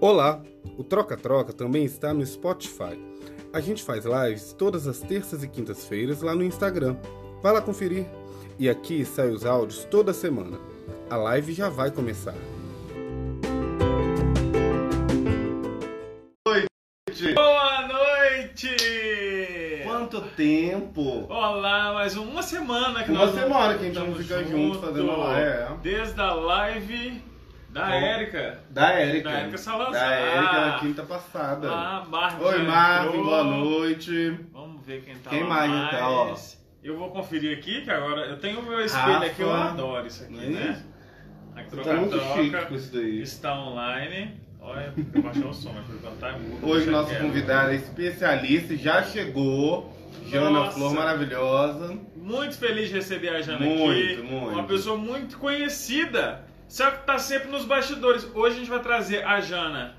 Olá! 0.00 0.42
O 0.76 0.82
Troca 0.82 1.16
Troca 1.16 1.52
também 1.52 1.84
está 1.84 2.12
no 2.12 2.26
Spotify. 2.26 2.98
A 3.52 3.60
gente 3.60 3.82
faz 3.82 4.04
lives 4.04 4.52
todas 4.52 4.86
as 4.86 5.00
terças 5.00 5.42
e 5.42 5.48
quintas-feiras 5.48 6.20
lá 6.20 6.34
no 6.34 6.42
Instagram. 6.42 6.96
Vai 7.42 7.52
lá 7.52 7.62
conferir. 7.62 8.04
E 8.58 8.68
aqui 8.68 9.04
saem 9.04 9.32
os 9.32 9.46
áudios 9.46 9.84
toda 9.84 10.12
semana. 10.12 10.58
A 11.08 11.16
live 11.16 11.52
já 11.52 11.68
vai 11.68 11.90
começar. 11.90 12.34
Boa 17.34 17.88
noite! 17.88 18.76
Quanto 19.84 20.20
tempo! 20.36 21.26
Olá, 21.28 21.94
mais 21.94 22.16
uma 22.16 22.42
semana 22.42 23.04
que 23.04 23.10
Uma 23.12 23.26
nós 23.26 23.34
semana 23.34 23.78
que 23.78 23.84
a 23.84 23.86
gente 23.86 23.98
não 23.98 24.14
fica 24.14 24.44
junto 24.44 24.80
fazendo 24.80 25.10
a 25.12 25.16
live. 25.16 25.48
É. 25.48 25.68
Desde 25.80 26.20
a 26.20 26.34
live 26.34 27.22
da 27.74 27.86
Bom. 27.86 27.92
Érica. 27.92 28.58
Da 28.70 28.92
Érica. 28.92 29.30
Da 29.30 29.38
Érica 29.40 29.58
Salazar. 29.58 29.92
Da 29.92 30.14
Érica 30.14 30.60
na 30.66 30.78
quinta 30.78 31.02
passada. 31.02 31.68
Ah, 31.72 32.06
Marvin. 32.08 32.44
Oi, 32.44 32.62
Marvin, 32.62 33.22
boa 33.22 33.42
noite. 33.42 34.38
Vamos 34.52 34.86
ver 34.86 35.02
quem 35.02 35.16
tá 35.16 35.30
Quem 35.30 35.42
lá 35.42 35.48
mais 35.48 35.90
tá, 35.90 36.08
ó? 36.08 36.36
Eu 36.84 36.96
vou 36.96 37.10
conferir 37.10 37.58
aqui, 37.58 37.82
que 37.82 37.90
agora 37.90 38.26
eu 38.26 38.38
tenho 38.38 38.60
o 38.60 38.62
meu 38.62 38.80
espelho 38.84 39.14
Rafa. 39.14 39.26
aqui, 39.26 39.42
eu 39.42 39.52
adoro 39.52 40.06
isso 40.06 40.22
aqui, 40.22 40.36
é 40.44 40.48
né? 40.50 40.84
A 41.56 41.62
Você 41.62 41.76
tá 41.82 41.94
muito 41.94 42.20
chique 42.20 42.66
com 42.66 42.74
isso 42.76 42.92
daí. 42.92 43.20
está 43.22 43.58
online. 43.58 44.40
Olha, 44.60 44.94
eu 45.14 45.22
baixei 45.22 45.42
o 45.44 45.52
som, 45.52 45.72
mas 45.74 46.18
tá 46.20 46.32
mudo. 46.38 46.66
Hoje 46.68 46.88
nosso 46.88 47.14
convidado 47.16 47.72
é 47.72 47.74
especialista, 47.74 48.76
já 48.76 49.02
chegou. 49.02 49.92
Jana 50.28 50.50
Nossa. 50.50 50.78
Flor 50.78 50.94
maravilhosa. 50.94 51.98
Muito 52.16 52.56
feliz 52.56 52.88
de 52.88 52.94
receber 52.94 53.30
a 53.30 53.42
Jana 53.42 53.66
Muito, 53.66 54.20
aqui. 54.20 54.22
muito. 54.22 54.48
Uma 54.52 54.64
pessoa 54.64 54.96
muito 54.96 55.38
conhecida. 55.38 56.44
Só 56.74 56.90
que 56.90 57.06
tá 57.06 57.20
sempre 57.20 57.52
nos 57.52 57.64
bastidores. 57.64 58.28
Hoje 58.34 58.56
a 58.56 58.58
gente 58.58 58.68
vai 58.68 58.80
trazer 58.80 59.24
a 59.24 59.40
Jana 59.40 59.94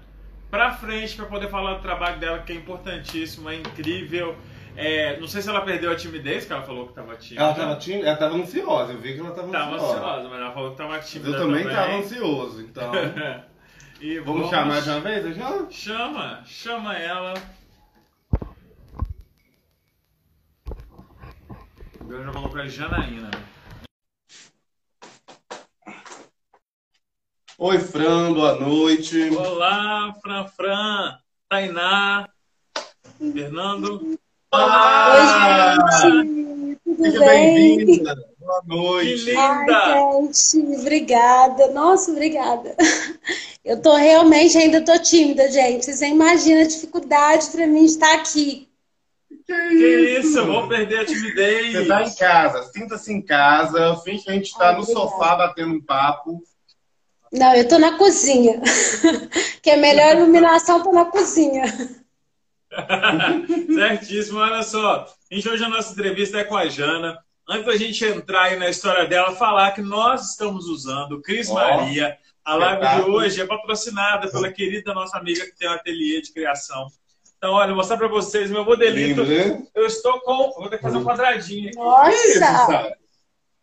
pra 0.52 0.74
frente 0.74 1.16
pra 1.16 1.26
poder 1.26 1.50
falar 1.50 1.76
do 1.76 1.82
trabalho 1.82 2.20
dela, 2.20 2.40
que 2.40 2.52
é 2.52 2.56
importantíssimo, 2.58 3.50
é 3.50 3.56
incrível. 3.56 4.36
É, 4.76 5.18
não 5.18 5.26
sei 5.26 5.42
se 5.42 5.48
ela 5.48 5.62
perdeu 5.62 5.90
a 5.90 5.96
timidez, 5.96 6.44
que 6.44 6.52
ela 6.52 6.64
falou 6.64 6.90
que 6.90 6.94
tava 6.94 7.16
tímida. 7.16 7.46
Ela 7.46 7.54
tava, 7.54 7.76
tímida, 7.78 8.10
ela 8.10 8.18
tava 8.18 8.36
ansiosa, 8.36 8.92
eu 8.92 9.00
vi 9.00 9.14
que 9.14 9.22
ela 9.22 9.32
tava, 9.32 9.50
Tava 9.54 9.76
ansiosa. 9.76 10.00
ansiosa, 10.00 10.28
mas 10.30 10.42
ela 10.42 10.52
falou 10.52 10.72
que 10.72 10.78
tava 10.78 11.00
tímida 11.00 11.30
eu 11.30 11.38
também 11.40 11.64
também. 11.64 11.76
tava 11.78 11.94
ansioso, 11.94 12.62
então. 12.62 12.92
e 14.02 14.20
Vamos 14.20 14.50
chamar 14.50 14.82
de 14.82 14.90
uma 14.90 15.00
vez, 15.00 15.34
Jana? 15.34 15.68
Chama, 15.72 16.44
chama 16.46 16.98
ela. 16.98 17.34
Eu 22.10 22.22
já 22.26 22.32
colocou 22.34 22.60
a 22.60 22.68
Janaína. 22.68 23.55
Oi, 27.58 27.80
Fran, 27.80 28.34
boa 28.34 28.56
noite. 28.60 29.30
Olá, 29.30 30.14
Fran 30.22 30.46
Fran, 30.48 31.18
Tainá, 31.50 32.28
Fernando. 33.18 34.20
Olá! 34.52 35.76
Oi, 36.04 36.12
gente, 36.12 36.80
tudo 36.84 37.04
Seja 37.04 37.20
bem? 37.20 37.78
bem-vinda. 37.78 38.16
Boa 38.40 38.62
Que 38.62 38.68
noite. 38.68 39.36
Ai, 39.38 39.60
linda! 39.66 39.96
gente, 40.54 40.80
obrigada. 40.82 41.68
Nossa, 41.72 42.12
obrigada. 42.12 42.76
Eu 43.64 43.82
tô 43.82 43.96
realmente 43.96 44.58
ainda 44.58 44.84
tô 44.84 44.98
tímida, 45.00 45.50
gente. 45.52 45.86
Vocês 45.86 46.02
nem 46.02 46.14
imaginam 46.14 46.62
a 46.62 46.68
dificuldade 46.68 47.48
para 47.52 47.66
mim 47.66 47.86
estar 47.86 48.14
aqui. 48.16 48.68
Que 49.48 50.20
isso, 50.20 50.40
eu 50.40 50.46
vou 50.48 50.68
perder 50.68 51.00
a 51.00 51.06
timidez. 51.06 51.72
Você 51.72 51.86
tá 51.86 52.04
em 52.04 52.16
casa, 52.16 52.64
sinta-se 52.64 53.14
em 53.14 53.22
casa, 53.22 53.96
finge 54.04 54.24
que 54.24 54.30
a 54.32 54.34
gente 54.34 54.56
tá 54.58 54.70
Ai, 54.70 54.76
no 54.76 54.82
obrigada. 54.82 55.08
sofá 55.08 55.36
batendo 55.36 55.74
um 55.74 55.82
papo. 55.82 56.44
Não, 57.38 57.54
eu 57.54 57.68
tô 57.68 57.78
na 57.78 57.98
cozinha. 57.98 58.62
Que 59.62 59.72
a 59.72 59.78
melhor 59.78 60.16
iluminação 60.18 60.84
tá 60.84 60.92
na 60.92 61.06
cozinha. 61.06 61.64
Certíssimo, 63.74 64.38
olha 64.38 64.62
só. 64.62 65.08
Gente, 65.32 65.50
hoje 65.50 65.64
a 65.64 65.70
nossa 65.70 65.92
entrevista 65.92 66.38
é 66.38 66.44
com 66.44 66.56
a 66.56 66.68
Jana. 66.68 67.18
Antes 67.50 67.66
da 67.66 67.76
gente 67.76 68.06
entrar 68.06 68.44
aí 68.44 68.60
na 68.60 68.70
história 68.70 69.08
dela, 69.08 69.36
falar 69.36 69.72
que 69.72 69.82
nós 69.82 70.30
estamos 70.30 70.68
usando 70.68 71.14
o 71.14 71.22
Cris 71.22 71.50
Ó, 71.50 71.56
Maria. 71.56 72.16
A 72.44 72.54
live 72.54 72.80
de 72.80 72.86
espetáculo. 72.86 73.18
hoje 73.18 73.42
é 73.42 73.46
patrocinada 73.48 74.30
pela 74.30 74.52
querida 74.52 74.94
nossa 74.94 75.18
amiga 75.18 75.44
que 75.46 75.58
tem 75.58 75.68
um 75.68 75.74
ateliê 75.74 76.22
de 76.22 76.32
criação. 76.32 76.86
Então, 77.38 77.54
olha, 77.54 77.70
vou 77.70 77.78
mostrar 77.78 77.98
pra 77.98 78.08
vocês 78.08 78.52
meu 78.52 78.64
modelito. 78.64 79.24
Lindo, 79.24 79.26
né? 79.56 79.66
Eu 79.74 79.88
estou 79.88 80.20
com. 80.22 80.52
Vou 80.60 80.70
ter 80.70 80.78
que 80.78 80.84
fazer 80.84 80.98
um 80.98 81.04
quadradinho 81.04 81.70
aqui. 81.70 81.76
Que 82.12 82.28
isso, 82.30 82.40
Nossa! 82.40 82.68
cara? 82.68 82.98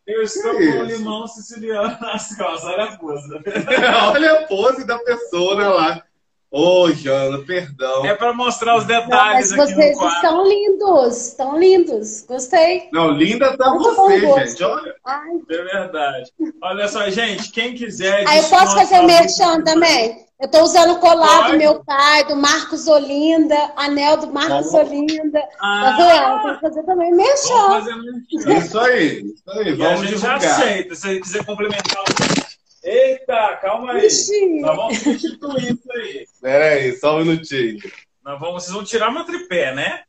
Eu 0.07 0.23
estou 0.23 0.57
Que 0.57 0.73
com 0.73 0.79
um 0.79 0.85
limão 0.85 1.27
siciliano 1.27 1.97
nas 2.01 2.35
costas. 2.37 2.65
Olha 2.65 2.85
a 2.85 2.97
pose. 2.97 3.29
Olha 4.13 4.33
a 4.33 4.47
pose 4.47 4.85
da 4.85 4.99
pessoa 4.99 5.57
né, 5.57 5.69
lá. 5.69 6.05
Ô, 6.53 6.91
Jana, 6.93 7.39
perdão. 7.47 8.05
É 8.05 8.15
para 8.15 8.35
mostrar 8.35 8.77
os 8.77 8.87
Não, 8.87 8.89
detalhes 9.01 9.51
mas 9.53 9.61
aqui 9.61 9.71
no 9.71 9.77
vocês 9.77 9.99
estão 10.15 10.47
lindos, 10.47 11.17
estão 11.29 11.59
lindos. 11.59 12.25
Gostei. 12.29 12.89
Não, 12.93 13.11
linda 13.11 13.57
tá 13.57 13.71
Muito 13.71 13.95
bom 13.97 14.09
você, 14.11 14.47
gente. 14.49 14.62
Olha. 14.62 14.95
Ai, 15.07 15.31
É 15.51 15.62
verdade. 15.62 16.31
Olha 16.62 16.89
só, 16.89 17.09
gente, 17.09 17.51
quem 17.51 17.75
quiser. 17.75 18.29
Aí 18.29 18.39
eu 18.39 18.45
posso 18.45 18.77
fazer 18.77 18.97
na 18.99 19.03
merchan 19.05 19.62
também? 19.62 20.27
Eu 20.39 20.49
tô 20.51 20.61
usando 20.62 20.95
o 20.95 20.99
colar 20.99 21.43
Pode. 21.45 21.53
do 21.53 21.59
meu 21.59 21.85
pai, 21.85 22.25
do 22.25 22.35
Marcos 22.37 22.87
Olinda, 22.89 23.57
anel 23.77 24.17
do 24.17 24.27
Marcos 24.27 24.73
Vamos. 24.73 24.91
Olinda. 24.91 25.41
Tá 25.41 25.49
Ah, 25.61 25.97
vendo? 25.97 26.43
Tem 26.43 26.55
que 26.55 26.61
fazer 26.61 26.83
também 26.83 27.12
merchan. 27.15 27.69
fazer 27.71 27.95
merchan. 27.95 28.59
Isso 28.67 28.79
aí, 28.81 29.23
isso 29.23 29.43
aí. 29.51 29.69
E 29.69 29.83
a 29.83 29.89
Vamos 29.89 30.01
gente 30.01 30.09
divulgar. 30.17 30.37
aceita. 30.37 30.95
Se 30.97 31.01
você 31.01 31.21
quiser 31.21 31.47
complementar 31.47 32.03
o. 32.03 32.42
Eita, 32.84 33.56
calma 33.62 33.93
aí. 33.93 34.06
Ixi. 34.06 34.60
Nós 34.60 34.76
vamos 34.76 34.98
substituir 34.98 35.72
isso 35.72 35.93
aí. 35.93 36.26
Pera 36.41 36.65
aí, 36.75 36.97
só 36.98 37.16
um 37.16 37.25
minutinho. 37.25 37.78
Nós 38.25 38.38
vamos, 38.41 38.62
vocês 38.65 38.72
vão 38.75 38.84
tirar 38.84 39.10
meu 39.12 39.25
tripé, 39.25 39.75
né? 39.75 40.03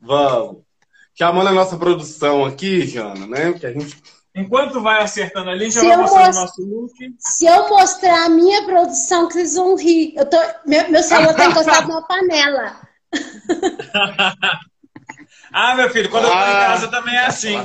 Vamos. 0.00 0.62
Chamando 1.14 1.48
a 1.48 1.52
nossa 1.52 1.76
produção 1.76 2.44
aqui, 2.44 2.86
Jana, 2.86 3.26
né? 3.26 3.52
Que 3.54 3.66
a 3.66 3.72
gente 3.72 3.96
Enquanto 4.32 4.80
vai 4.80 5.02
acertando 5.02 5.50
ali, 5.50 5.64
a 5.64 5.68
gente 5.68 5.74
já 5.74 5.80
Se 5.80 5.86
vai 5.88 5.96
mostrando 5.96 6.22
o 6.22 6.26
mostro- 6.26 6.40
nosso 6.42 6.62
look. 6.62 7.14
Se 7.18 7.46
eu 7.46 7.68
mostrar 7.68 8.26
a 8.26 8.28
minha 8.28 8.62
produção, 8.64 9.26
que 9.26 9.34
vocês 9.34 9.54
vão 9.56 9.76
rir. 9.76 10.14
Eu 10.16 10.24
tô, 10.24 10.36
meu, 10.66 10.88
meu 10.88 11.02
celular 11.02 11.34
tá 11.34 11.46
encostado 11.46 11.88
numa 11.88 12.06
panela. 12.06 12.80
Ah, 15.52 15.74
meu 15.74 15.90
filho, 15.90 16.08
quando 16.10 16.24
eu 16.26 16.30
tô 16.30 16.36
em 16.36 16.40
Ah. 16.40 16.66
casa 16.68 16.88
também 16.88 17.12
é 17.16 17.26
assim. 17.26 17.56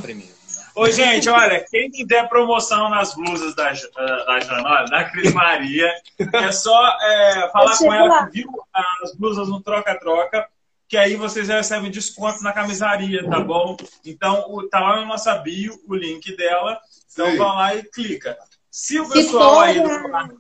Ô, 0.76 0.90
gente, 0.92 1.30
olha, 1.30 1.66
quem 1.70 1.90
quiser 1.90 2.28
promoção 2.28 2.90
nas 2.90 3.16
blusas 3.16 3.56
da, 3.56 3.74
Ja- 3.74 3.88
da 3.96 4.40
Jana, 4.42 4.86
da 4.86 5.04
Cris 5.06 5.34
Maria, 5.34 5.90
é 6.34 6.52
só 6.52 6.98
é, 7.02 7.50
falar 7.52 7.78
com 7.78 7.94
ela 7.94 8.08
lá. 8.08 8.26
que 8.28 8.42
viu 8.42 8.50
as 9.02 9.16
blusas 9.16 9.48
no 9.48 9.62
troca-troca, 9.62 10.48
que 10.88 10.98
aí 10.98 11.16
vocês 11.16 11.48
recebem 11.48 11.90
desconto 11.90 12.44
na 12.44 12.52
camisaria, 12.52 13.28
tá 13.30 13.40
bom? 13.40 13.78
Então, 14.06 14.46
o, 14.50 14.68
tá 14.68 14.80
lá 14.82 14.98
na 14.98 15.06
nossa 15.06 15.34
bio 15.36 15.74
o 15.88 15.96
link 15.96 16.36
dela. 16.36 16.78
Então, 17.14 17.32
Sim. 17.32 17.38
vão 17.38 17.56
lá 17.56 17.74
e 17.74 17.84
clica. 17.84 18.38
Se 18.70 19.00
o 19.00 19.08
pessoal 19.08 19.62
aí 19.62 19.82
do 19.82 19.88
Vitória. 19.88 20.36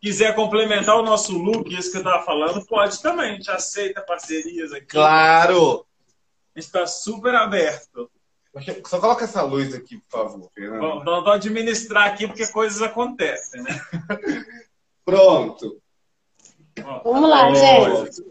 quiser 0.00 0.34
complementar 0.36 0.96
o 0.96 1.02
nosso 1.02 1.36
look, 1.36 1.68
isso 1.76 1.90
que 1.90 1.98
eu 1.98 2.04
tava 2.04 2.22
falando, 2.24 2.64
pode 2.64 3.02
também. 3.02 3.32
A 3.32 3.34
gente 3.34 3.50
aceita 3.50 4.00
parcerias 4.00 4.72
aqui. 4.72 4.86
Claro! 4.86 5.84
A 6.54 6.60
gente 6.60 6.70
tá 6.70 6.86
super 6.86 7.34
aberto. 7.34 8.08
Só 8.86 8.98
coloca 9.00 9.24
essa 9.24 9.42
luz 9.42 9.74
aqui, 9.74 9.98
por 9.98 10.10
favor, 10.10 10.50
Fernando. 10.54 10.80
Vamos, 10.80 11.04
vamos 11.04 11.28
administrar 11.30 12.08
aqui 12.08 12.26
porque 12.26 12.46
coisas 12.46 12.80
acontecem, 12.80 13.62
né? 13.62 13.80
Pronto. 15.04 15.80
Vamos 17.04 17.28
lá, 17.28 17.48
Ô, 17.48 17.54
gente. 17.54 18.24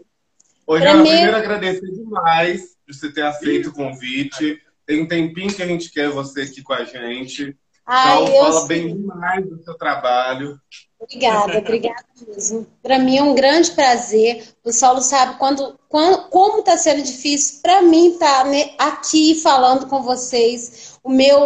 Jana, 0.78 1.02
mim- 1.02 1.10
primeiro 1.10 1.36
agradecer 1.36 1.90
demais 1.90 2.76
por 2.86 2.94
você 2.94 3.12
ter 3.12 3.22
aceito 3.22 3.68
o 3.68 3.72
convite. 3.72 4.60
Tem 4.84 5.02
um 5.02 5.08
tempinho 5.08 5.54
que 5.54 5.62
a 5.62 5.66
gente 5.66 5.90
quer 5.90 6.10
você 6.10 6.42
aqui 6.42 6.62
com 6.62 6.72
a 6.72 6.84
gente. 6.84 7.56
Ai, 7.86 8.22
Então, 8.22 8.36
eu 8.36 8.52
fala 8.52 8.52
sei. 8.52 8.66
bem 8.66 8.94
demais 8.96 9.48
do 9.48 9.62
seu 9.62 9.76
trabalho. 9.76 10.58
Obrigada, 10.98 11.58
obrigada 11.58 12.04
mesmo. 12.26 12.66
Para 12.82 12.98
mim 12.98 13.16
é 13.18 13.22
um 13.22 13.34
grande 13.34 13.70
prazer. 13.72 14.54
O 14.64 14.72
Saulo 14.72 15.02
sabe 15.02 15.38
quando, 15.38 15.78
quando 15.88 16.28
como 16.30 16.60
está 16.60 16.76
sendo 16.78 17.02
difícil 17.02 17.60
para 17.62 17.82
mim 17.82 18.12
estar 18.12 18.46
aqui 18.78 19.34
falando 19.42 19.86
com 19.88 20.02
vocês. 20.02 20.98
O 21.04 21.10
meu 21.10 21.38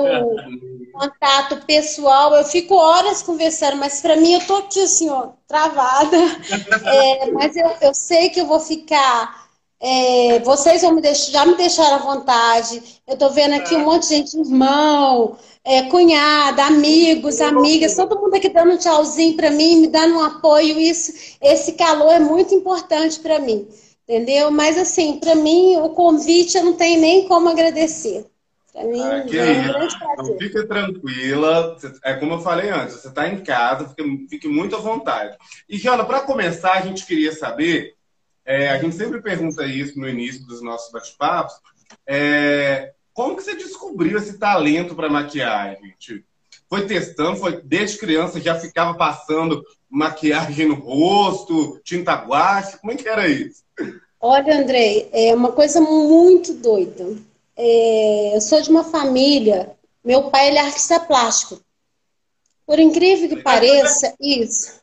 contato 0.93 1.65
pessoal, 1.67 2.35
eu 2.35 2.45
fico 2.45 2.75
horas 2.75 3.23
conversando, 3.23 3.77
mas 3.77 4.01
para 4.01 4.17
mim 4.17 4.35
eu 4.35 4.47
tô 4.47 4.57
aqui 4.57 4.83
assim, 4.83 5.11
ó, 5.11 5.31
travada. 5.49 6.17
É, 6.83 7.31
mas 7.33 7.57
eu, 7.57 7.69
eu 7.83 7.95
sei 7.95 8.31
que 8.31 8.41
eu 8.41 8.47
vou 8.47 8.61
ficar. 8.61 9.50
É, 9.81 10.41
vocês 10.41 10.83
vão 10.83 10.93
me 10.93 11.01
deixar, 11.01 11.33
já 11.33 11.47
me 11.47 11.57
deixaram 11.57 11.97
à 11.97 11.99
vontade. 11.99 12.83
Eu 13.09 13.17
tô 13.17 13.31
vendo 13.31 13.55
aqui 13.55 13.75
um 13.75 13.85
monte 13.85 14.09
de 14.09 14.17
gente, 14.17 14.39
irmão, 14.39 15.39
é, 15.65 15.83
cunhada, 15.85 16.65
amigos, 16.65 17.41
amigas, 17.41 17.97
todo 17.97 18.21
mundo 18.21 18.35
aqui 18.35 18.51
dando 18.51 18.73
um 18.73 18.77
tchauzinho 18.77 19.37
para 19.37 19.51
mim, 19.51 19.81
me 19.81 19.87
dando 19.87 20.17
um 20.17 20.23
apoio. 20.23 20.79
Isso, 20.79 21.37
esse 21.41 21.73
calor 21.73 22.13
é 22.13 22.21
muito 22.21 22.55
importante 22.55 23.19
para 23.21 23.39
mim, 23.39 23.67
entendeu? 24.07 24.51
Mas 24.51 24.77
assim, 24.77 25.19
para 25.19 25.35
mim 25.35 25.77
o 25.77 25.91
convite 25.91 26.59
eu 26.59 26.65
não 26.65 26.75
tenho 26.75 27.01
nem 27.01 27.27
como 27.27 27.49
agradecer. 27.49 28.27
Pra 28.73 28.85
mim, 28.85 29.03
ah, 29.03 29.19
é 29.19 29.85
um 29.85 30.15
prazer. 30.15 30.39
fica 30.39 30.67
tranquila. 30.67 31.77
É 32.05 32.15
como 32.15 32.35
eu 32.35 32.41
falei 32.41 32.71
antes, 32.71 32.97
você 32.97 33.09
está 33.09 33.29
em 33.29 33.43
casa, 33.43 33.89
fique, 33.89 34.27
fique, 34.29 34.49
muito 34.49 34.77
à 34.77 34.79
vontade. 34.79 35.37
E, 35.69 35.77
Giana, 35.77 36.05
para 36.05 36.21
começar, 36.21 36.75
a 36.75 36.81
gente 36.83 37.05
queria 37.05 37.33
saber, 37.33 37.95
é, 38.51 38.69
a 38.69 38.79
gente 38.79 38.97
sempre 38.97 39.23
pergunta 39.23 39.65
isso 39.65 39.97
no 39.97 40.09
início 40.09 40.45
dos 40.45 40.61
nossos 40.61 40.91
bate-papos, 40.91 41.55
é, 42.05 42.93
como 43.15 43.37
que 43.37 43.45
você 43.45 43.55
descobriu 43.55 44.19
esse 44.19 44.39
talento 44.39 44.97
para 44.97 45.09
maquiagem? 45.09 45.95
Tipo, 46.01 46.25
foi 46.69 46.85
testando, 46.85 47.37
foi 47.37 47.63
desde 47.63 47.99
criança 47.99 48.41
já 48.41 48.59
ficava 48.59 48.95
passando 48.95 49.65
maquiagem 49.89 50.67
no 50.67 50.75
rosto, 50.75 51.81
tinta 51.85 52.13
guache, 52.15 52.79
como 52.79 52.93
é 52.93 52.97
que 52.97 53.09
era 53.09 53.29
isso? 53.29 53.63
Olha, 54.21 54.59
Andrei, 54.59 55.09
é 55.13 55.33
uma 55.33 55.53
coisa 55.53 55.81
muito 55.81 56.53
doida. 56.55 57.17
É, 57.57 58.35
eu 58.35 58.41
sou 58.41 58.61
de 58.61 58.69
uma 58.69 58.83
família, 58.83 59.71
meu 60.05 60.25
pai 60.25 60.49
ele 60.49 60.59
é 60.59 60.63
artista 60.63 60.99
plástico. 60.99 61.61
Por 62.67 62.81
incrível 62.81 63.29
que 63.29 63.43
pareça, 63.43 64.13
isso. 64.21 64.80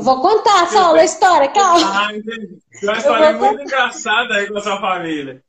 Eu 0.00 0.04
vou 0.04 0.22
contar, 0.22 0.66
só 0.68 0.94
a 0.94 1.04
história, 1.04 1.48
calma. 1.48 2.06
Ah, 2.06 2.16
entendi. 2.16 2.58
Uma 2.82 2.96
história 2.96 3.32
muito 3.34 3.62
engraçada 3.62 4.34
aí 4.34 4.46
com 4.46 4.56
a 4.56 4.60
sua 4.62 4.80
família 4.80 5.42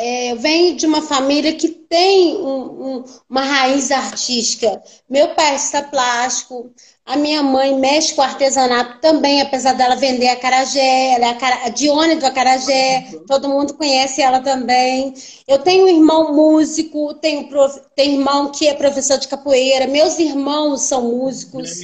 é, 0.00 0.34
vem 0.34 0.74
de 0.74 0.86
uma 0.86 1.02
família 1.02 1.52
que 1.54 1.68
tem 1.68 2.36
um, 2.36 2.96
um, 2.96 3.04
uma 3.28 3.42
raiz 3.42 3.90
artística. 3.90 4.82
Meu 5.08 5.34
pai 5.34 5.56
está 5.56 5.82
plástico, 5.82 6.72
a 7.04 7.16
minha 7.16 7.42
mãe 7.42 7.74
mexe 7.78 8.14
com 8.14 8.22
artesanato 8.22 9.00
também, 9.00 9.42
apesar 9.42 9.74
dela 9.74 9.96
vender 9.96 10.28
a 10.28 10.36
Carajé, 10.36 11.12
ela 11.14 11.26
é 11.26 11.66
a 11.66 11.68
Dione 11.68 12.16
do 12.16 12.24
Acarajé, 12.24 13.08
todo 13.26 13.48
mundo 13.48 13.74
conhece 13.74 14.22
ela 14.22 14.40
também. 14.40 15.12
Eu 15.46 15.58
tenho 15.58 15.84
um 15.84 15.88
irmão 15.88 16.34
músico, 16.34 17.12
tenho, 17.14 17.48
tenho 17.94 18.20
irmão 18.20 18.50
que 18.50 18.68
é 18.68 18.74
professor 18.74 19.18
de 19.18 19.28
capoeira, 19.28 19.86
meus 19.86 20.18
irmãos 20.18 20.82
são 20.82 21.02
músicos, 21.02 21.80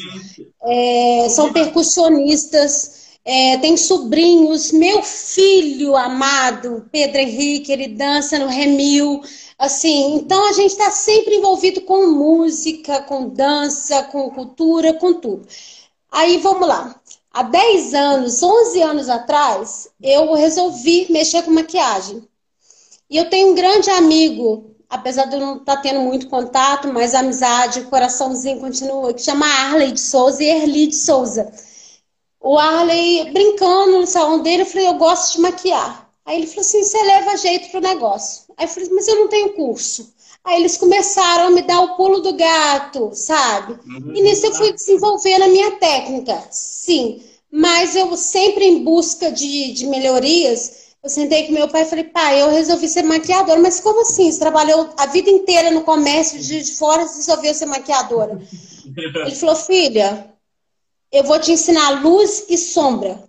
é, 0.62 1.26
são 1.28 1.52
percussionistas. 1.52 3.05
É, 3.28 3.58
tem 3.58 3.76
sobrinhos, 3.76 4.70
meu 4.70 5.02
filho 5.02 5.96
amado, 5.96 6.88
Pedro 6.93 7.19
Henrique, 7.20 7.73
ele 7.73 7.88
dança 7.88 8.38
no 8.38 8.46
Remil. 8.46 9.20
Assim, 9.58 10.14
então 10.14 10.49
a 10.49 10.52
gente 10.52 10.70
está 10.70 10.93
sempre 10.93 11.34
envolvido 11.34 11.81
com 11.81 12.06
música, 12.06 13.02
com 13.02 13.28
dança, 13.28 14.05
com 14.05 14.31
cultura, 14.31 14.94
com 14.94 15.14
tudo. 15.14 15.44
Aí 16.12 16.38
vamos 16.38 16.69
lá. 16.69 17.00
Há 17.32 17.43
10 17.43 17.94
anos, 17.94 18.43
11 18.44 18.82
anos 18.82 19.08
atrás, 19.08 19.88
eu 20.00 20.32
resolvi 20.34 21.08
mexer 21.11 21.43
com 21.43 21.50
maquiagem. 21.50 22.23
E 23.11 23.17
eu 23.17 23.28
tenho 23.28 23.50
um 23.50 23.55
grande 23.56 23.90
amigo, 23.90 24.70
apesar 24.88 25.25
de 25.25 25.34
eu 25.34 25.40
não 25.40 25.56
estar 25.56 25.76
tá 25.76 25.82
tendo 25.82 26.00
muito 26.00 26.28
contato, 26.28 26.93
mas 26.93 27.12
amizade, 27.12 27.82
coraçãozinho 27.87 28.61
continua, 28.61 29.12
que 29.12 29.23
chama 29.23 29.46
Arley 29.46 29.90
de 29.90 30.00
Souza 30.00 30.44
e 30.44 30.46
Erli 30.46 30.87
de 30.87 30.94
Souza 30.96 31.52
o 32.46 32.56
Arley 32.56 33.32
brincando 33.32 34.00
no 34.00 34.06
salão 34.06 34.40
dele, 34.40 34.62
eu 34.62 34.66
falei, 34.66 34.87
eu 34.87 34.94
gosto 34.94 35.32
de 35.32 35.40
maquiar. 35.40 36.08
Aí 36.25 36.38
ele 36.38 36.46
falou 36.46 36.60
assim, 36.60 36.84
você 36.84 37.02
leva 37.02 37.37
jeito 37.37 37.70
pro 37.72 37.81
negócio. 37.81 38.44
Aí 38.56 38.66
eu 38.66 38.69
falei, 38.69 38.88
mas 38.93 39.08
eu 39.08 39.16
não 39.16 39.26
tenho 39.26 39.54
curso. 39.54 40.14
Aí 40.44 40.60
eles 40.60 40.76
começaram 40.76 41.48
a 41.48 41.50
me 41.50 41.62
dar 41.62 41.81
o 41.81 41.96
pulo 41.96 42.20
do 42.20 42.34
gato, 42.34 43.10
sabe? 43.14 43.72
Uhum. 43.84 44.12
E 44.14 44.22
nisso 44.22 44.46
eu 44.46 44.54
fui 44.54 44.72
desenvolvendo 44.72 45.43
a 45.43 45.48
minha 45.48 45.72
técnica, 45.72 46.40
sim. 46.52 47.20
Mas 47.50 47.96
eu 47.96 48.16
sempre 48.16 48.64
em 48.64 48.84
busca 48.84 49.32
de, 49.32 49.72
de 49.72 49.87
melhorias, 49.88 50.94
eu 51.02 51.10
sentei 51.10 51.49
com 51.49 51.52
meu 51.52 51.66
pai 51.66 51.82
e 51.82 51.87
falei, 51.87 52.04
pai, 52.04 52.42
eu 52.42 52.50
resolvi 52.50 52.88
ser 52.88 53.02
maquiadora. 53.02 53.60
Mas 53.60 53.81
como 53.81 54.02
assim? 54.02 54.31
Você 54.31 54.38
trabalhou 54.38 54.90
a 54.96 55.06
vida 55.06 55.28
inteira 55.28 55.72
no 55.72 55.81
comércio 55.82 56.38
de 56.38 56.76
fora 56.76 57.02
e 57.02 57.06
resolveu 57.06 57.52
ser 57.52 57.66
maquiadora? 57.66 58.40
Ele 59.26 59.34
falou, 59.34 59.56
filha, 59.56 60.35
eu 61.12 61.24
vou 61.24 61.38
te 61.38 61.52
ensinar 61.52 62.02
luz 62.02 62.46
e 62.48 62.58
sombra. 62.58 63.22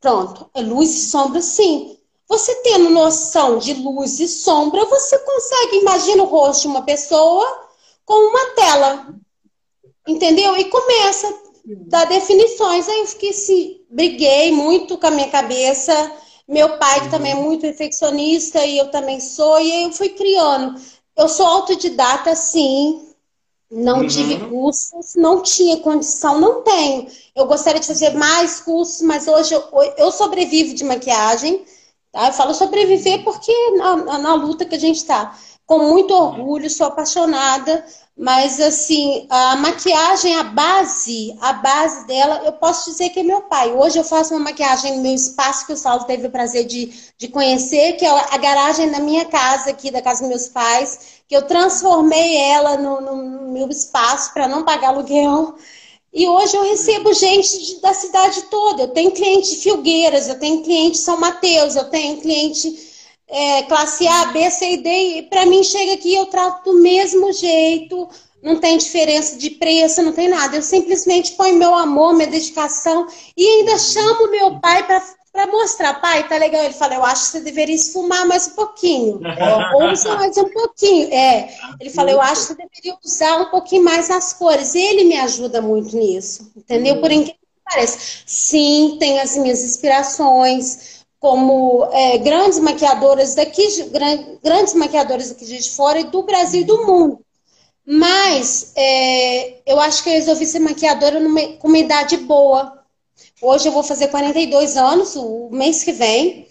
Pronto, 0.00 0.50
é 0.54 0.62
luz 0.62 0.90
e 0.90 1.08
sombra, 1.08 1.40
sim. 1.40 1.96
Você 2.28 2.54
tendo 2.62 2.90
noção 2.90 3.58
de 3.58 3.74
luz 3.74 4.18
e 4.18 4.26
sombra, 4.26 4.84
você 4.86 5.18
consegue, 5.18 5.78
imagina 5.78 6.22
o 6.22 6.26
rosto 6.26 6.62
de 6.62 6.68
uma 6.68 6.82
pessoa 6.82 7.46
com 8.04 8.14
uma 8.14 8.46
tela. 8.54 9.14
Entendeu? 10.06 10.56
E 10.56 10.64
começa 10.64 11.28
a 11.28 11.32
dar 11.86 12.04
definições. 12.06 12.88
Aí 12.88 13.00
eu 13.00 13.06
fiquei 13.06 13.30
assim, 13.30 13.80
briguei 13.90 14.50
muito 14.50 14.98
com 14.98 15.06
a 15.06 15.10
minha 15.10 15.30
cabeça. 15.30 15.92
Meu 16.48 16.78
pai, 16.78 17.02
que 17.02 17.10
também 17.10 17.32
é 17.32 17.36
muito 17.36 17.60
perfeccionista, 17.60 18.64
e 18.64 18.78
eu 18.78 18.90
também 18.90 19.20
sou, 19.20 19.60
e 19.60 19.70
aí 19.70 19.84
eu 19.84 19.92
fui 19.92 20.08
criando. 20.08 20.80
Eu 21.16 21.28
sou 21.28 21.46
autodidata, 21.46 22.34
sim, 22.34 23.11
não 23.72 24.00
uhum. 24.00 24.06
tive 24.06 24.38
cursos, 24.48 25.14
não 25.16 25.42
tinha 25.42 25.78
condição, 25.78 26.38
não 26.38 26.62
tenho. 26.62 27.06
Eu 27.34 27.46
gostaria 27.46 27.80
de 27.80 27.86
fazer 27.86 28.10
mais 28.10 28.60
cursos, 28.60 29.00
mas 29.00 29.26
hoje 29.26 29.54
eu, 29.54 29.62
eu 29.96 30.12
sobrevivo 30.12 30.74
de 30.74 30.84
maquiagem. 30.84 31.64
Tá? 32.12 32.28
Eu 32.28 32.32
falo 32.34 32.54
sobreviver 32.54 33.24
porque 33.24 33.52
na, 33.70 34.18
na 34.18 34.34
luta 34.34 34.66
que 34.66 34.74
a 34.74 34.78
gente 34.78 34.96
está. 34.96 35.34
Com 35.72 35.88
muito 35.88 36.12
orgulho, 36.12 36.68
sou 36.68 36.88
apaixonada, 36.88 37.82
mas 38.14 38.60
assim, 38.60 39.26
a 39.30 39.56
maquiagem, 39.56 40.36
a 40.36 40.42
base, 40.42 41.34
a 41.40 41.54
base 41.54 42.06
dela, 42.06 42.42
eu 42.44 42.52
posso 42.52 42.90
dizer 42.90 43.08
que 43.08 43.20
é 43.20 43.22
meu 43.22 43.40
pai. 43.40 43.72
Hoje 43.72 43.98
eu 43.98 44.04
faço 44.04 44.34
uma 44.34 44.50
maquiagem 44.50 44.96
no 44.96 45.02
meu 45.02 45.14
espaço 45.14 45.66
que 45.66 45.72
o 45.72 45.76
Saulo 45.78 46.04
teve 46.04 46.26
o 46.26 46.30
prazer 46.30 46.66
de, 46.66 46.92
de 47.16 47.26
conhecer, 47.28 47.94
que 47.94 48.04
é 48.04 48.10
a 48.10 48.36
garagem 48.36 48.90
da 48.90 49.00
minha 49.00 49.24
casa, 49.24 49.70
aqui 49.70 49.90
da 49.90 50.02
casa 50.02 50.20
dos 50.20 50.28
meus 50.28 50.48
pais 50.48 51.22
que 51.26 51.34
eu 51.34 51.46
transformei 51.46 52.36
ela 52.36 52.76
no, 52.76 53.00
no 53.00 53.50
meu 53.50 53.70
espaço 53.70 54.34
para 54.34 54.46
não 54.46 54.66
pagar 54.66 54.88
aluguel. 54.88 55.54
E 56.12 56.28
hoje 56.28 56.54
eu 56.54 56.64
recebo 56.64 57.14
gente 57.14 57.80
da 57.80 57.94
cidade 57.94 58.42
toda. 58.50 58.82
Eu 58.82 58.88
tenho 58.88 59.10
cliente 59.12 59.52
de 59.52 59.56
Filgueiras, 59.56 60.28
eu 60.28 60.38
tenho 60.38 60.62
cliente 60.62 60.98
de 60.98 60.98
São 60.98 61.18
Mateus, 61.18 61.76
eu 61.76 61.88
tenho 61.88 62.20
cliente 62.20 62.91
é, 63.28 63.62
classe 63.62 64.06
A, 64.06 64.26
B, 64.26 64.50
C 64.50 64.72
e 64.72 64.76
D. 64.78 64.90
E 64.90 65.22
para 65.22 65.46
mim 65.46 65.62
chega 65.62 65.94
aqui 65.94 66.14
eu 66.14 66.26
trato 66.26 66.70
do 66.70 66.80
mesmo 66.80 67.32
jeito, 67.32 68.08
não 68.42 68.58
tem 68.58 68.76
diferença 68.76 69.36
de 69.38 69.50
preço, 69.50 70.02
não 70.02 70.12
tem 70.12 70.28
nada. 70.28 70.56
Eu 70.56 70.62
simplesmente 70.62 71.32
ponho 71.32 71.56
meu 71.56 71.74
amor, 71.74 72.12
minha 72.12 72.26
dedicação 72.26 73.06
e 73.36 73.46
ainda 73.46 73.78
chamo 73.78 74.30
meu 74.30 74.58
pai 74.58 74.84
para 74.84 75.46
mostrar, 75.46 75.94
pai, 76.00 76.28
tá 76.28 76.36
legal. 76.36 76.64
Ele 76.64 76.74
fala, 76.74 76.94
eu 76.94 77.04
acho 77.04 77.26
que 77.26 77.30
você 77.30 77.40
deveria 77.40 77.76
esfumar 77.76 78.26
mais 78.26 78.48
um 78.48 78.50
pouquinho. 78.50 79.20
ou 79.74 79.90
usar 79.90 80.16
mais 80.16 80.36
um 80.36 80.48
pouquinho. 80.48 81.12
É. 81.12 81.56
Ele 81.80 81.90
fala, 81.90 82.10
eu 82.10 82.20
acho 82.20 82.42
que 82.42 82.46
você 82.48 82.54
deveria 82.56 82.98
usar 83.04 83.36
um 83.36 83.50
pouquinho 83.50 83.84
mais 83.84 84.10
as 84.10 84.32
cores. 84.32 84.74
Ele 84.74 85.04
me 85.04 85.16
ajuda 85.16 85.62
muito 85.62 85.96
nisso, 85.96 86.52
entendeu? 86.56 87.00
Por 87.00 87.12
incrível 87.12 87.34
que 87.34 87.72
pareça. 87.72 87.98
Sim, 88.26 88.96
tem 88.98 89.20
as 89.20 89.36
minhas 89.36 89.62
inspirações, 89.62 91.01
como 91.22 91.88
é, 91.92 92.18
grandes 92.18 92.58
maquiadoras 92.58 93.34
daqui, 93.34 93.64
grandes 94.42 94.74
maquiadoras 94.74 95.30
aqui 95.30 95.46
de 95.46 95.70
fora 95.70 96.00
e 96.00 96.04
do 96.04 96.22
Brasil 96.24 96.62
e 96.62 96.64
do 96.64 96.84
mundo. 96.84 97.24
Mas 97.86 98.72
é, 98.76 99.60
eu 99.64 99.80
acho 99.80 100.02
que 100.02 100.10
eu 100.10 100.14
resolvi 100.14 100.44
ser 100.44 100.58
maquiadora 100.58 101.18
numa, 101.18 101.40
com 101.58 101.68
uma 101.68 101.78
idade 101.78 102.16
boa 102.18 102.82
Hoje 103.42 103.66
eu 103.68 103.72
vou 103.72 103.82
fazer 103.82 104.06
42 104.06 104.76
anos, 104.76 105.16
o 105.16 105.48
mês 105.50 105.82
que 105.82 105.90
vem. 105.90 106.46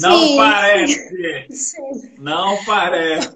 Não 0.00 0.18
Sim. 0.18 0.36
parece! 0.36 1.46
Sim. 1.50 2.12
Não 2.18 2.64
parece! 2.64 3.30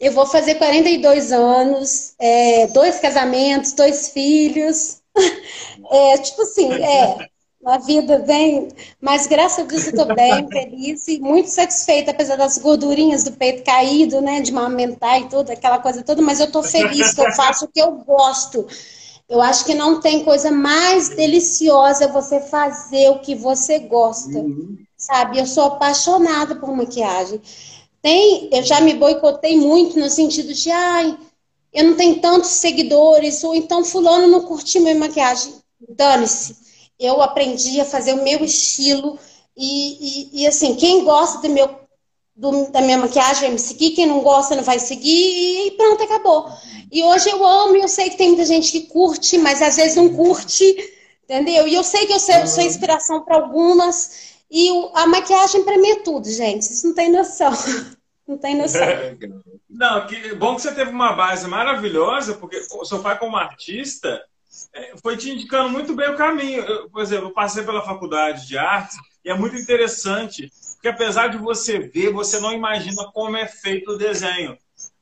Eu 0.00 0.12
vou 0.12 0.24
fazer 0.24 0.54
42 0.54 1.30
anos, 1.30 2.14
é, 2.18 2.66
dois 2.68 2.98
casamentos, 3.00 3.72
dois 3.72 4.08
filhos. 4.08 4.98
É, 5.90 6.18
tipo 6.18 6.42
assim, 6.42 6.70
é, 6.70 7.28
a 7.64 7.78
vida 7.78 8.18
bem. 8.20 8.68
Mas 9.00 9.26
graças 9.26 9.64
a 9.64 9.68
Deus 9.68 9.86
eu 9.86 9.90
estou 9.90 10.14
bem, 10.14 10.46
feliz 10.48 11.08
e 11.08 11.18
muito 11.18 11.48
satisfeita, 11.48 12.10
apesar 12.10 12.36
das 12.36 12.58
gordurinhas 12.58 13.24
do 13.24 13.32
peito 13.32 13.64
caído, 13.64 14.20
né? 14.20 14.40
De 14.40 14.50
amamentar 14.50 15.20
e 15.20 15.28
tudo, 15.28 15.50
aquela 15.50 15.78
coisa 15.78 16.02
toda, 16.02 16.22
mas 16.22 16.40
eu 16.40 16.46
estou 16.46 16.62
feliz 16.62 17.12
que 17.12 17.20
eu 17.20 17.32
faço 17.32 17.64
o 17.64 17.68
que 17.68 17.80
eu 17.80 17.92
gosto. 17.92 18.66
Eu 19.28 19.42
acho 19.42 19.64
que 19.64 19.74
não 19.74 20.00
tem 20.00 20.24
coisa 20.24 20.50
mais 20.50 21.10
deliciosa 21.10 22.08
você 22.08 22.40
fazer 22.40 23.10
o 23.10 23.18
que 23.18 23.34
você 23.34 23.78
gosta. 23.78 24.38
Uhum. 24.38 24.78
Sabe? 24.96 25.38
Eu 25.38 25.46
sou 25.46 25.64
apaixonada 25.64 26.56
por 26.56 26.74
maquiagem. 26.74 27.40
Tem, 28.00 28.48
eu 28.52 28.62
já 28.62 28.80
me 28.80 28.94
boicotei 28.94 29.58
muito 29.58 29.98
no 29.98 30.08
sentido 30.08 30.54
de, 30.54 30.70
ai, 30.70 31.18
eu 31.72 31.84
não 31.84 31.94
tenho 31.94 32.20
tantos 32.20 32.50
seguidores, 32.50 33.44
ou 33.44 33.54
então 33.54 33.84
fulano 33.84 34.28
não 34.28 34.44
curtiu 34.44 34.82
minha 34.82 34.94
maquiagem. 34.94 35.54
Dane-se. 35.90 36.67
Eu 36.98 37.22
aprendi 37.22 37.80
a 37.80 37.84
fazer 37.84 38.12
o 38.12 38.24
meu 38.24 38.44
estilo 38.44 39.18
e, 39.56 40.32
e, 40.32 40.42
e 40.42 40.46
assim, 40.46 40.74
quem 40.74 41.04
gosta 41.04 41.40
do 41.40 41.48
meu 41.48 41.78
do, 42.38 42.70
da 42.70 42.80
minha 42.80 42.98
maquiagem 42.98 43.42
vai 43.42 43.50
me 43.50 43.58
seguir, 43.58 43.90
quem 43.90 44.06
não 44.06 44.20
gosta 44.20 44.54
não 44.54 44.62
vai 44.62 44.78
seguir 44.78 45.66
e 45.66 45.72
pronto, 45.72 46.04
acabou. 46.04 46.48
E 46.90 47.02
hoje 47.02 47.28
eu 47.28 47.44
amo 47.44 47.76
e 47.76 47.80
eu 47.80 47.88
sei 47.88 48.08
que 48.10 48.16
tem 48.16 48.28
muita 48.28 48.44
gente 48.44 48.70
que 48.70 48.82
curte, 48.82 49.36
mas 49.36 49.60
às 49.60 49.76
vezes 49.76 49.96
não 49.96 50.14
curte, 50.14 50.64
entendeu? 51.24 51.66
E 51.66 51.74
eu 51.74 51.82
sei 51.82 52.06
que 52.06 52.12
eu 52.12 52.20
sou, 52.20 52.46
sou 52.46 52.62
inspiração 52.62 53.24
para 53.24 53.36
algumas. 53.36 54.36
E 54.50 54.70
a 54.94 55.06
maquiagem 55.06 55.64
para 55.64 55.76
mim 55.76 55.90
é 55.90 55.96
tudo, 55.96 56.30
gente. 56.30 56.64
Vocês 56.64 56.84
não 56.84 56.94
têm 56.94 57.10
noção. 57.10 57.52
Não 58.26 58.38
tem 58.38 58.56
noção. 58.56 58.80
Não, 59.68 60.06
que 60.06 60.34
bom 60.34 60.56
que 60.56 60.62
você 60.62 60.74
teve 60.74 60.90
uma 60.90 61.12
base 61.12 61.46
maravilhosa, 61.46 62.34
porque 62.34 62.58
o 62.72 62.84
seu 62.84 63.00
pai, 63.00 63.18
como 63.18 63.36
artista, 63.36 64.08
é, 64.08 64.22
foi 65.02 65.16
te 65.16 65.30
indicando 65.30 65.70
muito 65.70 65.94
bem 65.94 66.10
o 66.10 66.16
caminho. 66.16 66.62
Eu, 66.62 66.90
por 66.90 67.02
exemplo, 67.02 67.28
eu 67.28 67.32
passei 67.32 67.64
pela 67.64 67.84
faculdade 67.84 68.46
de 68.46 68.56
arte 68.56 68.96
e 69.24 69.30
é 69.30 69.34
muito 69.34 69.56
interessante, 69.56 70.50
porque 70.74 70.88
apesar 70.88 71.28
de 71.28 71.38
você 71.38 71.78
ver, 71.78 72.12
você 72.12 72.40
não 72.40 72.52
imagina 72.52 73.10
como 73.12 73.36
é 73.36 73.46
feito 73.46 73.92
o 73.92 73.98
desenho. 73.98 74.52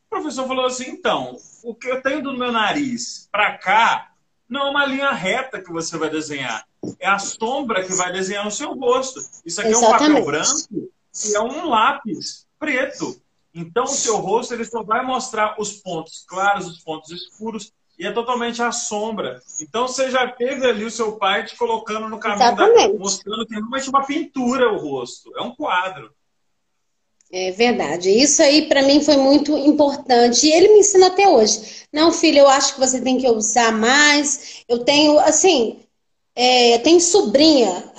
O 0.06 0.08
professor 0.10 0.46
falou 0.46 0.66
assim: 0.66 0.90
então, 0.90 1.36
o 1.62 1.74
que 1.74 1.88
eu 1.88 2.02
tenho 2.02 2.22
do 2.22 2.36
meu 2.36 2.52
nariz 2.52 3.28
para 3.30 3.56
cá 3.58 4.12
não 4.48 4.68
é 4.68 4.70
uma 4.70 4.86
linha 4.86 5.10
reta 5.10 5.60
que 5.60 5.72
você 5.72 5.98
vai 5.98 6.08
desenhar, 6.08 6.66
é 7.00 7.08
a 7.08 7.18
sombra 7.18 7.84
que 7.84 7.92
vai 7.94 8.12
desenhar 8.12 8.44
no 8.44 8.50
seu 8.50 8.74
rosto. 8.74 9.20
Isso 9.44 9.60
aqui 9.60 9.70
Exatamente. 9.70 10.04
é 10.04 10.06
um 10.06 10.14
papel 10.14 10.24
branco 10.24 10.90
e 11.24 11.34
é 11.34 11.40
um 11.40 11.68
lápis 11.68 12.46
preto. 12.58 13.20
Então, 13.52 13.84
o 13.84 13.88
seu 13.88 14.16
rosto 14.18 14.52
ele 14.52 14.64
só 14.64 14.82
vai 14.82 15.04
mostrar 15.04 15.56
os 15.58 15.72
pontos 15.72 16.24
claros, 16.28 16.66
os 16.66 16.78
pontos 16.80 17.10
escuros, 17.10 17.72
e 17.98 18.06
é 18.06 18.12
totalmente 18.12 18.62
a 18.62 18.72
sombra. 18.72 19.42
Então 19.60 19.88
você 19.88 20.10
já 20.10 20.28
teve 20.28 20.66
ali 20.66 20.84
o 20.84 20.90
seu 20.90 21.12
pai 21.12 21.44
te 21.44 21.56
colocando 21.56 22.08
no 22.08 22.18
caminho, 22.18 22.54
da, 22.54 22.88
mostrando 22.98 23.46
que 23.46 23.54
é 23.54 23.58
realmente 23.58 23.88
uma 23.88 24.04
pintura 24.04 24.72
o 24.72 24.78
rosto, 24.78 25.32
é 25.36 25.42
um 25.42 25.54
quadro. 25.54 26.10
É 27.32 27.50
verdade. 27.50 28.10
Isso 28.10 28.40
aí 28.42 28.68
para 28.68 28.82
mim 28.82 29.02
foi 29.02 29.16
muito 29.16 29.56
importante. 29.56 30.46
E 30.46 30.52
ele 30.52 30.68
me 30.68 30.80
ensina 30.80 31.08
até 31.08 31.28
hoje. 31.28 31.86
Não, 31.92 32.12
filho, 32.12 32.38
eu 32.38 32.48
acho 32.48 32.74
que 32.74 32.80
você 32.80 33.00
tem 33.00 33.18
que 33.18 33.28
usar 33.28 33.72
mais. 33.72 34.62
Eu 34.68 34.80
tenho, 34.84 35.18
assim, 35.18 35.80
é, 36.36 36.78
tem 36.78 37.00
sobrinha 37.00 37.92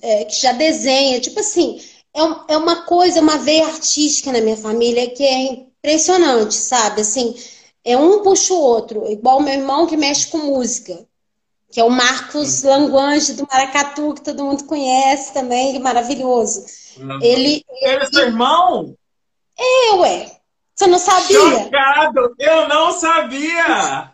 é, 0.00 0.24
que 0.24 0.40
já 0.40 0.52
desenha. 0.52 1.20
Tipo 1.20 1.40
assim, 1.40 1.80
é, 2.14 2.54
é 2.54 2.56
uma 2.56 2.82
coisa, 2.82 3.20
uma 3.20 3.36
veia 3.36 3.66
artística 3.66 4.32
na 4.32 4.40
minha 4.40 4.56
família 4.56 5.10
que 5.10 5.24
é 5.24 5.42
impressionante, 5.52 6.54
sabe? 6.54 7.02
Assim, 7.02 7.34
é 7.84 7.96
um 7.96 8.22
puxa 8.22 8.52
o 8.52 8.60
outro, 8.60 9.10
igual 9.10 9.40
meu 9.40 9.54
irmão 9.54 9.86
que 9.86 9.96
mexe 9.96 10.28
com 10.28 10.38
música, 10.38 11.06
que 11.70 11.80
é 11.80 11.84
o 11.84 11.90
Marcos 11.90 12.62
uhum. 12.62 12.70
Languange 12.70 13.34
do 13.34 13.46
Maracatu, 13.50 14.14
que 14.14 14.22
todo 14.22 14.44
mundo 14.44 14.64
conhece 14.64 15.32
também, 15.32 15.76
é 15.76 15.78
maravilhoso. 15.78 16.66
Uhum. 16.98 17.18
Ele, 17.22 17.64
ele 17.80 18.02
é 18.02 18.06
seu 18.06 18.24
irmão? 18.24 18.94
É, 19.58 19.94
ué. 19.94 20.30
Você 20.74 20.86
não 20.86 20.98
sabia? 20.98 21.64
Chocado! 21.64 22.34
Eu 22.38 22.68
não 22.68 22.92
sabia! 22.92 24.12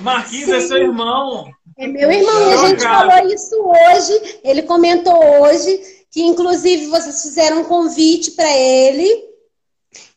Marquinhos 0.00 0.46
Sim. 0.46 0.54
é 0.54 0.60
seu 0.60 0.78
irmão. 0.78 1.50
É 1.78 1.86
meu 1.86 2.10
irmão, 2.10 2.50
e 2.50 2.52
a 2.52 2.68
gente 2.68 2.82
falou 2.82 3.26
isso 3.32 3.56
hoje. 3.56 4.40
Ele 4.42 4.62
comentou 4.62 5.16
hoje 5.42 6.04
que, 6.10 6.22
inclusive, 6.22 6.86
vocês 6.86 7.22
fizeram 7.22 7.60
um 7.60 7.64
convite 7.64 8.32
para 8.32 8.50
ele 8.50 9.29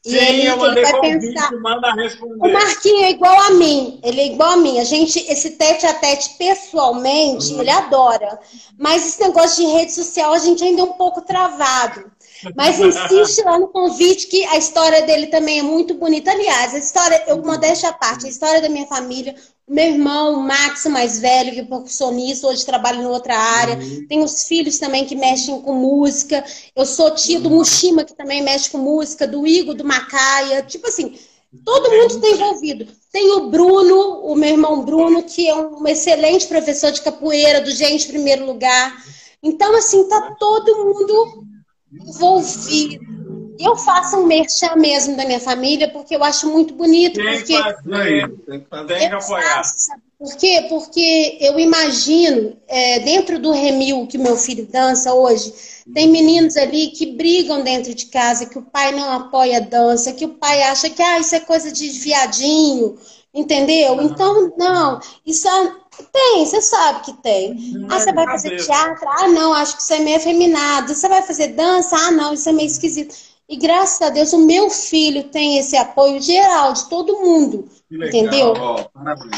Sim, 0.06 0.18
ele, 0.18 0.48
eu 0.48 0.58
mandei 0.58 0.84
ele 0.84 0.92
vai 0.92 1.02
convite, 1.02 1.34
pensar. 1.34 1.52
manda 1.62 1.94
responder. 1.94 2.46
O 2.46 2.52
Marquinho 2.52 3.06
é 3.06 3.12
igual 3.12 3.40
a 3.40 3.52
mim. 3.52 4.02
Ele 4.04 4.20
é 4.20 4.26
igual 4.28 4.52
a 4.52 4.58
mim. 4.58 4.78
A 4.80 4.84
gente, 4.84 5.18
esse 5.32 5.52
tete 5.52 5.86
a 5.86 5.94
tete, 5.94 6.36
pessoalmente, 6.38 7.54
uhum. 7.54 7.62
ele 7.62 7.70
adora. 7.70 8.38
Mas 8.78 9.08
esse 9.08 9.22
negócio 9.22 9.66
de 9.66 9.72
rede 9.72 9.94
social, 9.94 10.34
a 10.34 10.40
gente 10.40 10.62
ainda 10.62 10.82
é 10.82 10.84
um 10.84 10.94
pouco 10.94 11.22
travado. 11.22 12.12
Mas 12.56 12.80
insiste 12.80 13.44
lá 13.44 13.58
no 13.58 13.68
convite 13.68 14.28
que 14.28 14.44
a 14.46 14.58
história 14.58 15.02
dele 15.04 15.28
também 15.28 15.60
é 15.60 15.64
muito 15.64 15.94
bonita. 15.94 16.32
Aliás, 16.32 16.74
a 16.74 16.80
história, 16.80 17.24
eu 17.28 17.42
modéstia 17.42 17.90
à 17.90 17.94
parte, 17.94 18.26
a 18.26 18.30
história 18.30 18.62
da 18.62 18.70
minha 18.70 18.86
família, 18.86 19.36
meu 19.68 19.86
irmão, 19.86 20.34
o 20.34 20.44
Max, 20.44 20.86
mais 20.88 21.20
velho, 21.20 21.54
que 21.54 21.62
é 21.62 21.64
percussionista, 21.64 22.48
hoje 22.48 22.66
trabalha 22.66 23.02
em 23.02 23.06
outra 23.06 23.38
área. 23.38 23.78
Uhum. 23.78 24.08
Tem 24.08 24.22
os 24.22 24.44
filhos 24.44 24.78
também 24.78 25.06
que 25.06 25.16
mexem 25.16 25.62
com 25.62 25.74
música. 25.74 26.44
Eu 26.76 26.86
sou 26.86 27.12
tia 27.12 27.40
do 27.40 27.50
Mushima, 27.50 28.04
que 28.04 28.14
também 28.14 28.42
mexe 28.42 28.70
com 28.70 28.78
música, 28.78 29.26
do 29.26 29.48
Igor, 29.48 29.74
do 29.74 29.86
Macaia. 29.86 30.62
Tipo 30.64 30.88
assim, 30.88 31.18
todo 31.64 31.90
mundo 31.90 32.16
está 32.16 32.28
envolvido. 32.28 32.88
Tem 33.12 33.32
o 33.32 33.50
Bruno, 33.50 34.26
o 34.26 34.36
meu 34.36 34.50
irmão 34.50 34.84
Bruno, 34.84 35.24
que 35.24 35.48
é 35.48 35.56
um 35.56 35.88
excelente 35.88 36.46
professor 36.46 36.92
de 36.92 37.02
capoeira, 37.02 37.62
do 37.62 37.72
Gente 37.72 38.08
Primeiro 38.08 38.46
Lugar. 38.46 39.02
Então, 39.42 39.76
assim, 39.76 40.08
tá 40.10 40.36
todo 40.38 40.86
mundo 40.86 41.43
envolvido. 41.94 43.14
Eu 43.60 43.76
faço 43.76 44.18
um 44.18 44.26
merchan 44.26 44.76
mesmo 44.76 45.16
da 45.16 45.26
minha 45.26 45.40
família, 45.40 45.90
porque 45.90 46.16
eu 46.16 46.24
acho 46.24 46.50
muito 46.50 46.74
bonito. 46.74 47.16
Tem 47.16 47.38
porque 47.38 47.54
tem 47.54 48.60
que, 48.60 48.88
tem 48.88 49.10
que 49.10 49.16
apoiar. 49.16 49.64
Faço, 49.64 49.92
por 50.24 50.38
quê? 50.38 50.68
Porque 50.70 51.38
eu 51.42 51.60
imagino, 51.60 52.56
é, 52.66 53.00
dentro 53.00 53.38
do 53.38 53.52
remil 53.52 54.08
que 54.08 54.18
meu 54.18 54.38
filho 54.38 54.66
dança 54.66 55.14
hoje, 55.14 55.54
tem 55.94 56.08
meninos 56.08 56.56
ali 56.56 56.88
que 56.88 57.06
brigam 57.06 57.62
dentro 57.62 57.94
de 57.94 58.06
casa, 58.06 58.46
que 58.46 58.58
o 58.58 58.62
pai 58.62 58.94
não 58.94 59.12
apoia 59.12 59.58
a 59.58 59.60
dança, 59.60 60.14
que 60.14 60.24
o 60.24 60.30
pai 60.30 60.64
acha 60.64 60.90
que 60.90 61.02
ah, 61.02 61.20
isso 61.20 61.36
é 61.36 61.42
coisa 61.42 61.72
de 61.74 61.90
viadinho, 61.90 62.98
entendeu? 63.34 64.02
Então, 64.02 64.54
não, 64.58 65.00
isso 65.26 65.46
é, 65.46 65.76
tem, 66.12 66.46
você 66.46 66.62
sabe 66.62 67.02
que 67.02 67.14
tem. 67.14 67.86
Ah, 67.90 68.00
você 68.00 68.14
vai 68.14 68.26
fazer 68.26 68.56
teatro? 68.58 69.08
Ah, 69.10 69.28
não, 69.28 69.54
acho 69.54 69.76
que 69.76 69.82
isso 69.84 69.94
é 69.94 70.00
meio 70.00 70.18
afeminado. 70.18 70.94
Você 70.94 71.08
vai 71.08 71.22
fazer 71.22 71.50
dança? 71.50 71.96
Ah, 71.96 72.12
não, 72.12 72.34
isso 72.34 72.48
é 72.50 72.52
meio 72.52 72.68
esquisito. 72.68 73.14
E 73.48 73.58
graças 73.58 74.02
a 74.02 74.10
Deus 74.10 74.32
o 74.34 74.46
meu 74.46 74.70
filho 74.70 75.26
tem 75.26 75.58
esse 75.60 75.76
apoio 75.76 76.22
geral 76.22 76.74
de 76.74 76.90
todo 76.90 77.20
mundo. 77.20 77.68
Legal, 77.92 78.08
entendeu? 78.08 78.54
Ó, 78.58 78.80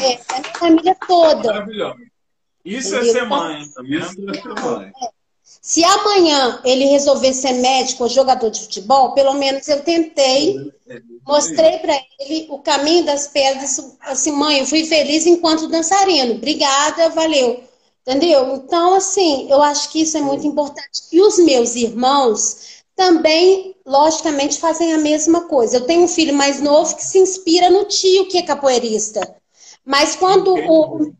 é, 0.00 0.12
é 0.12 0.18
a 0.28 0.40
minha 0.40 0.54
família 0.58 0.96
toda. 1.06 1.52
Maravilhoso. 1.52 1.96
Isso 2.64 2.94
é 2.94 2.98
entendeu? 2.98 3.10
é 3.10 3.20
ser 3.20 3.28
mãe. 3.28 3.62
Isso 3.62 4.30
é 4.30 4.34
ser 4.34 4.54
mãe. 4.62 4.92
Se 5.60 5.82
amanhã 5.84 6.60
ele 6.64 6.84
resolver 6.86 7.32
ser 7.32 7.52
médico 7.54 8.04
ou 8.04 8.08
jogador 8.08 8.50
de 8.50 8.60
futebol, 8.60 9.12
pelo 9.12 9.34
menos 9.34 9.66
eu 9.68 9.82
tentei, 9.82 10.72
mostrei 11.26 11.78
para 11.78 12.00
ele 12.20 12.46
o 12.50 12.58
caminho 12.58 13.04
das 13.04 13.28
pedras. 13.28 13.96
Assim, 14.00 14.30
mãe, 14.30 14.60
eu 14.60 14.66
fui 14.66 14.84
feliz 14.84 15.26
enquanto 15.26 15.68
dançarino. 15.68 16.34
Obrigada, 16.34 17.08
valeu. 17.10 17.64
Entendeu? 18.06 18.54
Então, 18.54 18.94
assim, 18.94 19.50
eu 19.50 19.60
acho 19.60 19.90
que 19.90 20.02
isso 20.02 20.16
é 20.16 20.20
muito 20.20 20.46
importante. 20.46 21.02
E 21.10 21.20
os 21.20 21.38
meus 21.38 21.74
irmãos, 21.74 22.76
também, 22.96 23.76
logicamente, 23.84 24.58
fazem 24.58 24.94
a 24.94 24.98
mesma 24.98 25.42
coisa. 25.42 25.76
Eu 25.76 25.86
tenho 25.86 26.02
um 26.02 26.08
filho 26.08 26.32
mais 26.32 26.60
novo 26.62 26.96
que 26.96 27.04
se 27.04 27.18
inspira 27.18 27.68
no 27.68 27.84
tio 27.84 28.26
que 28.26 28.38
é 28.38 28.42
capoeirista. 28.42 29.20
Mas 29.84 30.16
quando 30.16 30.54
o. 30.54 31.12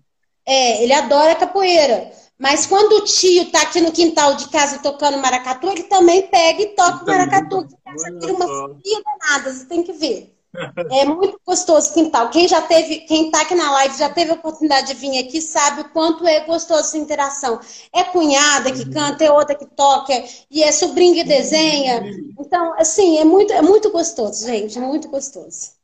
É, 0.45 0.83
ele 0.83 0.93
adora 0.93 1.35
capoeira. 1.35 2.11
Mas 2.39 2.67
quando 2.67 2.93
o 2.97 3.05
tio 3.05 3.45
está 3.45 3.63
aqui 3.63 3.81
no 3.81 3.93
quintal 3.93 4.35
de 4.35 4.49
casa 4.51 4.79
tocando 4.81 5.19
maracatu, 5.19 5.69
ele 5.69 5.85
também 5.85 6.29
pega 6.29 6.63
e 6.63 6.75
toca 6.75 7.05
o 7.05 7.09
maracatu. 7.09 7.67
Casa 7.85 8.11
vira 8.21 8.35
uma 8.35 8.47
fia 8.83 9.03
danada, 9.03 9.53
você 9.53 9.65
tem 9.67 9.83
que 9.83 9.93
ver. 9.93 10.33
É 10.91 11.05
muito 11.05 11.39
gostoso 11.47 11.91
o 11.91 11.93
quintal. 11.95 12.31
Quem 12.31 12.49
já 12.49 12.63
teve, 12.63 13.01
quem 13.01 13.27
está 13.27 13.43
aqui 13.43 13.55
na 13.55 13.71
live 13.73 13.99
já 13.99 14.09
teve 14.09 14.31
a 14.31 14.35
oportunidade 14.35 14.87
de 14.89 14.95
vir 14.95 15.19
aqui, 15.19 15.41
sabe 15.41 15.83
o 15.83 15.91
quanto 15.91 16.27
é 16.27 16.41
gostoso 16.47 16.81
essa 16.81 16.97
interação. 16.99 17.61
É 17.93 18.05
cunhada 18.05 18.73
que 18.73 18.89
canta, 18.89 19.23
é 19.25 19.31
outra 19.31 19.55
que 19.55 19.67
toca, 19.67 20.15
e 20.51 20.63
é 20.63 20.73
sobrinho 20.73 21.15
que 21.15 21.25
desenha. 21.25 22.03
Então, 22.39 22.73
assim, 22.79 23.19
é 23.19 23.25
muito, 23.25 23.53
é 23.53 23.61
muito 23.61 23.91
gostoso, 23.91 24.47
gente, 24.47 24.79
muito 24.81 25.09
gostoso. 25.09 25.76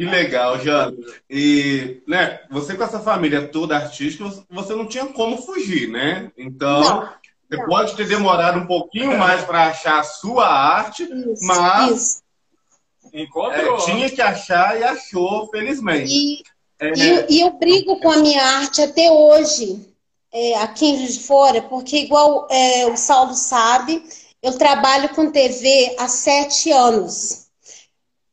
Que 0.00 0.06
legal, 0.06 0.58
Jana. 0.58 0.96
E, 1.28 2.02
né, 2.08 2.40
você 2.50 2.74
com 2.74 2.82
essa 2.82 3.00
família 3.00 3.46
toda 3.48 3.76
artística, 3.76 4.24
você 4.48 4.74
não 4.74 4.86
tinha 4.86 5.04
como 5.04 5.36
fugir, 5.42 5.90
né? 5.90 6.32
Então, 6.38 6.80
não, 6.80 7.00
você 7.46 7.56
não. 7.58 7.66
pode 7.66 7.94
ter 7.94 8.08
demorado 8.08 8.60
um 8.60 8.66
pouquinho 8.66 9.18
mais 9.18 9.44
para 9.44 9.66
achar 9.66 10.00
a 10.00 10.02
sua 10.02 10.46
arte, 10.46 11.02
isso, 11.02 11.46
mas 11.46 11.90
isso 11.90 12.22
Encontrou. 13.12 13.76
É, 13.76 13.84
tinha 13.84 14.08
que 14.08 14.22
achar 14.22 14.80
e 14.80 14.84
achou, 14.84 15.50
felizmente. 15.50 16.10
E, 16.10 16.42
é, 16.78 16.92
e, 16.96 17.36
e, 17.36 17.40
eu 17.42 17.50
brigo 17.58 18.00
com 18.00 18.10
a 18.10 18.16
minha 18.16 18.42
arte 18.42 18.80
até 18.80 19.10
hoje, 19.10 19.86
é, 20.32 20.54
aqui 20.60 20.86
em 20.86 20.96
Juiz 20.96 21.18
de 21.18 21.24
Fora, 21.24 21.60
porque 21.60 21.98
igual 21.98 22.48
é, 22.50 22.86
o 22.86 22.96
Saulo 22.96 23.34
sabe, 23.34 24.02
eu 24.42 24.56
trabalho 24.56 25.10
com 25.10 25.30
TV 25.30 25.94
há 25.98 26.08
sete 26.08 26.72
anos. 26.72 27.39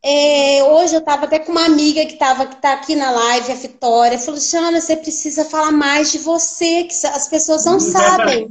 É, 0.10 0.64
hoje 0.64 0.96
eu 0.96 1.00
estava 1.00 1.26
até 1.26 1.38
com 1.38 1.52
uma 1.52 1.66
amiga 1.66 2.06
que 2.06 2.14
estava 2.14 2.48
que 2.48 2.56
tá 2.62 2.72
aqui 2.72 2.96
na 2.96 3.12
live, 3.12 3.52
a 3.52 3.56
Vitória, 3.56 4.18
falou, 4.18 4.40
Xana, 4.40 4.80
você 4.80 4.96
precisa 4.96 5.44
falar 5.44 5.74
mais 5.74 6.14
de 6.14 6.20
você, 6.20 6.86
que 6.86 6.96
as 7.08 7.28
pessoas 7.28 7.66
não 7.66 7.78
sabem 7.78 8.48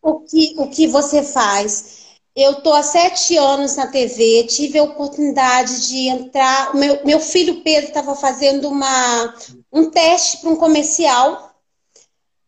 o 0.00 0.20
que, 0.20 0.54
o 0.56 0.68
que 0.68 0.86
você 0.86 1.20
faz. 1.20 2.04
Eu 2.36 2.62
tô 2.62 2.72
há 2.72 2.84
sete 2.84 3.36
anos 3.36 3.74
na 3.74 3.88
TV, 3.88 4.44
tive 4.44 4.78
a 4.78 4.84
oportunidade 4.84 5.88
de 5.88 6.06
entrar. 6.06 6.72
Meu, 6.76 7.04
meu 7.04 7.18
filho 7.18 7.60
Pedro 7.62 7.88
estava 7.88 8.14
fazendo 8.14 8.68
uma, 8.68 9.34
um 9.72 9.90
teste 9.90 10.36
para 10.36 10.50
um 10.50 10.56
comercial 10.56 11.53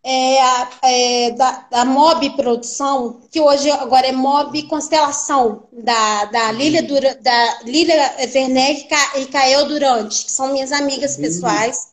é, 0.08 0.38
é, 0.84 1.30
da, 1.32 1.66
da 1.68 1.84
Mob 1.84 2.30
Produção, 2.36 3.22
que 3.28 3.40
hoje 3.40 3.68
agora 3.72 4.06
é 4.06 4.12
Mob 4.12 4.62
Constelação, 4.68 5.64
da, 5.72 6.26
da 6.26 6.52
Lília, 6.52 6.80
Dura, 6.84 7.16
da 7.16 7.62
Lília 7.64 8.14
Werneck 8.32 8.88
e 9.16 9.26
Cael 9.26 9.66
Durante, 9.66 10.24
que 10.24 10.30
são 10.30 10.52
minhas 10.52 10.70
amigas 10.70 11.16
uhum. 11.16 11.22
pessoais. 11.22 11.88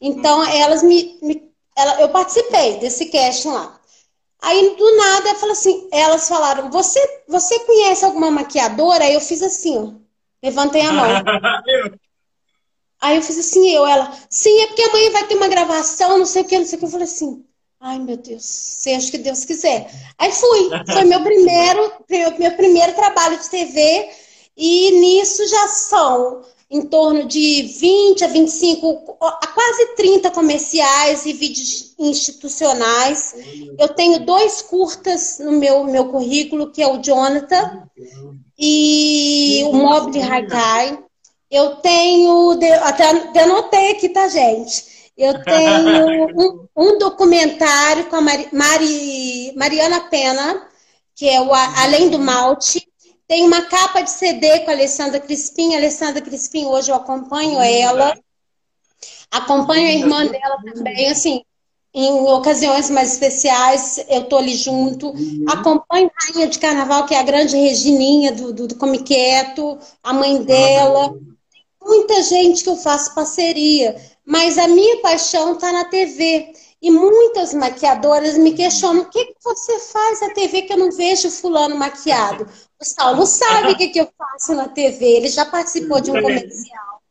Então, 0.00 0.44
elas 0.44 0.84
me, 0.84 1.18
me 1.20 1.50
ela, 1.76 2.00
eu 2.00 2.08
participei 2.10 2.78
desse 2.78 3.06
casting 3.06 3.48
lá. 3.48 3.80
Aí 4.42 4.76
do 4.76 4.96
nada, 4.96 5.34
falo 5.34 5.52
assim, 5.52 5.88
elas 5.92 6.28
falaram: 6.28 6.70
"Você, 6.70 7.00
você 7.28 7.58
conhece 7.60 8.04
alguma 8.04 8.30
maquiadora?" 8.30 9.04
Aí 9.04 9.14
eu 9.14 9.20
fiz 9.20 9.42
assim, 9.42 9.76
ó. 9.76 9.92
Levantem 10.42 10.86
a 10.86 10.92
mão. 10.92 11.06
Aí 13.00 13.16
eu 13.16 13.22
fiz 13.22 13.38
assim, 13.38 13.70
eu, 13.70 13.86
ela, 13.86 14.12
sim, 14.28 14.60
é 14.60 14.66
porque 14.66 14.82
amanhã 14.82 15.10
vai 15.10 15.26
ter 15.26 15.34
uma 15.34 15.48
gravação, 15.48 16.18
não 16.18 16.26
sei 16.26 16.42
o 16.42 16.44
que, 16.44 16.58
não 16.58 16.66
sei 16.66 16.76
o 16.76 16.78
que. 16.80 16.84
Eu 16.86 16.90
falei 16.90 17.04
assim, 17.04 17.44
ai 17.80 17.98
meu 17.98 18.16
Deus, 18.16 18.44
seja 18.44 19.10
que 19.10 19.18
Deus 19.18 19.44
quiser. 19.44 19.90
Aí 20.18 20.30
fui, 20.32 20.68
foi 20.92 21.04
meu 21.04 21.22
primeiro, 21.22 21.92
meu 22.38 22.52
primeiro 22.52 22.92
trabalho 22.94 23.38
de 23.38 23.48
TV, 23.48 24.10
e 24.56 24.90
nisso 25.00 25.46
já 25.48 25.68
são 25.68 26.42
em 26.70 26.82
torno 26.82 27.26
de 27.26 27.62
20 27.62 28.24
a 28.24 28.28
25, 28.28 29.16
a 29.20 29.46
quase 29.48 29.96
30 29.96 30.30
comerciais 30.30 31.26
e 31.26 31.32
vídeos 31.32 31.94
institucionais. 31.98 33.34
Eu 33.78 33.88
tenho 33.88 34.24
dois 34.24 34.62
curtas 34.62 35.38
no 35.40 35.52
meu, 35.52 35.84
meu 35.84 36.10
currículo, 36.10 36.70
que 36.70 36.80
é 36.80 36.86
o 36.86 36.98
Jonathan 36.98 37.82
e 38.56 39.62
o 39.66 39.72
Mob 39.72 40.12
de 40.12 40.20
Haikai. 40.20 40.98
Eu 41.50 41.76
tenho, 41.76 42.58
até 42.82 43.42
anotei 43.42 43.92
aqui, 43.92 44.08
tá, 44.08 44.28
gente? 44.28 45.12
Eu 45.16 45.42
tenho 45.42 46.28
um, 46.38 46.68
um 46.76 46.98
documentário 46.98 48.06
com 48.06 48.16
a 48.16 48.20
Mari, 48.20 48.48
Mari, 48.52 49.52
Mariana 49.56 50.00
Pena, 50.08 50.68
que 51.14 51.28
é 51.28 51.40
o 51.40 51.52
Além 51.52 52.08
do 52.08 52.18
Malte, 52.18 52.88
tem 53.30 53.46
uma 53.46 53.62
capa 53.62 54.00
de 54.00 54.10
CD 54.10 54.60
com 54.60 54.70
a 54.70 54.74
Alessandra 54.74 55.20
Crispim. 55.20 55.74
A 55.74 55.78
Alessandra 55.78 56.20
Crispim, 56.20 56.66
hoje 56.66 56.90
eu 56.90 56.96
acompanho 56.96 57.60
ela. 57.60 58.18
Acompanho 59.30 59.86
a 59.86 59.92
irmã 59.92 60.26
dela 60.26 60.56
também, 60.74 61.08
assim, 61.08 61.44
em 61.94 62.10
ocasiões 62.10 62.90
mais 62.90 63.12
especiais, 63.12 64.04
eu 64.08 64.24
tô 64.24 64.38
ali 64.38 64.56
junto. 64.56 65.14
Acompanho 65.48 66.10
a 66.12 66.32
Rainha 66.32 66.48
de 66.48 66.58
Carnaval, 66.58 67.06
que 67.06 67.14
é 67.14 67.20
a 67.20 67.22
grande 67.22 67.56
Regininha 67.56 68.32
do, 68.32 68.52
do, 68.52 68.66
do 68.66 68.74
Come 68.74 68.98
Quieto, 69.04 69.78
a 70.02 70.12
mãe 70.12 70.42
dela. 70.42 71.14
Muita 71.82 72.22
gente 72.22 72.62
que 72.62 72.68
eu 72.68 72.76
faço 72.76 73.14
parceria, 73.14 73.96
mas 74.24 74.58
a 74.58 74.68
minha 74.68 75.00
paixão 75.00 75.54
está 75.54 75.72
na 75.72 75.84
TV. 75.84 76.52
E 76.82 76.90
muitas 76.90 77.52
maquiadoras 77.52 78.38
me 78.38 78.52
questionam: 78.52 79.02
o 79.02 79.10
que, 79.10 79.26
que 79.26 79.36
você 79.42 79.78
faz 79.78 80.20
na 80.20 80.30
TV 80.30 80.62
que 80.62 80.72
eu 80.72 80.78
não 80.78 80.90
vejo 80.90 81.30
fulano 81.30 81.76
maquiado? 81.76 82.48
O 82.80 82.84
Saulo 82.84 83.26
sabe 83.26 83.72
o 83.72 83.76
que, 83.76 83.88
que 83.88 84.00
eu 84.00 84.08
faço 84.16 84.54
na 84.54 84.68
TV, 84.68 85.04
ele 85.04 85.28
já 85.28 85.44
participou 85.44 86.00
de 86.00 86.10
um 86.10 86.22
comercial. 86.22 87.02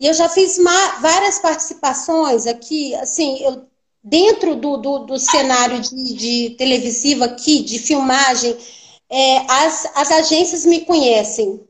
E 0.00 0.06
eu 0.06 0.14
já 0.14 0.28
fiz 0.28 0.58
várias 1.00 1.38
participações 1.38 2.46
aqui, 2.46 2.94
assim, 2.96 3.44
eu, 3.44 3.66
dentro 4.02 4.56
do, 4.56 4.76
do, 4.78 4.98
do 5.00 5.18
cenário 5.18 5.80
de, 5.80 6.14
de, 6.14 6.50
televisivo 6.56 7.22
aqui, 7.24 7.62
de 7.62 7.78
filmagem, 7.78 8.56
é, 9.10 9.38
as, 9.48 9.86
as 9.94 10.10
agências 10.10 10.64
me 10.64 10.80
conhecem. 10.80 11.60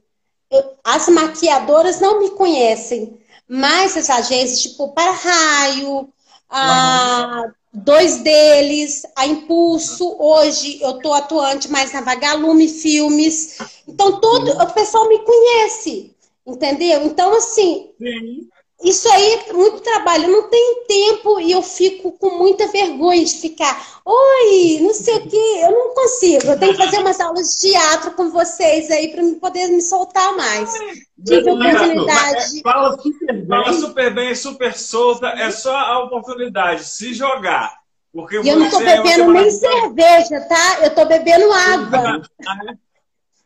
As 0.85 1.09
maquiadoras 1.09 2.01
não 2.01 2.21
me 2.21 2.31
conhecem, 2.31 3.19
mas 3.49 3.97
as 3.97 4.11
agências, 4.11 4.61
tipo, 4.61 4.89
para 4.93 5.11
raio, 5.13 6.09
a, 6.49 7.45
dois 7.73 8.19
deles, 8.19 9.03
a 9.17 9.27
Impulso, 9.27 10.17
hoje 10.19 10.81
eu 10.83 10.97
estou 10.97 11.15
atuante 11.15 11.71
mais 11.71 11.93
na 11.93 12.03
Vagalume 12.03 12.69
Filmes. 12.69 13.59
Então, 13.89 14.21
todo 14.21 14.51
o 14.51 14.73
pessoal 14.73 15.09
me 15.09 15.19
conhece, 15.21 16.15
entendeu? 16.47 17.05
Então, 17.07 17.35
assim, 17.37 17.91
Sim. 17.99 18.49
Isso 18.83 19.09
aí 19.09 19.35
é 19.35 19.53
muito 19.53 19.81
trabalho. 19.81 20.25
Eu 20.25 20.31
não 20.31 20.49
tenho 20.49 20.85
tempo 20.87 21.41
e 21.41 21.53
eu 21.53 21.63
fico 21.63 22.13
com 22.13 22.39
muita 22.39 22.67
vergonha 22.69 23.25
de 23.25 23.37
ficar, 23.37 24.01
oi, 24.05 24.79
não 24.81 24.93
sei 24.93 25.17
o 25.17 25.29
quê, 25.29 25.61
eu 25.63 25.71
não 25.71 25.95
consigo. 25.95 26.47
Eu 26.47 26.59
tenho 26.59 26.73
que 26.73 26.85
fazer 26.85 26.99
umas 26.99 27.21
aulas 27.21 27.49
de 27.53 27.71
teatro 27.71 28.13
com 28.13 28.31
vocês 28.31 28.91
aí 28.91 29.09
para 29.09 29.23
poder 29.41 29.69
me 29.69 29.81
soltar 29.81 30.37
mais. 30.37 30.73
Tive 31.25 31.49
a 31.49 31.55
oportunidade. 31.55 32.63
Fala 32.63 33.01
super 33.01 33.35
bem. 33.35 33.47
Fala 33.47 33.73
super 33.73 34.15
bem, 34.15 34.35
super 34.35 34.77
solta. 34.77 35.29
É 35.29 35.51
só 35.51 35.77
a 35.77 36.05
oportunidade. 36.05 36.85
Se 36.85 37.15
jogar. 37.15 37.83
Porque 38.13 38.41
e 38.41 38.49
eu 38.49 38.59
não 38.59 38.67
estou 38.67 38.83
é 38.83 38.97
bebendo 38.97 39.37
é 39.37 39.41
nem 39.41 39.51
cerveja, 39.51 40.41
tá? 40.43 40.79
Eu 40.81 40.89
estou 40.89 41.07
bebendo 41.07 41.51
água. 41.51 42.23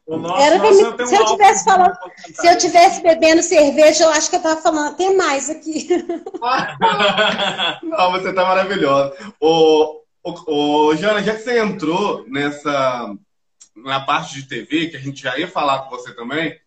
Nosso, 0.08 0.40
Era 0.40 0.58
me... 0.60 0.72
se 0.72 1.16
eu 1.16 1.24
tivesse 1.26 1.64
falando, 1.64 1.96
se 2.32 2.46
eu 2.46 2.56
tivesse 2.56 3.02
bebendo 3.02 3.42
cerveja, 3.42 4.04
eu 4.04 4.10
acho 4.10 4.30
que 4.30 4.36
eu 4.36 4.40
estava 4.40 4.60
falando 4.60 4.92
até 4.92 5.12
mais 5.12 5.50
aqui. 5.50 5.88
não, 7.82 8.12
você 8.12 8.28
está 8.28 8.44
maravilhosa. 8.44 9.16
Ô, 9.40 10.02
ô, 10.22 10.34
ô, 10.46 10.96
Jana, 10.96 11.22
já 11.24 11.34
que 11.34 11.42
você 11.42 11.58
entrou 11.58 12.24
nessa 12.28 13.16
na 13.74 14.00
parte 14.00 14.34
de 14.34 14.48
TV, 14.48 14.88
que 14.88 14.96
a 14.96 15.00
gente 15.00 15.22
já 15.22 15.36
ia 15.38 15.48
falar 15.48 15.80
com 15.80 15.90
você 15.90 16.14
também, 16.14 16.58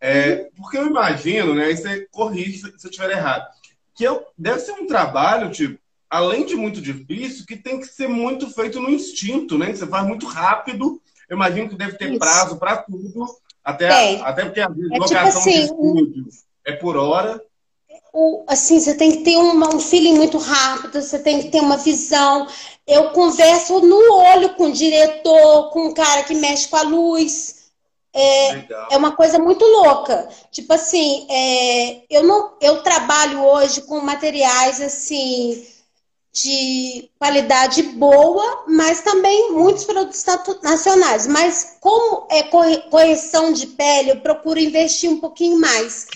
é, 0.00 0.48
porque 0.56 0.76
eu 0.76 0.86
imagino, 0.86 1.54
né? 1.54 1.70
E 1.70 1.76
você 1.76 2.08
corrige 2.10 2.58
se 2.58 2.66
eu 2.66 2.90
estiver 2.90 3.10
errado. 3.10 3.46
Que 3.94 4.04
eu, 4.04 4.26
deve 4.36 4.60
ser 4.60 4.72
um 4.72 4.86
trabalho, 4.86 5.50
tipo, 5.50 5.78
além 6.10 6.44
de 6.44 6.56
muito 6.56 6.80
difícil, 6.80 7.46
que 7.46 7.56
tem 7.56 7.78
que 7.80 7.86
ser 7.86 8.08
muito 8.08 8.50
feito 8.50 8.80
no 8.80 8.90
instinto, 8.90 9.56
né? 9.56 9.66
Que 9.66 9.76
você 9.78 9.86
faz 9.86 10.06
muito 10.06 10.26
rápido. 10.26 11.00
Eu 11.28 11.36
imagino 11.36 11.68
que 11.68 11.74
deve 11.74 11.96
ter 11.96 12.10
Isso. 12.10 12.18
prazo 12.18 12.56
para 12.56 12.78
tudo. 12.78 13.26
Até, 13.64 14.20
a, 14.20 14.28
até 14.28 14.44
porque 14.44 14.60
a 14.60 14.64
é 14.64 14.68
tipo 14.68 14.88
locação 14.94 15.10
tipo 15.10 15.26
assim, 15.26 15.50
de 15.50 15.60
estúdio 15.64 16.26
é 16.64 16.72
por 16.72 16.96
hora. 16.96 17.42
O, 18.12 18.44
assim, 18.48 18.78
você 18.78 18.94
tem 18.94 19.10
que 19.10 19.24
ter 19.24 19.36
uma, 19.36 19.74
um 19.74 19.80
feeling 19.80 20.14
muito 20.14 20.38
rápido, 20.38 21.02
você 21.02 21.18
tem 21.18 21.42
que 21.42 21.50
ter 21.50 21.60
uma 21.60 21.76
visão. 21.76 22.46
Eu 22.86 23.10
converso 23.10 23.80
no 23.80 24.14
olho 24.14 24.54
com 24.54 24.66
o 24.66 24.72
diretor, 24.72 25.70
com 25.70 25.88
o 25.88 25.94
cara 25.94 26.22
que 26.22 26.34
mexe 26.34 26.68
com 26.68 26.76
a 26.76 26.82
luz. 26.82 27.56
É, 28.14 28.94
é 28.94 28.96
uma 28.96 29.12
coisa 29.14 29.38
muito 29.38 29.64
louca. 29.64 30.28
Tipo 30.50 30.72
assim, 30.72 31.26
é, 31.28 32.02
eu 32.08 32.22
não, 32.22 32.56
eu 32.60 32.82
trabalho 32.82 33.44
hoje 33.44 33.82
com 33.82 34.00
materiais 34.00 34.80
assim 34.80 35.66
de 36.42 37.10
qualidade 37.18 37.82
boa, 37.82 38.64
mas 38.68 39.00
também 39.00 39.52
muitos 39.52 39.84
produtos 39.84 40.24
nacionais. 40.62 41.26
Mas 41.26 41.76
como 41.80 42.26
é 42.30 42.42
correção 42.90 43.52
de 43.52 43.68
pele, 43.68 44.10
eu 44.10 44.20
procuro 44.20 44.58
investir 44.58 45.10
um 45.10 45.18
pouquinho 45.18 45.58
mais. 45.58 46.06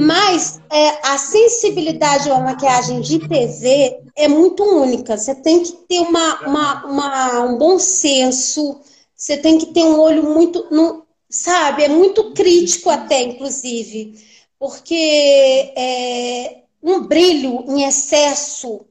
Mas 0.00 0.60
é, 0.70 1.08
a 1.08 1.18
sensibilidade 1.18 2.30
à 2.30 2.38
maquiagem 2.40 3.00
de 3.00 3.18
TV 3.28 4.00
é 4.16 4.28
muito 4.28 4.62
única. 4.62 5.16
Você 5.16 5.34
tem 5.34 5.62
que 5.62 5.72
ter 5.72 6.00
uma, 6.00 6.40
uma, 6.46 6.86
uma 6.86 7.40
um 7.44 7.58
bom 7.58 7.78
senso 7.78 8.80
você 9.18 9.36
tem 9.36 9.58
que 9.58 9.66
ter 9.66 9.82
um 9.82 9.98
olho 9.98 10.22
muito, 10.22 10.68
no, 10.70 11.04
sabe, 11.28 11.82
é 11.82 11.88
muito 11.88 12.32
crítico 12.34 12.88
até, 12.88 13.20
inclusive, 13.20 14.14
porque 14.60 15.72
é, 15.76 16.62
um 16.80 17.00
brilho 17.00 17.64
em 17.66 17.82
excesso 17.82 18.86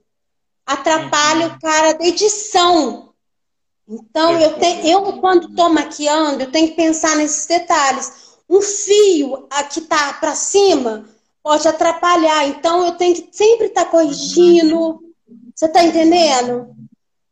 atrapalha 0.68 1.48
o 1.48 1.60
cara 1.60 1.94
da 1.94 2.06
edição. 2.06 3.14
Então, 3.88 4.38
eu, 4.38 4.60
te, 4.60 4.88
eu 4.88 5.02
quando 5.22 5.48
estou 5.48 5.70
maquiando, 5.70 6.44
eu 6.44 6.52
tenho 6.52 6.68
que 6.68 6.76
pensar 6.76 7.16
nesses 7.16 7.48
detalhes. 7.48 8.36
Um 8.50 8.62
fio 8.62 9.48
aqui 9.50 9.82
tá 9.82 10.14
para 10.14 10.36
cima 10.36 11.06
pode 11.42 11.66
atrapalhar, 11.66 12.46
então 12.46 12.86
eu 12.86 12.92
tenho 12.94 13.16
que 13.16 13.30
sempre 13.32 13.68
estar 13.68 13.86
tá 13.86 13.92
corrigindo. 13.92 15.00
Você 15.56 15.66
está 15.66 15.82
entendendo? 15.82 16.76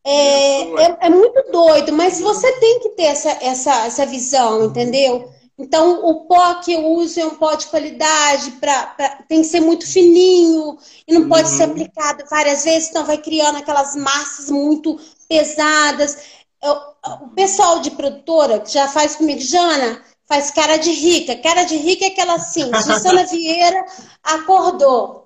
É, 0.06 0.62
é, 0.62 0.98
é, 1.02 1.10
muito 1.10 1.52
doido, 1.52 1.92
mas 1.92 2.22
você 2.22 2.50
tem 2.60 2.80
que 2.80 2.90
ter 2.90 3.06
essa, 3.06 3.32
essa, 3.42 3.86
essa 3.88 4.06
visão, 4.06 4.66
entendeu? 4.66 5.30
Então, 5.58 6.06
o 6.06 6.26
pó 6.26 6.56
que 6.56 6.74
eu 6.74 6.86
uso 6.86 7.20
é 7.20 7.26
um 7.26 7.36
pó 7.36 7.56
de 7.56 7.68
qualidade, 7.68 8.52
pra, 8.52 8.88
pra 8.88 9.10
tem 9.28 9.42
que 9.42 9.48
ser 9.48 9.62
muito 9.62 9.88
fininho 9.88 10.78
e 11.08 11.14
não 11.14 11.30
pode 11.30 11.50
uhum. 11.50 11.58
ser 11.58 11.64
aplicado 11.64 12.26
várias 12.30 12.66
vezes, 12.66 12.90
então 12.90 13.06
vai 13.06 13.18
criando 13.18 13.58
aquelas 13.58 13.96
massas 13.96 14.50
muito 14.50 15.00
pesadas. 15.30 16.18
Eu, 16.62 16.78
o 17.22 17.30
pessoal 17.30 17.80
de 17.80 17.92
produtora 17.92 18.60
que 18.60 18.72
já 18.72 18.90
faz 18.90 19.16
comigo, 19.16 19.40
Jana, 19.40 20.02
faz 20.28 20.52
cara 20.52 20.76
de 20.78 20.92
rica. 20.92 21.38
Cara 21.38 21.64
de 21.64 21.78
rica 21.78 22.04
é 22.04 22.10
aquela 22.10 22.36
assim, 22.36 22.70
Susana 22.84 23.24
Vieira 23.32 23.86
acordou 24.24 25.26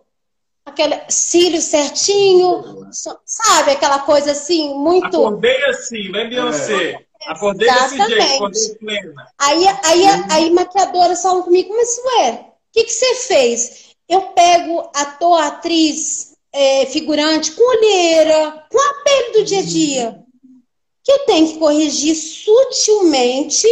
aquele 0.65 0.99
cílio 1.09 1.61
certinho, 1.61 2.87
sabe? 3.25 3.71
Aquela 3.71 3.99
coisa 3.99 4.31
assim, 4.31 4.75
muito. 4.75 5.07
Acordei 5.07 5.63
assim, 5.65 6.09
né, 6.09 6.25
Beyoncé? 6.25 6.91
É. 6.91 7.08
Acordei 7.27 7.67
Exatamente. 7.67 7.97
desse 7.97 8.09
jeito, 8.09 8.35
acordei 8.35 8.75
plena. 8.75 9.27
Aí, 9.37 9.67
aí, 9.67 10.05
aí, 10.05 10.23
aí 10.29 10.49
maquiadoras 10.51 11.21
falam 11.21 11.43
comigo, 11.43 11.73
mas 11.75 11.97
ué, 11.97 12.31
o 12.31 12.71
que, 12.71 12.83
que 12.85 12.93
você 12.93 13.15
fez? 13.15 13.89
Eu 14.07 14.21
pego 14.33 14.89
ator, 14.95 15.41
atriz, 15.41 16.33
é, 16.51 16.85
figurante 16.87 17.51
com 17.51 17.77
olheira, 17.77 18.65
com 18.71 18.79
a 18.79 18.93
pele 19.03 19.33
do 19.33 19.43
dia 19.43 19.59
a 19.59 19.63
dia, 19.63 20.23
que 21.03 21.11
eu 21.11 21.19
tenho 21.25 21.47
que 21.47 21.59
corrigir 21.59 22.15
sutilmente 22.15 23.67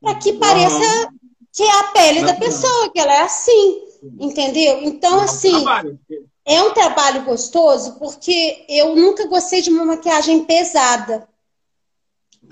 para 0.00 0.14
que 0.16 0.34
pareça 0.34 1.08
que 1.52 1.62
é 1.62 1.80
a 1.80 1.84
pele 1.84 2.22
da 2.24 2.34
pessoa, 2.34 2.90
que 2.90 2.98
ela 2.98 3.14
é 3.14 3.20
assim, 3.20 3.82
entendeu? 4.18 4.80
Então, 4.82 5.20
assim, 5.20 5.64
é 6.44 6.60
um 6.62 6.74
trabalho 6.74 7.24
gostoso 7.24 7.96
porque 7.98 8.64
eu 8.68 8.96
nunca 8.96 9.26
gostei 9.28 9.62
de 9.62 9.70
uma 9.70 9.84
maquiagem 9.84 10.44
pesada. 10.44 11.28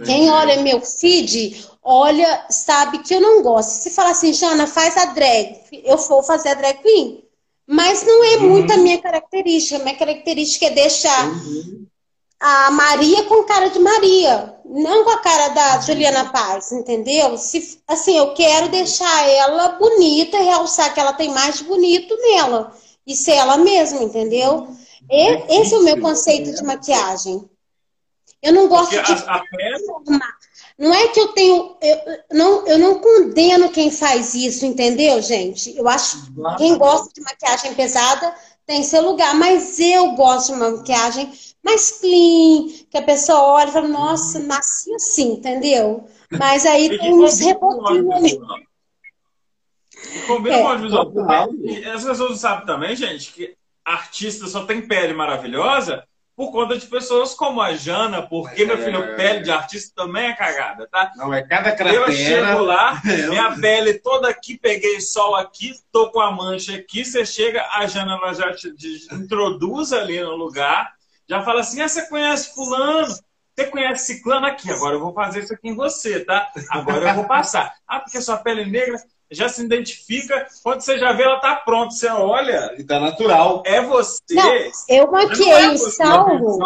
Quem 0.05 0.31
olha 0.31 0.63
meu 0.63 0.81
feed, 0.81 1.67
olha, 1.83 2.47
sabe 2.51 2.99
que 2.99 3.15
eu 3.15 3.21
não 3.21 3.43
gosto. 3.43 3.71
Se 3.71 3.91
falar 3.91 4.11
assim, 4.11 4.33
Jana, 4.33 4.67
faz 4.67 4.97
a 4.97 5.07
drag, 5.07 5.61
eu 5.85 5.97
vou 5.97 6.23
fazer 6.23 6.51
a 6.51 6.55
drag 6.55 6.83
queen. 6.83 7.23
Mas 7.67 8.05
não 8.05 8.25
é 8.25 8.37
uhum. 8.37 8.51
muito 8.51 8.73
a 8.73 8.77
minha 8.77 8.99
característica. 8.99 9.83
Minha 9.83 9.97
característica 9.97 10.67
é 10.67 10.71
deixar 10.71 11.29
uhum. 11.29 11.87
a 12.41 12.71
Maria 12.71 13.23
com 13.25 13.45
cara 13.45 13.69
de 13.69 13.79
Maria, 13.79 14.57
não 14.65 15.05
com 15.05 15.11
a 15.11 15.19
cara 15.19 15.49
da 15.49 15.81
Juliana 15.81 16.31
Paz, 16.31 16.73
entendeu? 16.73 17.39
Se, 17.39 17.79
assim, 17.87 18.17
eu 18.17 18.35
quero 18.35 18.69
deixar 18.69 19.29
ela 19.29 19.69
bonita, 19.71 20.39
realçar 20.39 20.93
que 20.93 21.01
ela 21.01 21.13
tem 21.13 21.31
mais 21.31 21.59
de 21.59 21.65
bonito 21.65 22.17
nela. 22.17 22.75
E 23.07 23.17
ser 23.17 23.33
ela 23.33 23.57
mesma, 23.57 24.03
entendeu? 24.03 24.69
E, 25.11 25.61
esse 25.61 25.75
é 25.75 25.79
o 25.79 25.83
meu 25.83 26.01
conceito 26.01 26.55
de 26.55 26.63
maquiagem. 26.63 27.49
Eu 28.43 28.53
não 28.53 28.69
gosto 28.69 28.95
Porque 28.95 29.15
de. 29.15 29.23
A, 29.29 29.37
a 29.37 29.43
Não 30.77 30.93
é 30.93 31.09
que 31.09 31.21
eu 31.21 31.29
tenho. 31.29 31.77
Eu 31.81 32.19
não, 32.33 32.67
eu 32.67 32.79
não 32.79 32.99
condeno 32.99 33.71
quem 33.71 33.91
faz 33.91 34.35
isso, 34.35 34.67
entendeu, 34.67 35.23
gente? 35.23 35.77
Eu 35.77 35.89
acho 35.89 36.27
que 36.27 36.57
quem 36.59 36.77
gosta 36.77 37.09
de 37.15 37.21
maquiagem 37.23 37.75
pesada 37.75 38.35
tem 38.67 38.83
seu 38.83 39.03
lugar, 39.03 39.35
mas 39.37 39.79
eu 39.79 40.13
gosto 40.13 40.49
de 40.49 40.55
uma 40.55 40.71
maquiagem 40.71 41.33
mais 41.63 42.01
clean, 42.01 42.69
que 42.91 42.99
a 42.99 43.03
pessoa 43.03 43.41
olha 43.41 43.69
e 43.69 43.73
fala, 43.73 43.89
nossa, 43.89 44.41
nasci 44.41 44.93
assim, 44.95 45.35
entendeu? 45.35 46.09
Mas 46.31 46.67
aí 46.67 46.89
tem 46.99 47.15
uns 47.15 47.39
rebotinhos 47.39 48.11
ali. 48.11 48.41
Combina 50.27 50.57
é, 50.57 50.63
com 50.63 50.69
a 50.69 50.75
visual. 50.77 51.13
As 51.95 52.05
pessoas 52.05 52.31
não 52.31 52.37
sabem 52.37 52.67
também, 52.67 52.97
gente, 52.97 53.33
que 53.33 53.55
artista 53.85 54.49
só 54.49 54.65
tem 54.65 54.87
pele 54.87 55.13
maravilhosa 55.13 56.05
por 56.43 56.51
conta 56.51 56.77
de 56.77 56.85
pessoas 56.87 57.35
como 57.35 57.63
a 57.63 57.73
Jana, 57.73 58.21
porque, 58.21 58.65
meu 58.65 58.77
filho, 58.77 59.01
é... 59.01 59.15
pele 59.15 59.43
de 59.43 59.53
artista 59.53 59.93
também 59.95 60.27
é 60.27 60.35
cagada, 60.35 60.89
tá? 60.89 61.13
Não, 61.15 61.33
é 61.33 61.41
cada 61.41 61.71
cratera... 61.71 62.05
Eu 62.05 62.13
chego 62.13 62.63
lá, 62.63 63.01
minha 63.31 63.55
pele 63.61 63.95
toda 63.95 64.29
aqui, 64.29 64.59
peguei 64.59 65.01
sol 65.01 65.37
aqui, 65.37 65.73
tô 65.93 66.11
com 66.11 66.21
a 66.21 66.33
mancha 66.33 66.75
aqui, 66.75 67.05
você 67.05 67.25
chega, 67.25 67.65
a 67.75 67.87
Jana 67.87 68.19
ela 68.21 68.35
já 68.35 68.53
te, 68.53 68.75
te 68.75 69.07
introduz 69.15 69.93
ali 69.93 70.21
no 70.21 70.35
lugar, 70.35 70.93
já 71.29 71.41
fala 71.45 71.61
assim, 71.61 71.81
ah, 71.81 71.87
você 71.87 72.09
conhece 72.09 72.53
fulano? 72.53 73.07
Você 73.55 73.67
conhece 73.67 74.07
ciclano 74.07 74.47
aqui, 74.47 74.69
agora 74.69 74.97
eu 74.97 75.01
vou 75.01 75.15
fazer 75.15 75.45
isso 75.45 75.55
aqui 75.55 75.69
em 75.69 75.77
você, 75.77 76.25
tá? 76.25 76.51
Agora 76.71 77.09
eu 77.09 77.15
vou 77.15 77.25
passar. 77.25 77.73
Ah, 77.87 78.01
porque 78.01 78.21
sua 78.21 78.39
pele 78.39 78.63
é 78.63 78.67
negra, 78.67 78.99
já 79.33 79.49
se 79.49 79.64
identifica. 79.64 80.47
Quando 80.62 80.81
você 80.81 80.99
já 80.99 81.12
vê, 81.12 81.23
ela 81.23 81.40
tá 81.40 81.57
pronta. 81.57 81.95
Você 81.95 82.09
olha. 82.09 82.75
E 82.79 82.85
tá 82.85 83.01
natural. 83.01 83.62
É 83.66 83.81
você. 83.81 84.21
Não, 84.31 84.71
eu 84.88 85.11
maquiei 85.11 85.51
é 85.51 85.71
o 85.71 85.79
Saulo. 85.79 86.59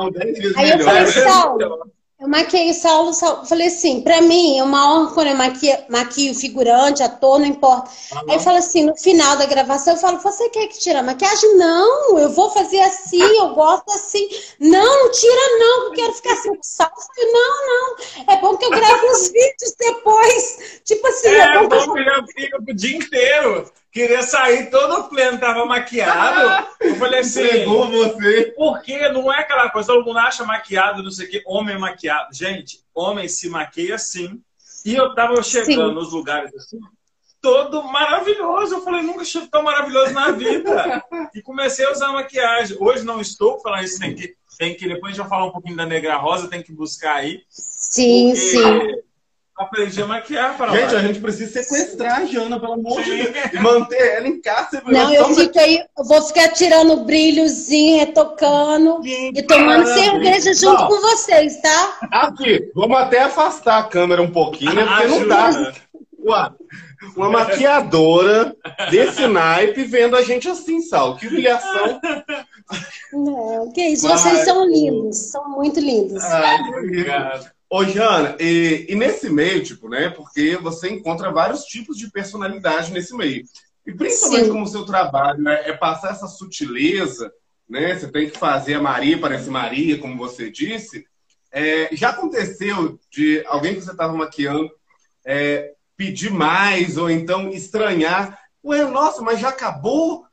Aí 0.56 0.70
eu 0.70 0.80
falei, 0.80 1.06
Saulo, 1.06 1.90
eu 2.18 2.28
maquiei 2.28 2.70
o 2.70 2.74
Saulo, 2.74 3.12
Saulo. 3.12 3.44
Falei 3.44 3.66
assim, 3.66 4.00
pra 4.00 4.22
mim, 4.22 4.58
é 4.58 4.62
uma 4.62 4.90
honra 4.90 5.12
quando 5.12 5.28
eu 5.28 5.34
maquio, 5.34 5.76
maquio 5.90 6.34
figurante, 6.34 7.02
ator, 7.02 7.38
não 7.38 7.46
importa. 7.46 7.90
Uhum. 8.12 8.30
Aí 8.30 8.40
fala 8.40 8.58
assim, 8.58 8.84
no 8.86 8.96
final 8.96 9.36
da 9.36 9.44
gravação, 9.44 9.94
eu 9.94 10.00
falo, 10.00 10.18
você 10.18 10.48
quer 10.48 10.66
que 10.68 10.78
tire 10.78 10.96
a 10.96 11.02
maquiagem? 11.02 11.56
Não, 11.56 12.18
eu 12.18 12.30
vou 12.30 12.50
fazer 12.50 12.80
assim, 12.80 13.20
eu 13.20 13.50
gosto 13.50 13.90
assim. 13.90 14.26
Não, 14.58 15.04
não 15.04 15.10
tira 15.10 15.58
não, 15.58 15.84
eu 15.84 15.92
quero 15.92 16.12
ficar 16.14 16.32
assim 16.32 16.54
com 16.54 16.62
Saulo. 16.62 16.92
Eu 16.96 17.02
falei, 17.02 17.32
não, 17.32 17.66
não. 17.66 18.34
É 18.34 18.40
bom 18.40 18.56
que 18.56 18.64
eu 18.64 18.70
gravo 18.70 19.06
os 19.08 19.28
vídeos 19.32 19.74
depois. 19.78 20.80
Tipo 20.84 21.06
assim, 21.08 21.28
é, 21.28 21.38
é 21.38 21.68
bom 21.68 21.92
que 21.92 22.00
eu 22.00 22.04
já 22.04 22.26
fica 22.34 22.58
o 22.58 22.74
dia 22.74 22.96
inteiro. 22.96 23.70
Queria 23.96 24.22
sair 24.22 24.68
todo 24.68 25.08
pleno, 25.08 25.38
tava 25.38 25.64
maquiado. 25.64 26.68
Eu 26.78 26.96
falei 26.96 27.20
assim. 27.20 27.42
Entregou 27.42 27.88
você. 27.88 28.52
Porque 28.54 29.08
não 29.08 29.32
é 29.32 29.38
aquela 29.38 29.70
coisa, 29.70 29.90
todo 29.90 30.04
mundo 30.04 30.18
acha 30.18 30.44
maquiado, 30.44 31.02
não 31.02 31.10
sei 31.10 31.26
o 31.26 31.30
quê, 31.30 31.42
homem 31.46 31.78
maquiado. 31.78 32.28
Gente, 32.34 32.84
homem 32.94 33.26
se 33.26 33.48
maquia 33.48 33.96
sim. 33.96 34.38
E 34.84 34.94
eu 34.94 35.14
tava 35.14 35.42
chegando 35.42 35.88
sim. 35.88 35.94
nos 35.94 36.12
lugares 36.12 36.54
assim, 36.54 36.78
todo 37.40 37.84
maravilhoso. 37.84 38.74
Eu 38.74 38.82
falei, 38.82 39.00
nunca 39.00 39.22
estive 39.22 39.46
tão 39.46 39.62
maravilhoso 39.62 40.12
na 40.12 40.30
vida. 40.30 41.02
e 41.34 41.40
comecei 41.40 41.86
a 41.86 41.92
usar 41.92 42.12
maquiagem. 42.12 42.76
Hoje 42.78 43.02
não 43.02 43.18
estou 43.18 43.58
falando 43.62 43.84
isso, 43.84 43.98
tem 43.98 44.14
que, 44.14 44.36
tem 44.58 44.74
que 44.74 44.86
depois 44.86 45.04
a 45.04 45.16
gente 45.16 45.20
vai 45.20 45.28
falar 45.30 45.46
um 45.46 45.52
pouquinho 45.52 45.76
da 45.76 45.86
Negra 45.86 46.18
Rosa, 46.18 46.48
tem 46.48 46.62
que 46.62 46.70
buscar 46.70 47.14
aí. 47.14 47.40
Sim, 47.48 48.34
sim 48.36 49.05
Aprendi 49.56 50.02
a 50.02 50.06
maquiar 50.06 50.54
para 50.54 50.72
Gente, 50.72 50.92
lá. 50.92 51.00
a 51.00 51.02
gente 51.02 51.18
precisa 51.18 51.62
sequestrar 51.62 52.20
a 52.20 52.24
Jana, 52.26 52.60
pelo 52.60 52.74
amor 52.74 53.02
de 53.02 53.10
Deus. 53.10 53.52
E 53.54 53.58
manter 53.58 54.16
ela 54.16 54.28
em 54.28 54.38
casa. 54.38 54.82
Não, 54.84 55.10
eu 55.14 55.34
fico 55.34 55.58
aí, 55.58 55.82
eu 55.96 56.04
vou 56.04 56.20
ficar 56.20 56.48
tirando 56.48 57.04
brilhozinho, 57.04 58.00
retocando 58.00 59.02
Sim, 59.02 59.32
e 59.34 59.42
tomando 59.42 59.86
cerveja 59.86 60.52
junto 60.52 60.82
não. 60.82 60.88
com 60.88 61.00
vocês, 61.00 61.58
tá? 61.62 61.98
Aqui, 62.12 62.70
vamos 62.74 62.98
até 62.98 63.22
afastar 63.22 63.78
a 63.78 63.84
câmera 63.84 64.20
um 64.20 64.30
pouquinho, 64.30 64.74
né? 64.74 64.84
Porque 64.84 65.06
não 65.06 65.26
dá. 65.26 65.72
Ué, 66.26 66.50
uma 67.16 67.30
maquiadora 67.30 68.54
desse 68.90 69.26
naipe 69.26 69.84
vendo 69.84 70.16
a 70.16 70.22
gente 70.22 70.48
assim, 70.48 70.82
Sal. 70.82 71.16
Que 71.16 71.28
humilhação. 71.28 72.00
Não, 73.12 73.72
que 73.72 73.80
isso, 73.80 74.06
vocês 74.06 74.44
são 74.44 74.66
lindos, 74.68 75.16
são 75.16 75.48
muito 75.48 75.80
lindos. 75.80 76.22
Ai, 76.24 76.58
obrigado. 76.78 77.55
Ô, 77.68 77.84
Jana, 77.84 78.36
e, 78.38 78.86
e, 78.88 78.94
nesse 78.94 79.28
meio, 79.28 79.62
tipo, 79.62 79.88
né? 79.88 80.08
Porque 80.08 80.56
você 80.56 80.88
encontra 80.88 81.32
vários 81.32 81.64
tipos 81.64 81.98
de 81.98 82.10
personalidade 82.10 82.92
nesse 82.92 83.14
meio. 83.14 83.44
E 83.84 83.92
principalmente 83.92 84.46
Sim. 84.46 84.52
como 84.52 84.64
o 84.64 84.68
seu 84.68 84.84
trabalho 84.84 85.42
né, 85.42 85.62
é 85.64 85.72
passar 85.72 86.12
essa 86.12 86.28
sutileza, 86.28 87.32
né? 87.68 87.98
Você 87.98 88.08
tem 88.08 88.30
que 88.30 88.38
fazer 88.38 88.74
a 88.74 88.82
Maria 88.82 89.18
parece 89.18 89.50
Maria, 89.50 89.98
como 89.98 90.16
você 90.16 90.48
disse. 90.48 91.04
É, 91.50 91.88
já 91.92 92.10
aconteceu 92.10 93.00
de 93.10 93.42
alguém 93.46 93.74
que 93.74 93.80
você 93.80 93.90
estava 93.90 94.12
maquiando 94.12 94.70
é, 95.24 95.72
pedir 95.96 96.30
mais 96.30 96.96
ou 96.96 97.10
então 97.10 97.50
estranhar? 97.50 98.38
Ué, 98.64 98.84
nossa, 98.84 99.22
mas 99.22 99.40
já 99.40 99.48
acabou? 99.48 100.24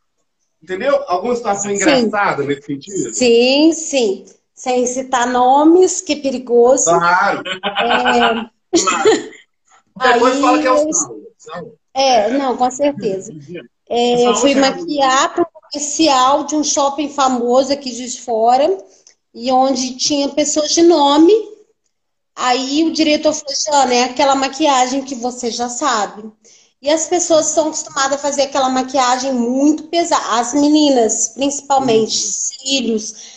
Entendeu? 0.62 1.04
Alguma 1.08 1.36
situação 1.36 1.72
sim. 1.72 1.78
engraçada 1.78 2.44
nesse 2.44 2.62
sentido? 2.62 3.14
Sim, 3.14 3.74
sim 3.74 4.26
sem 4.64 4.88
citar 4.88 5.28
nomes, 5.28 6.00
que 6.00 6.14
é 6.14 6.22
perigoso. 6.22 6.86
Claro. 6.86 7.44
É... 7.82 8.50
Depois 10.14 10.40
fala 10.40 10.62
que 10.62 10.68
é 10.68 10.72
o 10.72 10.90
É, 11.94 12.30
não, 12.30 12.56
com 12.56 12.72
certeza. 12.72 13.34
É, 13.90 14.26
eu 14.26 14.34
fui 14.38 14.56
maquiar 14.56 15.34
para 15.34 15.44
um 15.44 15.60
comercial 15.70 16.46
de 16.46 16.56
um 16.56 16.64
shopping 16.64 17.10
famoso 17.10 17.74
aqui 17.74 17.92
de 17.92 18.22
fora, 18.22 18.78
e 19.34 19.52
onde 19.52 19.98
tinha 19.98 20.30
pessoas 20.30 20.72
de 20.72 20.82
nome. 20.82 21.34
Aí 22.34 22.86
o 22.86 22.94
diretor 22.94 23.34
falou, 23.34 23.54
Jana, 23.66 23.94
é 23.94 24.04
aquela 24.06 24.34
maquiagem 24.34 25.04
que 25.04 25.14
você 25.14 25.52
já 25.52 25.68
sabe. 25.68 26.24
E 26.82 26.90
as 26.90 27.06
pessoas 27.08 27.50
estão 27.50 27.68
acostumadas 27.68 28.18
a 28.18 28.22
fazer 28.22 28.44
aquela 28.44 28.70
maquiagem 28.70 29.34
muito 29.34 29.84
pesada. 29.84 30.40
As 30.40 30.54
meninas, 30.54 31.30
principalmente, 31.36 32.16
cílios, 32.16 33.33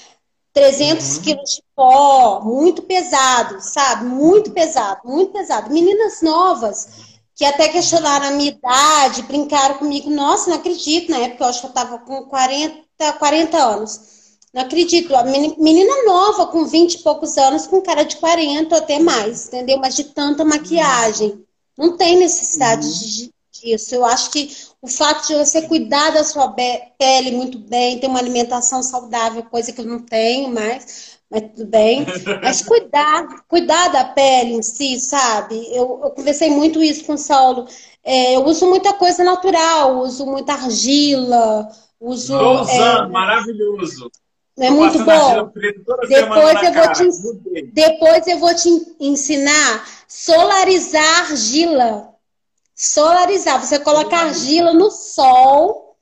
300 0.56 1.16
uhum. 1.16 1.22
quilos 1.22 1.50
de 1.50 1.62
pó, 1.74 2.40
muito 2.42 2.80
pesado, 2.80 3.60
sabe? 3.60 4.06
Muito 4.06 4.50
pesado, 4.52 5.02
muito 5.04 5.30
pesado. 5.30 5.70
Meninas 5.70 6.22
novas 6.22 6.88
que 7.34 7.44
até 7.44 7.68
questionaram 7.68 8.28
a 8.28 8.30
minha 8.30 8.52
idade, 8.52 9.20
brincaram 9.24 9.74
comigo. 9.74 10.08
Nossa, 10.08 10.48
não 10.48 10.56
acredito. 10.56 11.10
Na 11.10 11.18
época 11.18 11.44
eu 11.44 11.48
acho 11.48 11.60
que 11.60 11.66
eu 11.66 11.68
estava 11.68 11.98
com 11.98 12.22
40, 12.22 13.12
40 13.18 13.58
anos. 13.58 14.00
Não 14.54 14.62
acredito. 14.62 15.14
A 15.14 15.24
menina 15.24 16.04
nova, 16.06 16.46
com 16.46 16.64
20 16.64 16.94
e 16.94 17.02
poucos 17.02 17.36
anos, 17.36 17.66
com 17.66 17.82
cara 17.82 18.04
de 18.04 18.16
40 18.16 18.74
ou 18.74 18.80
até 18.80 18.98
mais, 18.98 19.48
entendeu? 19.48 19.76
Mas 19.76 19.94
de 19.94 20.04
tanta 20.04 20.42
maquiagem. 20.42 21.44
Não 21.76 21.98
tem 21.98 22.16
necessidade 22.16 22.86
uhum. 22.86 23.28
Disso. 23.60 23.94
Eu 23.94 24.04
acho 24.04 24.30
que 24.30 24.56
o 24.80 24.88
fato 24.88 25.26
de 25.26 25.34
você 25.34 25.62
cuidar 25.62 26.10
da 26.10 26.24
sua 26.24 26.48
pele 26.48 27.32
muito 27.32 27.58
bem, 27.58 27.98
ter 27.98 28.06
uma 28.06 28.18
alimentação 28.18 28.82
saudável, 28.82 29.42
coisa 29.44 29.72
que 29.72 29.80
eu 29.80 29.84
não 29.84 30.00
tenho 30.00 30.50
mais, 30.50 31.18
mas 31.30 31.42
tudo 31.42 31.66
bem. 31.66 32.06
Mas 32.42 32.62
cuidar, 32.62 33.44
cuidar 33.48 33.88
da 33.88 34.04
pele 34.04 34.52
em 34.54 34.62
si, 34.62 35.00
sabe? 35.00 35.56
Eu, 35.74 36.00
eu 36.04 36.10
conversei 36.10 36.50
muito 36.50 36.82
isso 36.82 37.04
com 37.04 37.14
o 37.14 37.18
Saulo. 37.18 37.66
É, 38.04 38.36
eu 38.36 38.44
uso 38.44 38.66
muita 38.68 38.92
coisa 38.92 39.24
natural, 39.24 39.98
uso 39.98 40.24
muita 40.24 40.52
argila, 40.52 41.68
uso. 42.00 42.36
é, 42.36 43.08
maravilhoso. 43.08 44.10
É 44.58 44.70
muito 44.70 44.98
bom. 45.04 45.50
Depois 46.08 46.62
eu, 46.62 46.72
vou 46.72 46.92
te, 46.92 47.62
depois 47.72 48.26
eu 48.26 48.38
vou 48.38 48.54
te 48.54 48.68
ensinar 49.00 49.84
solarizar 50.08 51.30
argila. 51.30 52.15
Solarizar, 52.76 53.64
você 53.64 53.78
coloca 53.78 54.14
argila 54.14 54.74
no 54.74 54.90
sol 54.90 55.96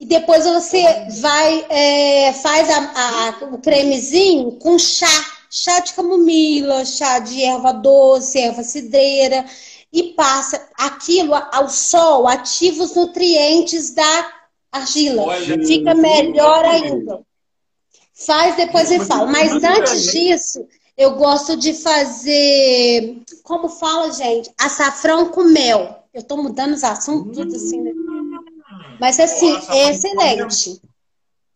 e 0.00 0.06
depois 0.06 0.46
você 0.46 0.82
vai, 1.20 1.66
é, 1.68 2.32
faz 2.32 2.70
a, 2.70 2.78
a, 2.78 3.44
o 3.52 3.58
cremezinho 3.58 4.52
com 4.52 4.78
chá, 4.78 5.06
chá 5.50 5.78
de 5.80 5.92
camomila, 5.92 6.86
chá 6.86 7.18
de 7.18 7.44
erva 7.44 7.72
doce, 7.72 8.40
erva 8.40 8.62
cidreira 8.62 9.44
e 9.92 10.14
passa 10.14 10.66
aquilo 10.78 11.34
ao 11.34 11.68
sol, 11.68 12.26
ativa 12.26 12.82
os 12.82 12.94
nutrientes 12.94 13.90
da 13.90 14.32
argila. 14.72 15.24
Olha, 15.24 15.66
Fica 15.66 15.92
melhor 15.94 16.64
ainda. 16.64 17.20
Faz 18.14 18.56
depois 18.56 18.90
e 18.90 19.00
fala. 19.00 19.26
Mas 19.26 19.52
antes 19.62 20.12
disso, 20.12 20.66
Eu 20.96 21.12
gosto 21.12 21.56
de 21.56 21.74
fazer, 21.74 23.22
como 23.42 23.68
fala, 23.68 24.12
gente, 24.12 24.50
açafrão 24.58 25.30
com 25.30 25.44
mel. 25.44 26.04
Eu 26.12 26.22
tô 26.22 26.36
mudando 26.36 26.72
os 26.72 26.84
assuntos, 26.84 27.36
tudo 27.36 27.54
assim, 27.54 27.80
né? 27.80 27.92
Mas 29.00 29.18
assim, 29.18 29.52
Nossa, 29.52 29.72
é 29.72 29.90
excelente. 29.90 30.82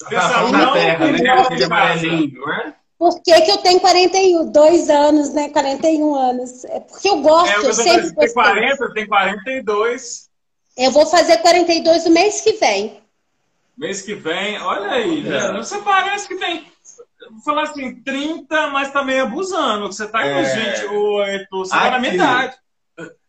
Açafrão 0.06 0.52
na 0.52 0.72
terra, 0.72 1.12
né? 1.12 1.30
Aquele 1.30 1.64
amarelinho, 1.64 2.40
não 2.40 2.52
é? 2.52 2.74
Por 2.98 3.20
que, 3.20 3.38
que 3.42 3.50
eu 3.50 3.58
tenho 3.58 3.80
42 3.80 4.88
anos, 4.88 5.34
né? 5.34 5.50
41 5.50 6.14
anos. 6.14 6.64
É 6.64 6.80
porque 6.80 7.08
eu 7.08 7.20
gosto, 7.20 7.50
é, 7.50 7.56
eu, 7.56 7.62
eu 7.64 7.74
sempre 7.74 8.10
gostei. 8.12 8.26
Tem 8.26 8.34
40, 8.34 8.94
tem 8.94 9.06
42. 9.06 10.30
Eu 10.76 10.90
vou 10.90 11.06
fazer 11.06 11.38
42 11.38 12.04
no 12.04 12.10
mês 12.12 12.40
que 12.40 12.52
vem. 12.52 13.00
Mês 13.76 14.02
que 14.02 14.14
vem, 14.14 14.60
olha 14.60 14.90
aí, 14.90 15.22
né? 15.22 15.52
Você 15.52 15.78
parece 15.78 16.28
que 16.28 16.36
tem. 16.36 16.64
Vou 17.34 17.42
falar 17.42 17.62
assim, 17.64 18.00
30, 18.02 18.68
mas 18.68 18.92
tá 18.92 19.02
meio 19.02 19.24
abusando. 19.24 19.86
Você 19.86 20.06
tá 20.06 20.20
com 20.22 20.28
é... 20.28 20.76
28, 20.82 21.48
você 21.50 21.70
tá 21.70 21.90
na 21.90 21.98
metade. 21.98 22.56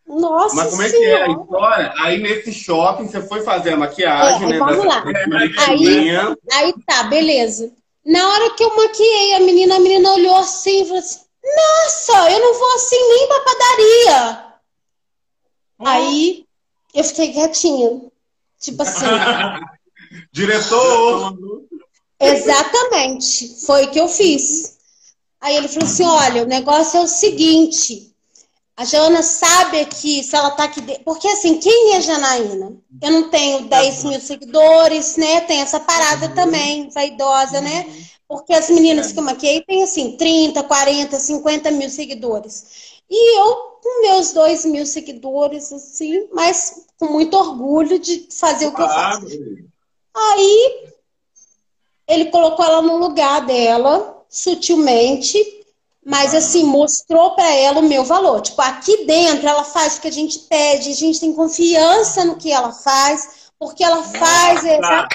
Nossa 0.08 0.56
Mas 0.56 0.70
como 0.70 0.84
é 0.84 0.90
que 0.90 1.04
é 1.04 1.24
a 1.24 1.28
história? 1.28 1.94
Aí 1.98 2.22
nesse 2.22 2.54
shopping 2.54 3.08
você 3.08 3.22
foi 3.28 3.42
fazer 3.42 3.74
a 3.74 3.78
maquiagem, 3.78 4.44
é, 4.44 4.52
né? 4.52 4.60
Vamos 4.60 4.86
lá. 4.86 5.04
Aí, 5.68 6.10
aí 6.54 6.74
tá, 6.86 7.04
beleza. 7.06 7.72
Na 8.06 8.30
hora 8.30 8.54
que 8.54 8.64
eu 8.64 8.76
maquiei 8.76 9.34
a 9.34 9.40
menina, 9.40 9.78
a 9.78 9.80
menina 9.80 10.12
olhou 10.12 10.36
assim 10.38 10.84
e 10.84 10.86
falou 10.86 11.00
assim: 11.00 11.22
Nossa, 11.44 12.32
eu 12.32 12.40
não 12.40 12.54
vou 12.54 12.76
assim 12.76 13.10
nem 13.10 13.28
pra 13.28 13.40
padaria. 13.40 14.46
Hum. 15.80 15.88
Aí 15.88 16.46
eu 16.94 17.04
fiquei 17.04 17.34
quietinha. 17.34 18.02
Tipo 18.60 18.84
assim. 18.84 19.06
Diretor! 20.32 21.36
Exatamente. 22.20 23.66
Foi 23.66 23.86
o 23.86 23.92
que 23.92 24.00
eu 24.00 24.08
fiz. 24.08 24.78
Aí 25.42 25.56
ele 25.56 25.68
falou 25.68 25.88
assim: 25.88 26.04
olha, 26.04 26.44
o 26.44 26.48
negócio 26.48 26.98
é 26.98 27.02
o 27.02 27.08
seguinte. 27.08 28.12
A 28.78 28.84
Jana 28.84 29.24
sabe 29.24 29.80
aqui 29.80 30.22
se 30.22 30.36
ela 30.36 30.52
tá 30.52 30.66
aqui 30.66 30.82
dentro. 30.82 31.04
Porque 31.06 31.28
assim, 31.28 31.60
quem 31.60 31.94
é 31.96 32.02
Janaína? 32.02 32.74
Eu 33.02 33.12
não 33.12 33.30
tenho 33.30 33.70
10 33.70 34.04
mil 34.04 34.20
seguidores, 34.20 35.16
né? 35.16 35.42
Tem 35.42 35.62
essa 35.62 35.80
parada 35.80 36.30
também, 36.30 36.90
vaidosa, 36.90 37.62
né? 37.62 37.86
Porque 38.28 38.54
as 38.54 38.70
meninas 38.70 39.14
que 39.14 39.20
eu 39.20 39.24
maquiei 39.24 39.62
têm 39.62 39.84
assim, 39.84 40.18
30, 40.18 40.64
40, 40.64 41.18
50 41.18 41.72
mil 41.72 41.90
seguidores. 41.90 42.66
E 43.10 43.40
eu, 43.40 43.56
com 43.82 44.02
meus 44.02 44.34
2 44.34 44.66
mil 44.66 44.86
seguidores, 44.86 45.72
assim, 45.72 46.28
mas 46.34 46.86
com 47.00 47.06
muito 47.06 47.38
orgulho 47.38 47.98
de 48.00 48.28
fazer 48.32 48.66
o 48.68 48.74
que 48.74 48.82
eu 48.82 48.88
faço. 48.88 49.28
Aí 50.14 50.95
ele 52.08 52.26
colocou 52.26 52.66
ela 52.66 52.82
no 52.82 52.98
lugar 52.98 53.46
dela, 53.46 54.24
sutilmente, 54.30 55.38
mas 56.06 56.36
assim, 56.36 56.64
mostrou 56.64 57.32
para 57.32 57.52
ela 57.56 57.80
o 57.80 57.88
meu 57.88 58.04
valor. 58.04 58.42
Tipo, 58.42 58.62
aqui 58.62 59.06
dentro 59.06 59.48
ela 59.48 59.64
faz 59.64 59.98
o 59.98 60.02
que 60.02 60.08
a 60.08 60.12
gente 60.12 60.40
pede, 60.40 60.92
a 60.92 60.96
gente 60.96 61.20
tem 61.20 61.34
confiança 61.34 62.24
no 62.24 62.38
que 62.38 62.52
ela 62.52 62.72
faz, 62.72 63.50
porque 63.58 63.84
ela 63.84 64.04
faz. 64.04 64.64
Exa... 64.64 65.08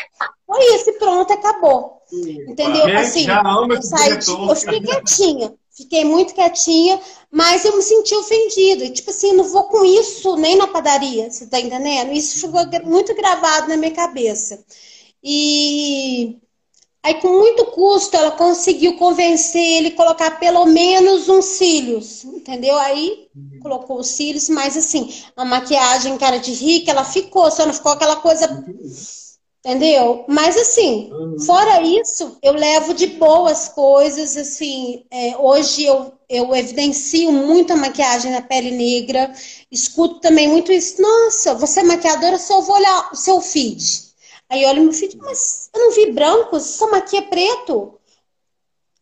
Foi 0.46 0.74
isso, 0.74 0.92
pronto, 0.94 1.32
acabou. 1.32 2.00
Entendeu? 2.12 2.98
Assim, 2.98 3.24
eu, 3.70 3.82
saí, 3.82 4.18
eu 4.48 4.56
fiquei 4.56 4.80
quietinha, 4.80 5.54
fiquei 5.70 6.04
muito 6.04 6.34
quietinha, 6.34 7.00
mas 7.30 7.64
eu 7.64 7.76
me 7.76 7.82
senti 7.82 8.12
ofendida. 8.16 8.84
E, 8.84 8.90
tipo 8.90 9.10
assim, 9.10 9.32
não 9.32 9.44
vou 9.44 9.64
com 9.64 9.84
isso 9.84 10.34
nem 10.36 10.56
na 10.56 10.66
padaria, 10.66 11.30
você 11.30 11.46
tá 11.46 11.60
entendendo? 11.60 12.12
Isso 12.12 12.40
ficou 12.40 12.62
muito 12.84 13.14
gravado 13.14 13.68
na 13.68 13.76
minha 13.76 13.92
cabeça. 13.92 14.58
E 15.22 16.36
aí, 17.02 17.14
com 17.14 17.28
muito 17.28 17.66
custo, 17.66 18.16
ela 18.16 18.32
conseguiu 18.32 18.96
convencer 18.96 19.62
ele 19.62 19.88
a 19.88 19.96
colocar 19.96 20.38
pelo 20.38 20.66
menos 20.66 21.28
uns 21.28 21.44
cílios, 21.44 22.24
entendeu? 22.24 22.76
Aí 22.78 23.28
colocou 23.62 23.98
os 24.00 24.08
cílios, 24.08 24.48
mas 24.48 24.76
assim, 24.76 25.12
a 25.36 25.44
maquiagem 25.44 26.16
cara 26.18 26.38
de 26.38 26.52
rica, 26.52 26.90
ela 26.90 27.04
ficou, 27.04 27.50
só 27.50 27.66
não 27.66 27.72
ficou 27.72 27.92
aquela 27.92 28.16
coisa. 28.16 28.64
Entendeu? 29.62 30.24
Mas 30.26 30.56
assim, 30.56 31.10
fora 31.44 31.82
isso, 31.82 32.38
eu 32.42 32.54
levo 32.54 32.94
de 32.94 33.08
boas 33.08 33.68
coisas, 33.68 34.34
assim, 34.34 35.04
é, 35.10 35.36
hoje 35.36 35.84
eu, 35.84 36.14
eu 36.30 36.56
evidencio 36.56 37.30
muito 37.30 37.70
a 37.70 37.76
maquiagem 37.76 38.32
na 38.32 38.40
pele 38.40 38.70
negra, 38.70 39.30
escuto 39.70 40.18
também 40.20 40.48
muito 40.48 40.72
isso, 40.72 41.00
nossa, 41.02 41.54
você 41.54 41.80
é 41.80 41.82
maquiadora, 41.82 42.38
só 42.38 42.62
vou 42.62 42.74
olhar 42.74 43.10
o 43.12 43.16
seu 43.16 43.38
feed. 43.42 44.09
Aí 44.50 44.64
olha 44.64 44.82
meu 44.82 44.92
filho, 44.92 45.16
mas 45.22 45.70
eu 45.72 45.80
não 45.80 45.92
vi 45.92 46.10
branco, 46.10 46.58
só 46.58 46.90
maquia 46.90 47.22
preto. 47.22 47.94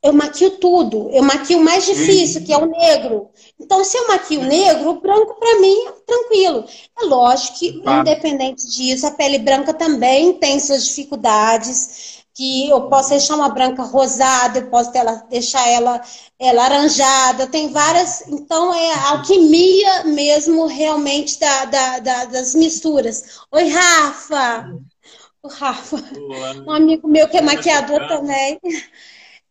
Eu 0.03 0.13
maquio 0.13 0.59
tudo. 0.59 1.09
Eu 1.11 1.23
maquio 1.23 1.59
o 1.59 1.65
mais 1.65 1.87
difícil, 1.87 2.45
que 2.45 2.53
é 2.53 2.59
o 2.59 2.67
negro. 2.67 3.31
Então, 3.59 3.83
se 3.83 3.97
eu 3.97 4.09
maquio 4.09 4.41
o 4.41 4.45
negro, 4.45 4.91
o 4.91 5.01
branco 5.01 5.35
para 5.41 5.59
mim 5.59 5.75
é 5.87 5.93
tranquilo. 6.07 6.65
É 7.01 7.05
lógico 7.05 7.59
que, 7.59 7.83
independente 7.85 8.67
disso, 8.69 9.07
a 9.07 9.11
pele 9.11 9.39
branca 9.39 9.73
também 9.75 10.35
tem 10.35 10.61
suas 10.61 10.85
dificuldades. 10.87 12.19
Que 12.35 12.69
eu 12.69 12.83
posso 12.89 13.09
deixar 13.11 13.35
uma 13.35 13.49
branca 13.49 13.83
rosada, 13.83 14.61
eu 14.61 14.71
posso 14.71 14.97
ela, 14.97 15.15
deixar 15.29 15.67
ela 15.69 16.01
é, 16.39 16.53
laranjada, 16.53 17.49
tem 17.49 17.69
várias. 17.73 18.23
Então, 18.29 18.73
é 18.73 18.93
a 18.93 19.11
alquimia 19.11 20.05
mesmo, 20.05 20.67
realmente, 20.67 21.41
da, 21.41 21.65
da, 21.65 21.99
da 21.99 22.25
das 22.27 22.55
misturas. 22.55 23.41
Oi, 23.51 23.69
Rafa! 23.69 24.79
O 25.49 25.51
Rafa, 25.51 25.97
um 26.67 26.71
amigo 26.71 27.09
meu 27.09 27.29
que 27.29 27.37
é 27.37 27.43
maquiador 27.43 28.07
também. 28.07 28.61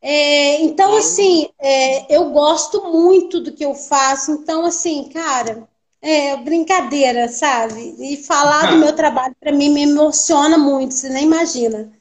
É, 0.01 0.61
então, 0.61 0.95
assim, 0.95 1.49
é, 1.59 2.15
eu 2.15 2.29
gosto 2.29 2.91
muito 2.91 3.39
do 3.41 3.51
que 3.51 3.65
eu 3.65 3.73
faço. 3.73 4.31
Então, 4.31 4.63
assim, 4.63 5.09
cara, 5.09 5.67
é 6.01 6.37
brincadeira, 6.37 7.27
sabe? 7.27 7.95
E 7.99 8.17
falar 8.17 8.71
do 8.71 8.77
meu 8.77 8.93
trabalho, 8.93 9.35
para 9.39 9.51
mim, 9.51 9.69
me 9.69 9.83
emociona 9.83 10.57
muito, 10.57 10.93
você 10.93 11.09
nem 11.09 11.25
imagina. 11.25 11.91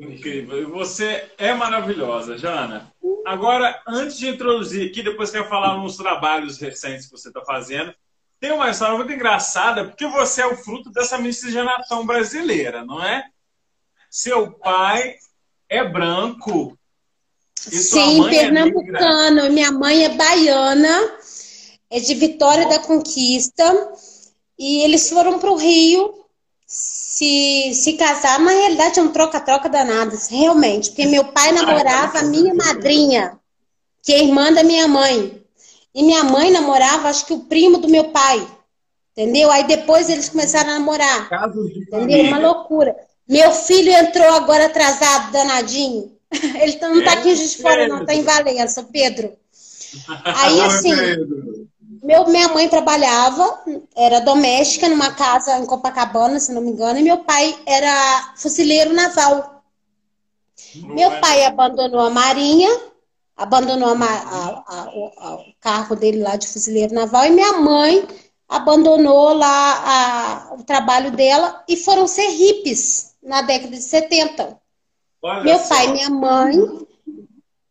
Incrível. 0.00 0.62
E 0.62 0.64
você 0.64 1.30
é 1.38 1.54
maravilhosa, 1.54 2.36
Jana. 2.36 2.92
Agora, 3.26 3.82
antes 3.88 4.18
de 4.18 4.28
introduzir 4.28 4.88
aqui, 4.88 5.02
depois 5.02 5.30
quero 5.30 5.48
falar 5.48 5.82
uns 5.82 5.96
trabalhos 5.96 6.58
recentes 6.58 7.06
que 7.06 7.12
você 7.12 7.28
está 7.28 7.40
fazendo, 7.40 7.92
tem 8.40 8.52
uma 8.52 8.70
história 8.70 8.96
muito 8.96 9.12
engraçada, 9.12 9.84
porque 9.84 10.06
você 10.06 10.42
é 10.42 10.46
o 10.46 10.56
fruto 10.56 10.90
dessa 10.90 11.18
miscigenação 11.18 12.04
brasileira, 12.04 12.84
não 12.84 13.02
é? 13.02 13.24
Seu 14.10 14.52
pai 14.52 15.16
é 15.68 15.84
branco. 15.84 16.78
Sim, 17.54 18.26
é 18.26 18.30
pernambucano. 18.30 19.40
É 19.40 19.48
Minha 19.48 19.72
mãe 19.72 20.04
é 20.04 20.08
baiana, 20.10 21.18
é 21.90 21.98
de 21.98 22.14
Vitória 22.14 22.66
oh. 22.66 22.68
da 22.68 22.78
Conquista. 22.78 23.64
E 24.58 24.82
eles 24.82 25.08
foram 25.08 25.38
para 25.38 25.50
o 25.50 25.56
Rio 25.56 26.24
se, 26.66 27.72
se 27.74 27.94
casar. 27.94 28.38
Na 28.38 28.50
realidade, 28.50 28.98
é 28.98 29.02
um 29.02 29.12
troca-troca 29.12 29.68
danado, 29.68 30.16
realmente. 30.30 30.90
Porque 30.90 31.06
meu 31.06 31.24
pai 31.24 31.52
namorava 31.52 32.18
a 32.18 32.24
minha 32.24 32.54
madrinha, 32.54 33.38
que 34.02 34.12
é 34.12 34.22
irmã 34.22 34.52
da 34.52 34.62
minha 34.62 34.86
mãe. 34.86 35.42
E 35.96 36.02
minha 36.02 36.22
mãe 36.22 36.50
namorava, 36.50 37.08
acho 37.08 37.24
que 37.24 37.32
o 37.32 37.40
primo 37.40 37.78
do 37.78 37.88
meu 37.88 38.10
pai. 38.10 38.46
Entendeu? 39.12 39.50
Aí 39.50 39.66
depois 39.66 40.10
eles 40.10 40.28
começaram 40.28 40.68
a 40.68 40.74
namorar. 40.74 41.26
Entendeu? 41.74 42.24
Uma 42.26 42.38
loucura. 42.38 42.94
Meu 43.26 43.50
filho 43.50 43.90
entrou 43.90 44.28
agora 44.34 44.66
atrasado, 44.66 45.32
danadinho. 45.32 46.12
Ele 46.60 46.78
não 46.82 47.02
tá 47.02 47.14
aqui 47.14 47.34
de 47.34 47.56
fora, 47.56 47.88
não, 47.88 48.04
tá 48.04 48.14
em 48.14 48.22
Valença, 48.22 48.82
Pedro. 48.92 49.32
Aí 50.22 50.60
assim, 50.60 50.92
meu, 52.02 52.28
minha 52.28 52.48
mãe 52.48 52.68
trabalhava, 52.68 53.62
era 53.96 54.20
doméstica 54.20 54.90
numa 54.90 55.14
casa 55.14 55.58
em 55.58 55.64
Copacabana, 55.64 56.38
se 56.38 56.52
não 56.52 56.60
me 56.60 56.72
engano, 56.72 56.98
e 56.98 57.02
meu 57.02 57.18
pai 57.18 57.56
era 57.64 58.34
fuzileiro 58.36 58.92
naval. 58.92 59.64
Meu 60.74 61.10
pai 61.20 61.46
abandonou 61.46 62.00
a 62.00 62.10
marinha 62.10 62.68
abandonou 63.36 63.90
a, 63.90 63.94
a, 63.94 64.64
a, 64.66 65.34
o 65.34 65.52
carro 65.60 65.94
dele 65.94 66.22
lá 66.22 66.36
de 66.36 66.48
fuzileiro 66.48 66.94
naval 66.94 67.26
e 67.26 67.30
minha 67.30 67.52
mãe 67.54 68.06
abandonou 68.48 69.34
lá 69.34 70.54
o 70.58 70.62
trabalho 70.62 71.10
dela 71.10 71.62
e 71.68 71.76
foram 71.76 72.06
ser 72.06 72.28
hippies 72.28 73.14
na 73.22 73.42
década 73.42 73.76
de 73.76 73.82
70. 73.82 74.58
Olha 75.22 75.44
Meu 75.44 75.58
só. 75.58 75.68
pai 75.68 75.88
e 75.88 75.92
minha 75.92 76.10
mãe. 76.10 76.86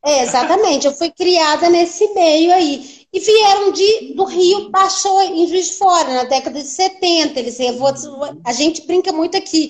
É, 0.04 0.22
exatamente, 0.22 0.86
eu 0.86 0.94
fui 0.94 1.10
criada 1.10 1.70
nesse 1.70 2.14
meio 2.14 2.54
aí. 2.54 3.06
E 3.12 3.20
vieram 3.20 3.72
de, 3.72 4.14
do 4.14 4.26
Rio, 4.26 4.70
baixou 4.70 5.22
em 5.22 5.48
Juiz 5.48 5.68
de 5.68 5.74
Fora, 5.76 6.14
na 6.14 6.24
década 6.26 6.62
de 6.62 6.68
70. 6.68 7.40
Eles, 7.40 7.58
a 8.44 8.52
gente 8.52 8.86
brinca 8.86 9.14
muito 9.14 9.38
aqui, 9.38 9.70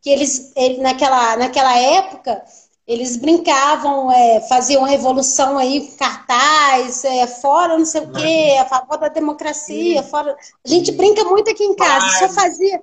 que 0.00 0.08
eles, 0.08 0.52
ele, 0.54 0.78
naquela, 0.78 1.36
naquela 1.36 1.76
época, 1.76 2.42
eles 2.86 3.16
brincavam, 3.16 4.12
é, 4.12 4.40
faziam 4.42 4.84
revolução 4.84 5.56
aí, 5.56 5.88
cartaz, 5.98 7.02
é, 7.04 7.26
fora 7.26 7.78
não 7.78 7.84
sei 7.84 8.02
o 8.02 8.12
quê, 8.12 8.56
a 8.60 8.66
favor 8.66 8.98
da 8.98 9.08
democracia, 9.08 10.02
fora. 10.02 10.36
A 10.64 10.68
gente 10.68 10.92
brinca 10.92 11.24
muito 11.24 11.50
aqui 11.50 11.64
em 11.64 11.74
casa, 11.74 12.06
só 12.18 12.28
fazia. 12.28 12.82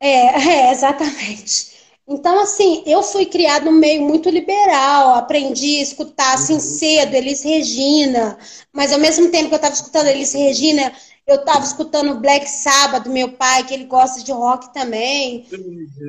É, 0.00 0.68
é, 0.68 0.72
exatamente. 0.72 1.78
Então, 2.08 2.40
assim, 2.40 2.82
eu 2.86 3.04
fui 3.04 3.24
criada 3.26 3.64
num 3.64 3.78
meio 3.78 4.02
muito 4.02 4.28
liberal, 4.28 5.14
aprendi 5.14 5.78
a 5.78 5.82
escutar 5.82 6.34
assim 6.34 6.54
uhum. 6.54 6.60
cedo, 6.60 7.14
Elis 7.14 7.42
Regina, 7.42 8.36
mas 8.72 8.92
ao 8.92 8.98
mesmo 8.98 9.30
tempo 9.30 9.48
que 9.48 9.54
eu 9.54 9.56
estava 9.56 9.74
escutando 9.74 10.08
Elis 10.08 10.32
Regina, 10.32 10.92
eu 11.30 11.36
estava 11.36 11.64
escutando 11.64 12.20
Black 12.20 12.48
Sabbath 12.48 13.06
meu 13.06 13.32
pai, 13.32 13.64
que 13.64 13.74
ele 13.74 13.84
gosta 13.84 14.22
de 14.22 14.32
rock 14.32 14.72
também. 14.72 15.46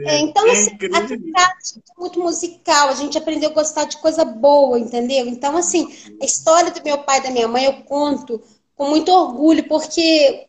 É, 0.06 0.20
então, 0.20 0.48
é 0.48 0.52
assim, 0.52 0.78
a 0.94 1.02
gente 1.02 1.32
é 1.36 2.00
muito 2.00 2.20
musical, 2.20 2.90
a 2.90 2.96
gente 2.96 3.18
aprendeu 3.18 3.50
a 3.50 3.54
gostar 3.54 3.86
de 3.86 3.98
coisa 3.98 4.26
boa, 4.26 4.80
entendeu? 4.80 5.28
Então, 5.28 5.56
assim, 5.58 5.94
a 6.22 6.26
história 6.26 6.72
do 6.72 6.84
meu 6.84 7.00
pai 7.00 7.20
e 7.20 7.24
da 7.24 7.32
minha 7.32 7.48
mãe 7.48 7.66
eu 7.66 7.84
conto 7.84 8.42
com 8.76 8.90
muito 8.90 9.12
orgulho, 9.12 9.68
porque 9.68 10.48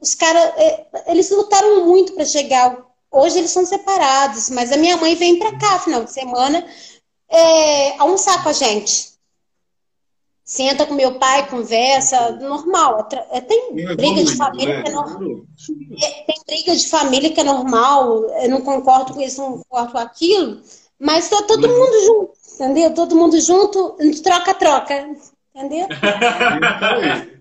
os 0.00 0.14
caras, 0.14 0.42
é, 0.56 0.86
eles 1.06 1.30
lutaram 1.30 1.86
muito 1.86 2.12
para 2.12 2.24
chegar 2.24 2.90
Hoje 3.12 3.38
eles 3.38 3.50
são 3.50 3.66
separados, 3.66 4.48
mas 4.50 4.70
a 4.70 4.76
minha 4.76 4.96
mãe 4.96 5.16
vem 5.16 5.38
para 5.38 5.58
cá 5.58 5.80
final 5.80 6.04
de 6.04 6.12
semana 6.12 6.64
é, 7.28 7.98
almoçar 7.98 8.40
com 8.42 8.48
a 8.48 8.52
gente. 8.52 9.10
Senta 10.50 10.84
com 10.84 10.94
meu 10.94 11.14
pai, 11.14 11.48
conversa, 11.48 12.32
normal. 12.32 13.08
É, 13.30 13.40
tem 13.40 13.72
briga 13.72 14.24
de 14.24 14.36
família 14.36 14.78
né? 14.78 14.82
que 14.82 14.88
é 14.88 14.92
normal. 14.92 15.44
É, 16.02 16.24
tem 16.24 16.42
briga 16.44 16.74
de 16.74 16.88
família 16.88 17.32
que 17.32 17.38
é 17.38 17.44
normal. 17.44 18.24
Eu 18.42 18.50
não 18.50 18.60
concordo 18.60 19.14
com 19.14 19.20
isso, 19.20 19.40
não 19.40 19.58
concordo 19.58 19.92
com 19.92 19.98
aquilo. 19.98 20.60
Mas 20.98 21.28
tá 21.28 21.40
todo 21.44 21.68
mundo 21.68 22.04
junto, 22.04 22.32
entendeu? 22.56 22.92
Todo 22.92 23.14
mundo 23.14 23.40
junto, 23.40 23.96
troca-troca, 24.24 25.10
entendeu? 25.54 25.86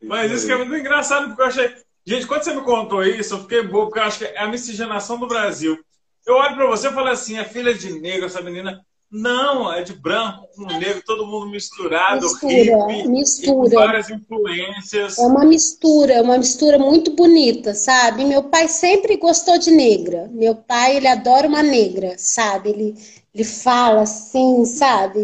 Mas 0.00 0.30
isso 0.30 0.46
que 0.46 0.52
é 0.52 0.56
muito 0.56 0.76
engraçado, 0.76 1.26
porque 1.26 1.42
eu 1.42 1.46
achei. 1.46 1.74
Gente, 2.06 2.28
quando 2.28 2.44
você 2.44 2.54
me 2.54 2.62
contou 2.62 3.02
isso, 3.02 3.34
eu 3.34 3.40
fiquei 3.40 3.64
bobo, 3.64 3.86
porque 3.86 3.98
eu 3.98 4.04
acho 4.04 4.18
que 4.18 4.26
é 4.26 4.38
a 4.38 4.46
miscigenação 4.46 5.18
do 5.18 5.26
Brasil. 5.26 5.76
Eu 6.24 6.36
olho 6.36 6.54
para 6.54 6.68
você 6.68 6.86
e 6.86 6.92
falo 6.92 7.08
assim, 7.08 7.36
é 7.36 7.44
filha 7.44 7.74
de 7.74 7.98
negro 7.98 8.26
essa 8.26 8.40
menina. 8.40 8.80
Não, 9.16 9.72
é 9.72 9.84
de 9.84 9.92
branco 9.92 10.48
com 10.56 10.64
negro, 10.64 11.00
todo 11.06 11.24
mundo 11.24 11.46
misturado, 11.46 12.26
mistura, 12.26 12.86
hippie, 12.88 13.08
mistura. 13.08 13.76
várias 13.76 14.10
influências. 14.10 15.18
É 15.18 15.22
uma 15.22 15.44
mistura, 15.44 16.14
é 16.14 16.20
uma 16.20 16.36
mistura 16.36 16.80
muito 16.80 17.12
bonita, 17.12 17.74
sabe? 17.74 18.24
Meu 18.24 18.42
pai 18.42 18.66
sempre 18.66 19.16
gostou 19.16 19.56
de 19.56 19.70
negra. 19.70 20.28
Meu 20.32 20.56
pai, 20.56 20.96
ele 20.96 21.06
adora 21.06 21.46
uma 21.46 21.62
negra, 21.62 22.16
sabe? 22.18 22.70
Ele, 22.70 22.96
ele 23.32 23.44
fala 23.44 24.02
assim, 24.02 24.64
sabe? 24.64 25.20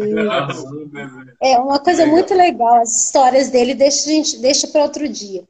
É 1.41 1.59
uma 1.59 1.77
coisa 1.77 2.05
muito 2.05 2.33
legal. 2.33 2.75
As 2.75 3.07
histórias 3.07 3.49
dele 3.49 3.73
deixa 3.73 4.09
gente 4.09 4.37
deixa 4.37 4.69
para 4.69 4.83
outro 4.83 5.05
dia. 5.09 5.43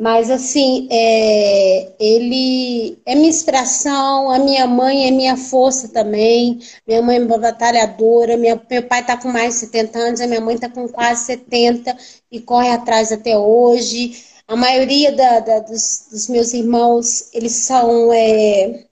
Mas, 0.00 0.30
assim, 0.30 0.86
é, 0.92 1.92
ele 1.98 2.96
é 3.04 3.16
minha 3.16 3.28
inspiração, 3.28 4.30
a 4.30 4.38
minha 4.38 4.64
mãe 4.64 5.08
é 5.08 5.10
minha 5.10 5.36
força 5.36 5.88
também. 5.88 6.60
Minha 6.86 7.02
mãe 7.02 7.16
é 7.16 7.20
uma 7.20 7.36
batalhadora, 7.36 8.36
minha, 8.36 8.60
meu 8.70 8.82
pai 8.86 9.00
está 9.00 9.16
com 9.16 9.26
mais 9.28 9.54
de 9.54 9.60
70 9.60 9.98
anos, 9.98 10.20
a 10.20 10.26
minha 10.28 10.40
mãe 10.40 10.54
está 10.54 10.68
com 10.68 10.88
quase 10.88 11.24
70 11.24 11.96
e 12.30 12.40
corre 12.40 12.68
atrás 12.70 13.10
até 13.10 13.36
hoje. 13.36 14.24
A 14.46 14.54
maioria 14.54 15.10
da, 15.10 15.40
da, 15.40 15.58
dos, 15.58 16.06
dos, 16.12 16.28
meus 16.28 16.54
irmãos, 16.54 17.30
eles 17.34 17.52
são 17.54 18.12
é, 18.12 18.84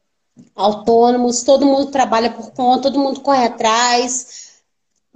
autônomos, 0.57 1.45
todo 1.45 1.67
mundo 1.67 1.93
trabalha 1.93 2.31
por 2.31 2.51
conta, 2.51 2.83
todo 2.83 2.99
mundo 2.99 3.21
corre 3.21 3.45
atrás. 3.45 4.46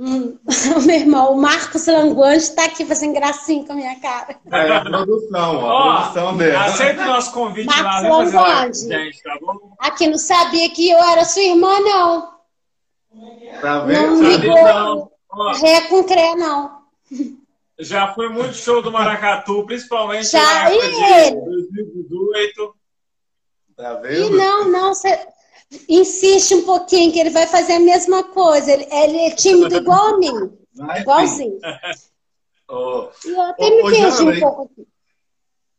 Hum, 0.02 0.38
o 0.46 0.80
meu 0.80 0.96
irmão, 0.96 1.34
o 1.34 1.36
Marcos 1.36 1.86
Languante, 1.86 2.38
está 2.38 2.64
aqui 2.64 2.86
fazendo 2.86 3.12
gracinha 3.12 3.66
com 3.66 3.74
a 3.74 3.76
minha 3.76 4.00
cara. 4.00 4.34
É, 4.50 4.72
a 4.72 4.80
produção, 4.80 5.60
a 5.60 5.76
oh, 5.76 5.92
produção 5.92 6.36
dela. 6.38 6.64
Aceita 6.64 7.02
o 7.02 7.06
nosso 7.06 7.32
convite 7.34 7.66
Marcos 7.66 7.84
lá, 7.84 8.00
né, 8.02 8.08
Languante. 8.08 8.78
Gente, 8.78 9.22
tá 9.22 9.36
bom? 9.38 9.76
Aqui 9.78 10.06
não 10.06 10.16
sabia 10.16 10.70
que 10.70 10.88
eu 10.88 10.96
era 10.96 11.22
sua 11.26 11.42
irmã, 11.42 11.80
não. 11.80 12.30
Tá 13.60 13.80
vendo? 13.80 14.06
Não 14.06 14.22
ligou 14.22 15.12
ré 15.60 15.82
com 15.82 16.02
cré, 16.04 16.34
não. 16.34 16.80
Já 17.78 18.14
foi 18.14 18.30
muito 18.30 18.54
show 18.54 18.80
do 18.80 18.90
Maracatu, 18.90 19.66
principalmente 19.66 20.30
Já, 20.30 20.42
na 20.42 20.70
época 20.70 20.86
e 20.86 21.30
de 21.30 21.40
2018. 21.44 22.74
Tá 23.76 23.94
vendo? 23.96 24.14
E 24.14 24.30
não, 24.30 24.66
não, 24.66 24.94
você 24.94 25.28
insiste 25.88 26.54
um 26.54 26.64
pouquinho, 26.64 27.12
que 27.12 27.18
ele 27.18 27.30
vai 27.30 27.46
fazer 27.46 27.74
a 27.74 27.80
mesma 27.80 28.24
coisa. 28.24 28.72
Ele, 28.72 28.86
ele 28.90 29.18
é 29.18 29.30
tímido 29.30 29.76
igual 29.76 30.14
a 30.14 30.18
mim. 30.18 30.52
Vai, 30.74 31.00
igualzinho. 31.00 31.58
oh. 32.68 33.08
eu 33.24 33.42
até 33.42 33.64
oh, 33.64 33.76
me 33.76 33.90
perdi 33.90 34.22
um 34.22 34.40
pouco 34.40 34.62
aqui. 34.64 34.88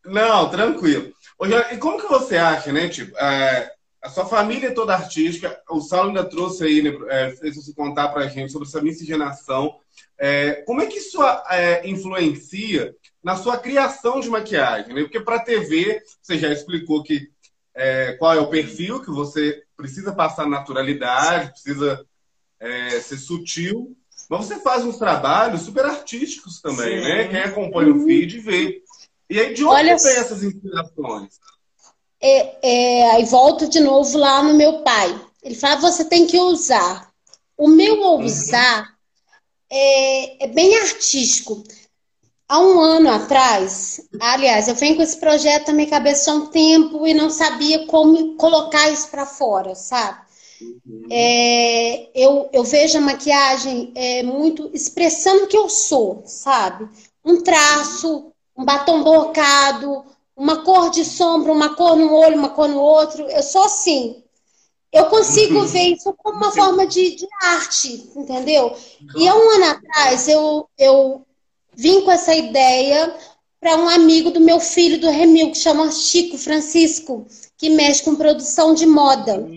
Não, 0.05 0.49
tranquilo. 0.49 1.11
Ô, 1.37 1.45
e 1.45 1.77
como 1.77 1.99
que 1.99 2.07
você 2.07 2.37
acha, 2.37 2.71
né? 2.71 2.89
Tipo, 2.89 3.15
é, 3.17 3.71
a 4.01 4.09
sua 4.09 4.25
família 4.25 4.67
é 4.67 4.73
toda 4.73 4.93
artística. 4.93 5.61
O 5.69 5.79
Saulo 5.79 6.09
ainda 6.09 6.23
trouxe 6.23 6.63
aí, 6.63 6.81
né, 6.81 6.91
é, 7.09 7.31
fez 7.35 7.55
você 7.55 7.73
contar 7.73 8.09
pra 8.09 8.27
gente 8.27 8.51
sobre 8.51 8.67
essa 8.67 8.81
miscigenação. 8.81 9.77
É, 10.17 10.63
como 10.63 10.81
é 10.81 10.87
que 10.87 10.97
isso 10.97 11.21
é, 11.49 11.87
influencia 11.87 12.95
na 13.23 13.35
sua 13.35 13.57
criação 13.57 14.19
de 14.19 14.29
maquiagem? 14.29 14.93
Né? 14.93 15.01
Porque 15.03 15.19
para 15.19 15.39
TV, 15.39 16.01
você 16.21 16.37
já 16.37 16.49
explicou 16.51 17.03
que 17.03 17.29
é, 17.75 18.13
qual 18.13 18.33
é 18.33 18.39
o 18.39 18.49
perfil 18.49 19.01
que 19.01 19.09
você 19.09 19.63
precisa 19.75 20.13
passar 20.13 20.47
naturalidade, 20.47 21.51
precisa 21.51 22.05
é, 22.59 22.99
ser 22.99 23.17
sutil. 23.17 23.95
Mas 24.29 24.45
você 24.45 24.59
faz 24.59 24.85
uns 24.85 24.97
trabalhos 24.97 25.61
super 25.61 25.85
artísticos 25.85 26.61
também, 26.61 27.01
Sim. 27.01 27.07
né? 27.07 27.27
Quem 27.27 27.39
acompanha 27.39 27.93
o 27.93 28.03
feed 28.05 28.39
vê. 28.39 28.81
E 29.29 29.39
aí, 29.39 29.53
de 29.53 29.63
onde 29.63 29.75
Olha, 29.75 29.97
vem 29.97 30.15
essas 30.15 30.43
inspirações? 30.43 31.39
É, 32.21 32.57
é, 32.61 33.11
aí 33.11 33.25
volto 33.25 33.67
de 33.67 33.79
novo 33.79 34.17
lá 34.17 34.43
no 34.43 34.53
meu 34.53 34.83
pai. 34.83 35.19
Ele 35.41 35.55
fala, 35.55 35.81
você 35.81 36.05
tem 36.05 36.27
que 36.27 36.37
usar. 36.37 37.11
O 37.57 37.67
meu 37.67 37.95
uhum. 37.95 38.23
usar 38.23 38.81
uhum. 38.81 40.37
é 40.39 40.47
bem 40.47 40.77
artístico. 40.77 41.63
Há 42.51 42.59
um 42.59 42.81
ano 42.81 43.09
atrás, 43.09 44.01
aliás, 44.19 44.67
eu 44.67 44.75
venho 44.75 44.97
com 44.97 45.01
esse 45.01 45.15
projeto 45.15 45.67
na 45.67 45.73
minha 45.73 45.89
cabeça 45.89 46.29
há 46.29 46.33
um 46.33 46.47
tempo 46.47 47.07
e 47.07 47.13
não 47.13 47.29
sabia 47.29 47.87
como 47.87 48.35
colocar 48.35 48.89
isso 48.89 49.07
para 49.07 49.25
fora, 49.25 49.73
sabe? 49.73 50.19
Uhum. 50.61 51.07
É, 51.09 52.09
eu, 52.13 52.49
eu 52.51 52.61
vejo 52.65 52.97
a 52.97 53.01
maquiagem 53.01 53.93
é, 53.95 54.21
muito 54.23 54.69
expressando 54.73 55.45
o 55.45 55.47
que 55.47 55.55
eu 55.55 55.69
sou, 55.69 56.23
sabe? 56.25 56.89
Um 57.23 57.41
traço, 57.41 58.33
um 58.57 58.65
batom 58.65 59.01
borrado, 59.01 60.03
uma 60.35 60.61
cor 60.61 60.89
de 60.89 61.05
sombra, 61.05 61.53
uma 61.53 61.73
cor 61.73 61.95
no 61.95 62.13
olho, 62.13 62.35
uma 62.35 62.49
cor 62.49 62.67
no 62.67 62.81
outro. 62.81 63.23
Eu 63.29 63.43
sou 63.43 63.63
assim. 63.63 64.21
Eu 64.91 65.05
consigo 65.05 65.59
uhum. 65.59 65.67
ver 65.67 65.93
isso 65.93 66.13
como 66.17 66.35
uma 66.35 66.51
forma 66.51 66.85
de, 66.85 67.15
de 67.15 67.25
arte, 67.43 68.11
entendeu? 68.13 68.75
E 69.15 69.25
há 69.25 69.33
um 69.33 69.49
ano 69.51 69.65
atrás 69.67 70.27
eu, 70.27 70.67
eu 70.77 71.25
vim 71.81 72.01
com 72.01 72.11
essa 72.11 72.35
ideia 72.35 73.15
para 73.59 73.75
um 73.75 73.89
amigo 73.89 74.29
do 74.29 74.39
meu 74.39 74.59
filho 74.59 74.99
do 74.99 75.09
Remil, 75.09 75.51
que 75.51 75.57
chama 75.57 75.91
Chico 75.91 76.37
Francisco, 76.37 77.25
que 77.57 77.69
mexe 77.71 78.03
com 78.03 78.15
produção 78.15 78.75
de 78.75 78.85
moda. 78.85 79.49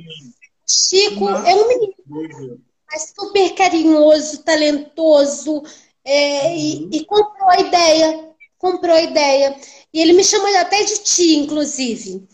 Chico 0.66 1.28
é 1.28 1.54
um 1.54 1.68
menino, 1.68 2.60
mas 2.90 3.12
super 3.14 3.54
carinhoso, 3.54 4.42
talentoso, 4.42 5.62
é, 6.02 6.56
e, 6.56 6.88
e, 6.92 7.04
comprou 7.04 7.50
a 7.50 7.60
ideia. 7.60 8.30
Comprou 8.58 8.94
a 8.94 9.02
ideia. 9.02 9.56
E 9.92 10.00
ele 10.00 10.14
me 10.14 10.24
chamou 10.24 10.48
até 10.56 10.82
de 10.82 11.02
tia, 11.02 11.38
inclusive. 11.38 12.26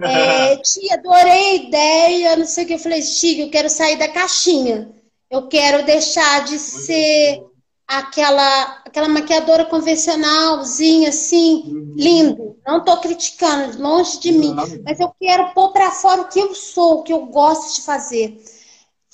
É, 0.00 0.56
tia, 0.64 0.94
adorei 0.94 1.50
a 1.50 1.54
ideia, 1.54 2.36
não 2.36 2.46
sei 2.46 2.64
o 2.64 2.66
que. 2.66 2.74
Eu 2.74 2.78
falei, 2.78 3.02
tia, 3.02 3.44
eu 3.44 3.50
quero 3.50 3.68
sair 3.68 3.96
da 3.96 4.08
caixinha. 4.08 4.90
Eu 5.30 5.48
quero 5.48 5.84
deixar 5.84 6.44
de 6.44 6.58
ser 6.58 7.42
aquela 7.86 8.82
aquela 8.84 9.08
maquiadora 9.08 9.64
convencionalzinha 9.64 11.10
assim, 11.10 11.62
uhum. 11.66 11.94
lindo. 11.96 12.56
Não 12.66 12.78
estou 12.78 12.96
criticando, 12.96 13.80
longe 13.80 14.18
de 14.18 14.32
mim, 14.32 14.54
mas 14.84 14.98
eu 14.98 15.12
quero 15.20 15.52
pôr 15.54 15.72
para 15.72 15.90
fora 15.90 16.22
o 16.22 16.28
que 16.28 16.40
eu 16.40 16.54
sou, 16.54 16.98
o 16.98 17.02
que 17.02 17.12
eu 17.12 17.26
gosto 17.26 17.76
de 17.76 17.82
fazer. 17.82 18.42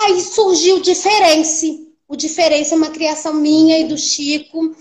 Aí 0.01 0.21
surgiu 0.21 0.77
o 0.77 0.83
Diferença. 0.83 1.67
O 2.09 2.17
Diferença 2.17 2.75
é 2.75 2.79
uma 2.79 2.91
criação 2.91 3.35
minha 3.35 3.79
e 3.79 3.85
do 3.85 3.99
Chico. 3.99 4.75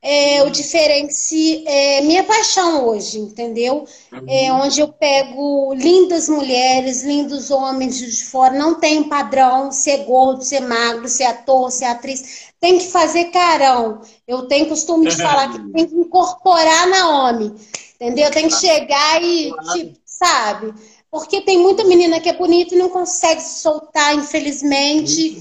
É, 0.00 0.42
o 0.44 0.50
Diferença 0.50 1.34
é 1.66 2.00
minha 2.02 2.24
paixão 2.24 2.86
hoje, 2.86 3.18
entendeu? 3.18 3.84
É 4.28 4.52
uhum. 4.52 4.62
onde 4.62 4.80
eu 4.80 4.88
pego 4.88 5.74
lindas 5.74 6.28
mulheres, 6.28 7.02
lindos 7.02 7.50
homens 7.50 7.98
de 7.98 8.24
fora, 8.24 8.54
não 8.56 8.76
tem 8.76 9.04
padrão, 9.04 9.72
ser 9.72 10.04
gordo, 10.04 10.44
ser 10.44 10.60
magro, 10.60 11.08
ser 11.08 11.24
ator, 11.24 11.70
ser 11.70 11.86
atriz 11.86 12.47
tem 12.60 12.78
que 12.78 12.88
fazer 12.88 13.26
carão. 13.26 14.00
Eu 14.26 14.42
tenho 14.42 14.68
costume 14.68 15.08
de 15.08 15.16
falar 15.16 15.52
que 15.52 15.72
tem 15.72 15.86
que 15.86 15.94
incorporar 15.94 16.88
na 16.88 17.08
homem. 17.08 17.54
Entendeu? 17.94 18.30
Tem 18.30 18.48
que 18.48 18.54
chegar 18.54 19.22
e, 19.22 19.52
tipo, 19.72 19.98
sabe? 20.04 20.72
Porque 21.10 21.40
tem 21.40 21.58
muita 21.58 21.84
menina 21.84 22.20
que 22.20 22.28
é 22.28 22.32
bonita 22.32 22.74
e 22.74 22.78
não 22.78 22.90
consegue 22.90 23.40
se 23.40 23.60
soltar, 23.60 24.14
infelizmente. 24.14 25.36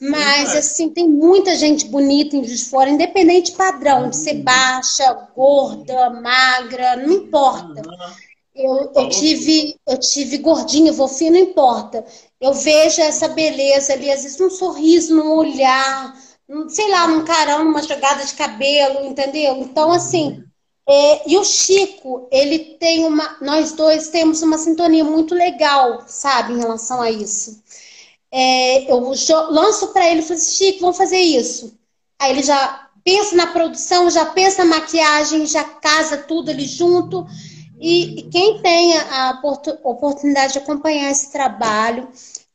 Mas, 0.00 0.56
assim, 0.56 0.88
tem 0.88 1.08
muita 1.08 1.54
gente 1.54 1.86
bonita 1.86 2.36
em 2.36 2.44
Juiz 2.44 2.64
de 2.64 2.66
Fora, 2.66 2.90
independente 2.90 3.52
padrão, 3.52 4.10
de 4.10 4.16
ser 4.16 4.34
baixa, 4.42 5.28
gorda, 5.34 6.10
magra, 6.10 6.96
não 6.96 7.12
importa. 7.12 7.82
Eu, 8.54 8.90
eu, 8.94 9.08
tive, 9.08 9.76
eu 9.86 9.98
tive 9.98 10.38
gordinha, 10.38 10.92
fofinha, 10.92 11.30
não 11.30 11.38
importa. 11.38 12.04
eu 12.40 12.52
vejo 12.52 13.00
essa 13.00 13.28
beleza 13.28 13.92
ali, 13.92 14.10
às 14.10 14.24
vezes 14.24 14.40
um 14.40 14.50
sorriso 14.50 15.14
no 15.14 15.36
olhar, 15.36 16.14
sei 16.68 16.90
lá, 16.90 17.06
num 17.06 17.24
carão, 17.24 17.64
numa 17.64 17.82
jogada 17.82 18.24
de 18.24 18.34
cabelo, 18.34 19.06
entendeu? 19.06 19.56
Então, 19.58 19.92
assim, 19.92 20.44
é, 20.88 21.30
e 21.30 21.36
o 21.38 21.44
Chico, 21.44 22.28
ele 22.30 22.76
tem 22.78 23.04
uma. 23.04 23.36
Nós 23.40 23.72
dois 23.72 24.08
temos 24.08 24.42
uma 24.42 24.58
sintonia 24.58 25.04
muito 25.04 25.34
legal, 25.34 26.04
sabe, 26.06 26.52
em 26.52 26.58
relação 26.58 27.00
a 27.00 27.10
isso. 27.10 27.62
É, 28.30 28.90
eu 28.90 28.98
lanço 29.50 29.88
para 29.92 30.08
ele 30.10 30.20
e 30.20 30.22
falo 30.22 30.34
assim, 30.34 30.56
Chico, 30.56 30.80
vamos 30.80 30.96
fazer 30.96 31.18
isso. 31.18 31.78
Aí 32.18 32.32
ele 32.32 32.42
já 32.42 32.88
pensa 33.04 33.36
na 33.36 33.48
produção, 33.48 34.10
já 34.10 34.26
pensa 34.26 34.64
na 34.64 34.76
maquiagem, 34.76 35.46
já 35.46 35.64
casa 35.64 36.18
tudo 36.18 36.50
ali 36.50 36.66
junto. 36.66 37.26
E, 37.80 38.20
e 38.20 38.22
quem 38.30 38.62
tem 38.62 38.96
a 38.96 39.40
oportunidade 39.84 40.54
de 40.54 40.58
acompanhar 40.60 41.10
esse 41.10 41.32
trabalho, 41.32 42.08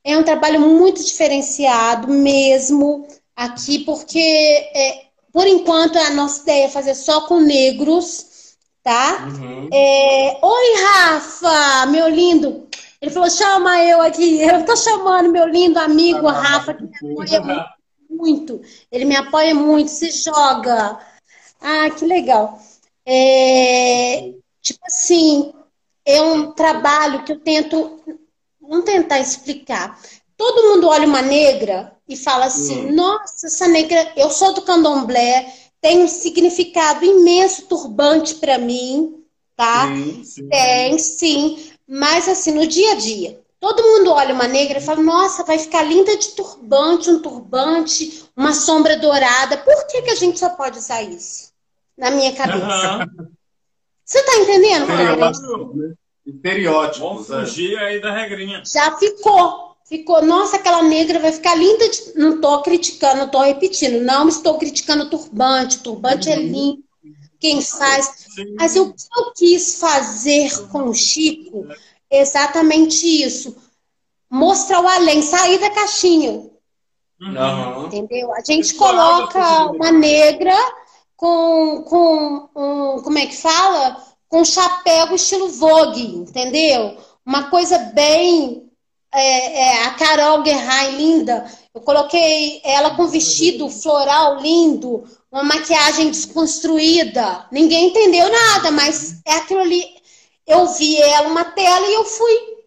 é 0.04 0.18
um 0.18 0.24
trabalho 0.24 0.62
muito 0.62 1.04
diferenciado 1.04 2.08
mesmo 2.08 3.06
aqui, 3.38 3.80
porque 3.80 4.20
é, 4.20 5.06
por 5.32 5.46
enquanto 5.46 5.98
a 6.00 6.10
nossa 6.10 6.42
ideia 6.42 6.66
é 6.66 6.70
fazer 6.70 6.96
só 6.96 7.22
com 7.28 7.40
negros, 7.40 8.56
tá? 8.82 9.28
Uhum. 9.28 9.70
É, 9.72 10.40
Oi, 10.42 10.84
Rafa, 10.84 11.86
meu 11.86 12.10
lindo. 12.10 12.68
Ele 13.00 13.12
falou: 13.12 13.30
chama 13.30 13.84
eu 13.84 14.02
aqui. 14.02 14.42
Eu 14.42 14.66
tô 14.66 14.76
chamando 14.76 15.32
meu 15.32 15.48
lindo 15.48 15.78
amigo 15.78 16.28
ah, 16.28 16.32
Rafa, 16.32 16.74
que 16.74 16.84
me 16.84 17.14
apoia 17.14 17.68
muito. 18.10 18.60
Ele 18.92 19.06
me 19.06 19.16
apoia 19.16 19.54
muito, 19.54 19.90
se 19.92 20.10
joga. 20.10 21.00
Ah, 21.62 21.90
que 21.92 22.06
legal. 22.06 22.60
É, 23.06 24.34
tipo 24.62 24.80
assim, 24.86 25.54
é 26.04 26.20
um 26.22 26.52
trabalho 26.52 27.24
que 27.24 27.32
eu 27.32 27.40
tento. 27.40 28.02
Vamos 28.60 28.86
tentar 28.86 29.20
explicar. 29.20 29.98
Todo 30.38 30.70
mundo 30.70 30.88
olha 30.88 31.08
uma 31.08 31.22
negra 31.22 31.94
e 32.08 32.16
fala 32.16 32.46
assim: 32.46 32.88
hum. 32.88 32.96
nossa, 32.96 33.48
essa 33.48 33.68
negra, 33.68 34.14
eu 34.16 34.30
sou 34.30 34.54
do 34.54 34.62
candomblé, 34.62 35.52
tem 35.82 36.04
um 36.04 36.08
significado 36.08 37.04
imenso 37.04 37.64
turbante 37.64 38.36
para 38.36 38.58
mim, 38.58 39.24
tá? 39.56 39.88
Sim, 39.88 40.24
sim. 40.24 40.50
Tem, 40.50 40.98
sim. 41.00 41.72
Mas 41.88 42.28
assim, 42.28 42.52
no 42.52 42.68
dia 42.68 42.92
a 42.92 42.96
dia, 42.96 43.42
todo 43.60 43.82
mundo 43.82 44.12
olha 44.12 44.34
uma 44.34 44.48
negra 44.48 44.78
e 44.78 44.82
fala: 44.82 45.02
nossa, 45.02 45.44
vai 45.44 45.58
ficar 45.58 45.84
linda 45.84 46.16
de 46.16 46.30
turbante, 46.30 47.10
um 47.10 47.20
turbante, 47.20 48.24
uma 48.36 48.54
sombra 48.54 48.96
dourada. 48.98 49.58
Por 49.58 49.88
que, 49.88 50.04
que 50.04 50.12
a 50.12 50.16
gente 50.16 50.38
só 50.38 50.50
pode 50.50 50.78
usar 50.78 51.02
isso? 51.02 51.52
Na 51.98 52.12
minha 52.12 52.32
cabeça. 52.34 53.08
Uhum. 53.20 53.28
Você 54.06 54.24
tá 54.24 54.36
entendendo? 54.38 54.86
Estereótipo. 56.26 57.08
Vamos 57.08 57.28
fugir 57.28 57.78
aí 57.80 58.00
da 58.00 58.14
regrinha. 58.14 58.62
Já 58.66 58.96
ficou. 58.98 59.67
Ficou, 59.88 60.22
nossa, 60.22 60.58
aquela 60.58 60.84
negra 60.84 61.18
vai 61.18 61.32
ficar 61.32 61.56
linda. 61.56 61.88
De... 61.88 62.14
Não 62.16 62.36
estou 62.36 62.62
criticando, 62.62 63.18
não 63.18 63.26
estou 63.26 63.42
repetindo. 63.42 64.02
Não 64.04 64.28
estou 64.28 64.58
criticando 64.58 65.06
o 65.06 65.10
turbante. 65.10 65.78
O 65.78 65.84
turbante 65.84 66.30
é 66.30 66.36
uhum. 66.36 66.42
é 66.42 66.44
lindo. 66.44 66.84
Quem 67.40 67.62
faz. 67.62 68.28
Mas 68.58 68.76
o 68.76 68.94
que 68.94 69.04
eu 69.16 69.32
quis 69.34 69.80
fazer 69.80 70.68
com 70.70 70.90
o 70.90 70.94
Chico 70.94 71.68
é 72.10 72.20
exatamente 72.20 73.06
isso. 73.06 73.56
Mostrar 74.30 74.82
o 74.82 74.88
além, 74.88 75.22
sair 75.22 75.58
da 75.58 75.70
caixinha. 75.70 76.50
Uhum. 77.22 77.86
Entendeu? 77.86 78.34
A 78.34 78.42
gente 78.44 78.74
coloca 78.74 79.72
uma 79.72 79.92
negra 79.92 80.54
com, 81.16 81.84
com 81.84 82.50
um, 82.56 83.02
como 83.02 83.18
é 83.18 83.26
que 83.26 83.38
fala? 83.38 84.04
Com 84.28 84.44
chapéu 84.44 85.16
estilo 85.16 85.48
Vogue, 85.48 86.04
entendeu? 86.04 86.98
Uma 87.26 87.50
coisa 87.50 87.78
bem 87.94 88.67
é, 89.14 89.62
é, 89.62 89.84
a 89.86 89.92
Carol 89.92 90.44
Guerrain, 90.44 90.98
linda. 90.98 91.46
Eu 91.74 91.82
coloquei 91.82 92.62
ela 92.64 92.96
com 92.96 93.08
vestido 93.08 93.70
floral 93.70 94.40
lindo, 94.40 95.04
uma 95.32 95.44
maquiagem 95.44 96.10
desconstruída. 96.10 97.48
Ninguém 97.52 97.90
entendeu 97.90 98.30
nada, 98.32 98.72
mas 98.72 99.22
é 99.26 99.34
aquilo 99.34 99.62
ali. 99.62 99.86
Eu 100.46 100.66
vi 100.68 100.98
ela 101.02 101.28
uma 101.28 101.46
tela 101.46 101.88
e 101.88 101.94
eu 101.94 102.06
fui. 102.06 102.58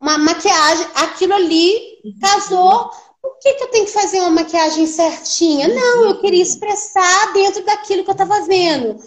Uma 0.00 0.16
maquiagem, 0.16 0.86
aquilo 0.94 1.34
ali 1.34 1.98
casou. 2.20 2.90
Por 3.20 3.38
que, 3.38 3.52
que 3.52 3.64
eu 3.64 3.70
tenho 3.70 3.84
que 3.84 3.92
fazer 3.92 4.20
uma 4.20 4.30
maquiagem 4.30 4.86
certinha? 4.86 5.68
Não, 5.68 6.04
eu 6.06 6.20
queria 6.20 6.42
expressar 6.42 7.32
dentro 7.34 7.62
daquilo 7.64 8.02
que 8.02 8.10
eu 8.10 8.12
estava 8.12 8.40
vendo. 8.46 8.98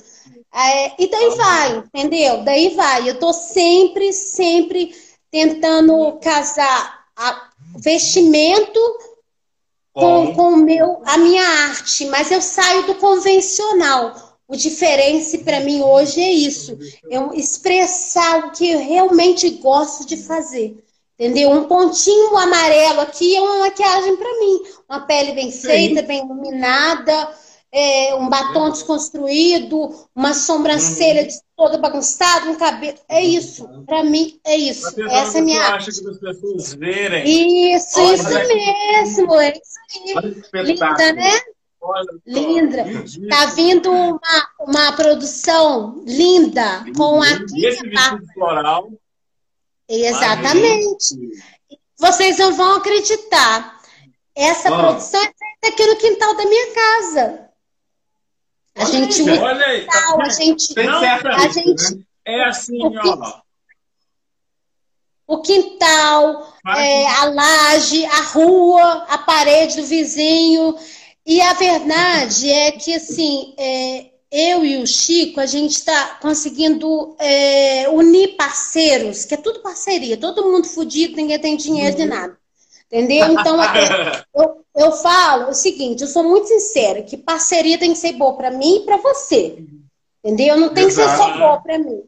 É, 0.53 1.03
e 1.03 1.07
daí 1.07 1.30
vai, 1.32 1.78
entendeu? 1.78 2.43
Daí 2.43 2.76
vai. 2.76 3.09
Eu 3.09 3.17
tô 3.17 3.34
sempre, 3.34 4.13
sempre 4.13 4.95
tentando 5.34 6.19
casar 6.21 7.05
a 7.17 7.49
vestimento 7.75 8.79
com, 9.91 10.31
com 10.36 10.49
o 10.49 10.57
meu, 10.57 11.01
a 11.03 11.17
minha 11.17 11.43
arte, 11.43 12.05
mas 12.05 12.29
eu 12.29 12.39
saio 12.39 12.86
do 12.86 12.93
convencional. 12.95 14.38
O 14.47 14.55
diferente 14.55 15.39
para 15.39 15.61
mim 15.61 15.81
hoje 15.81 16.21
é 16.21 16.31
isso, 16.31 16.77
eu 17.09 17.34
expressar 17.34 18.45
o 18.45 18.51
que 18.51 18.73
eu 18.73 18.79
realmente 18.79 19.49
gosto 19.49 20.05
de 20.05 20.17
fazer. 20.17 20.77
Entendeu? 21.17 21.49
Um 21.49 21.63
pontinho 21.63 22.38
amarelo 22.38 23.01
aqui 23.01 23.36
é 23.36 23.41
uma 23.41 23.59
maquiagem 23.59 24.15
para 24.15 24.39
mim. 24.39 24.61
Uma 24.88 24.99
pele 25.01 25.31
bem 25.31 25.51
feita, 25.51 26.01
Sim. 26.01 26.07
bem 26.07 26.19
iluminada, 26.19 27.29
é, 27.74 28.13
um 28.13 28.30
batom 28.30 28.69
desconstruído, 28.69 29.89
uma 30.15 30.36
sobrancelha 30.36 31.24
uhum. 31.24 31.30
toda 31.57 31.80
bagunçada, 31.80 32.51
um 32.51 32.55
cabelo. 32.55 32.99
É 33.09 33.19
isso. 33.26 33.67
Para 33.88 34.03
mim, 34.03 34.39
é 34.45 34.55
isso. 34.55 34.88
Essa 35.09 35.39
é 35.39 35.41
a 35.41 35.43
minha 35.43 35.61
arte. 35.63 35.89
Isso, 35.89 36.01
isso 38.13 38.30
mesmo. 38.30 39.34
É 39.34 39.53
isso 39.53 39.76
aí. 40.53 40.63
Linda, 40.63 41.13
né? 41.13 41.41
Linda. 42.28 42.86
Tá 43.28 43.45
vindo 43.47 43.91
uma, 43.91 44.47
uma 44.59 44.91
produção 44.91 46.03
linda 46.05 46.86
com 46.95 47.24
aqui. 47.24 47.65
Esse 47.65 47.89
vestido 47.89 48.24
floral. 48.36 48.91
Exatamente. 49.89 51.17
Vocês 51.99 52.38
não 52.38 52.53
vão 52.53 52.76
acreditar. 52.76 53.82
Essa 54.36 54.69
produção 54.69 55.19
é 55.19 55.24
feita 55.24 55.76
aqui 55.76 55.86
no 55.88 55.95
quintal 55.95 56.36
da 56.36 56.45
minha 56.45 56.74
casa. 56.74 57.42
A 58.76 58.86
gente 58.86 59.21
usa 59.21 59.41
olha 59.41 59.65
aí, 59.65 59.86
tá, 59.86 60.15
a 60.19 60.30
gente, 60.30 60.74
a 60.80 61.47
gente 61.47 61.95
né? 61.95 62.03
é 62.26 62.43
assim, 62.45 62.84
o 62.84 62.91
ó. 63.05 63.41
O 65.26 65.41
quintal, 65.41 66.53
é, 66.76 67.07
a 67.07 67.26
laje, 67.26 68.05
a 68.05 68.21
rua, 68.24 69.05
a 69.07 69.17
parede 69.19 69.78
do 69.78 69.86
vizinho. 69.86 70.76
E 71.26 71.41
a 71.41 71.53
verdade 71.53 72.49
é 72.49 72.71
que, 72.71 72.93
assim, 72.93 73.53
é, 73.57 74.11
eu 74.30 74.65
e 74.65 74.82
o 74.82 74.86
Chico, 74.88 75.39
a 75.39 75.45
gente 75.45 75.71
está 75.71 76.17
conseguindo 76.21 77.15
é, 77.19 77.88
unir 77.89 78.36
parceiros, 78.36 79.24
que 79.24 79.36
é 79.36 79.38
tudo 79.38 79.61
parceria, 79.61 80.17
todo 80.17 80.43
mundo 80.43 80.67
fudido, 80.67 81.15
ninguém 81.15 81.39
tem 81.39 81.55
dinheiro 81.55 81.95
de 81.95 82.01
uhum. 82.01 82.09
nada. 82.09 82.38
Entendeu? 82.88 83.32
Então, 83.32 83.57
eu, 84.36 84.62
eu 84.76 84.91
falo 84.91 85.49
o 85.49 85.53
seguinte, 85.53 86.01
eu 86.01 86.07
sou 86.07 86.24
muito 86.24 86.47
sincera, 86.47 87.03
que 87.03 87.15
parceria 87.15 87.78
tem 87.78 87.91
que 87.91 87.99
ser 87.99 88.13
boa 88.13 88.36
para 88.36 88.51
mim 88.51 88.78
e 88.78 88.86
para 88.86 88.97
você. 88.97 89.63
Entendeu? 90.24 90.57
Não 90.57 90.74
tem 90.74 90.86
Exato. 90.86 91.09
que 91.09 91.15
ser 91.15 91.17
só 91.17 91.38
boa 91.38 91.61
para 91.61 91.78
mim. 91.78 92.01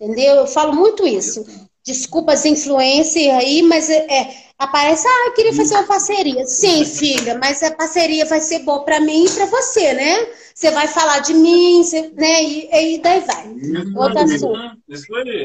Entendeu? 0.00 0.36
Eu 0.36 0.46
falo 0.46 0.72
muito 0.72 1.06
isso. 1.06 1.44
Desculpa 1.84 2.32
as 2.32 2.44
influências 2.44 3.34
aí, 3.34 3.62
mas 3.62 3.90
é, 3.90 4.06
é, 4.08 4.34
aparece, 4.58 5.06
ah, 5.06 5.24
eu 5.26 5.32
queria 5.32 5.52
fazer 5.52 5.74
uma 5.74 5.86
parceria. 5.86 6.46
Sim, 6.46 6.84
filha, 6.84 7.38
mas 7.38 7.62
a 7.62 7.70
parceria 7.70 8.24
vai 8.24 8.40
ser 8.40 8.60
boa 8.60 8.84
para 8.84 9.00
mim 9.00 9.26
e 9.26 9.30
para 9.30 9.46
você, 9.46 9.92
né? 9.92 10.28
Você 10.54 10.70
vai 10.70 10.88
falar 10.88 11.18
de 11.18 11.34
mim, 11.34 11.82
você, 11.82 12.10
né? 12.16 12.42
E, 12.42 12.94
e 12.94 12.98
daí 12.98 13.20
vai. 13.20 13.54
Outro 13.94 14.18
assunto. 14.20 14.76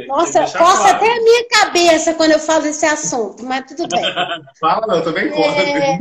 Nossa, 0.07 0.41
posso 0.41 0.57
claro. 0.57 0.95
até 0.95 1.11
a 1.11 1.21
minha 1.21 1.47
cabeça 1.49 2.13
quando 2.13 2.31
eu 2.31 2.39
falo 2.39 2.65
esse 2.67 2.85
assunto, 2.85 3.43
mas 3.43 3.65
tudo 3.67 3.87
bem. 3.89 4.01
Fala, 4.59 4.95
eu 4.95 5.03
também. 5.03 5.27
É... 5.27 5.99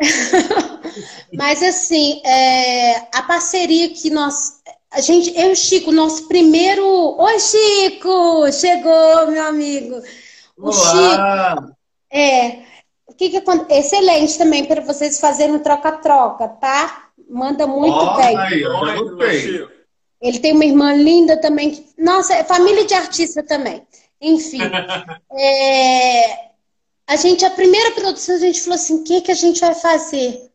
mas 1.36 1.62
assim, 1.62 2.20
é... 2.24 2.96
a 3.14 3.22
parceria 3.22 3.88
que 3.90 4.10
nós. 4.10 4.60
A 4.90 5.00
gente, 5.00 5.32
eu 5.38 5.48
e 5.48 5.52
o 5.52 5.56
Chico, 5.56 5.92
nosso 5.92 6.28
primeiro. 6.28 6.84
Oi, 6.84 7.38
Chico! 7.38 8.52
Chegou, 8.52 9.28
meu 9.28 9.46
amigo. 9.46 10.02
O 10.58 10.68
Olá. 10.68 11.56
Chico. 11.56 11.81
É. 12.12 12.62
O 13.06 13.14
que 13.14 13.30
que 13.30 13.38
acontece? 13.38 13.96
Excelente 13.96 14.38
também 14.38 14.64
para 14.64 14.80
vocês 14.82 15.18
fazerem 15.18 15.58
troca-troca, 15.58 16.48
tá? 16.48 17.08
Manda 17.28 17.66
muito 17.66 17.96
oh, 17.96 18.16
bem. 18.16 18.36
Aí, 18.36 18.62
eu 18.62 19.70
Ele 20.20 20.38
tem 20.38 20.52
uma 20.52 20.64
irmã 20.64 20.92
linda 20.94 21.36
também. 21.38 21.70
Que... 21.70 21.86
Nossa, 21.98 22.34
é 22.34 22.44
família 22.44 22.84
de 22.84 22.94
artista 22.94 23.42
também. 23.42 23.82
Enfim. 24.20 24.60
é... 25.32 26.52
A 27.06 27.16
gente, 27.16 27.44
a 27.44 27.50
primeira 27.50 27.90
produção, 27.92 28.36
a 28.36 28.38
gente 28.38 28.60
falou 28.60 28.76
assim: 28.76 29.00
o 29.00 29.04
que, 29.04 29.20
que 29.22 29.32
a 29.32 29.34
gente 29.36 29.60
vai 29.60 29.74
fazer? 29.74 30.50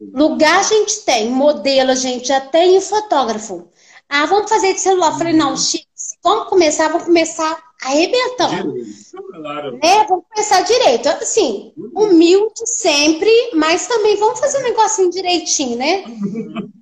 Lugar 0.00 0.60
a 0.60 0.62
gente 0.62 1.00
tem, 1.04 1.30
modelo 1.30 1.90
a 1.92 1.94
gente 1.94 2.28
já 2.28 2.40
tem 2.40 2.76
e 2.76 2.80
fotógrafo. 2.80 3.68
Ah, 4.08 4.26
vamos 4.26 4.50
fazer 4.50 4.74
de 4.74 4.80
celular. 4.80 5.12
Eu 5.12 5.18
falei, 5.18 5.32
não, 5.32 5.56
Chico, 5.56 5.86
vamos 6.22 6.48
começar, 6.48 6.88
vamos 6.88 7.04
começar 7.04 7.58
arrebentando. 7.82 8.74
Claro. 9.34 9.78
É, 9.82 10.04
vamos 10.06 10.24
começar 10.28 10.62
direito. 10.62 11.08
Assim, 11.08 11.72
humilde 11.94 12.66
sempre, 12.66 13.30
mas 13.54 13.86
também 13.86 14.16
vamos 14.16 14.38
fazer 14.38 14.58
um 14.58 14.62
negocinho 14.62 15.10
direitinho, 15.10 15.76
né? 15.76 16.04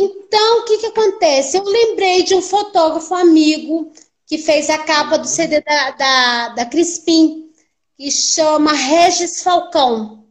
Então, 0.00 0.60
o 0.60 0.64
que, 0.64 0.78
que 0.78 0.86
acontece? 0.86 1.56
Eu 1.56 1.64
lembrei 1.64 2.22
de 2.22 2.32
um 2.32 2.40
fotógrafo 2.40 3.12
amigo 3.16 3.90
que 4.24 4.38
fez 4.38 4.70
a 4.70 4.78
capa 4.78 5.18
do 5.18 5.26
CD 5.26 5.60
da, 5.60 5.90
da, 5.90 6.48
da 6.50 6.66
Crispim, 6.66 7.50
que 7.96 8.08
chama 8.08 8.72
Regis 8.72 9.42
Falcão. 9.42 10.24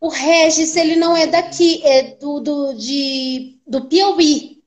O 0.00 0.08
Regis, 0.08 0.76
ele 0.76 0.94
não 0.94 1.16
é 1.16 1.26
daqui, 1.26 1.84
é 1.84 2.14
do, 2.14 2.38
do, 2.38 2.72
de, 2.74 3.58
do 3.66 3.86
Piauí. 3.86 4.57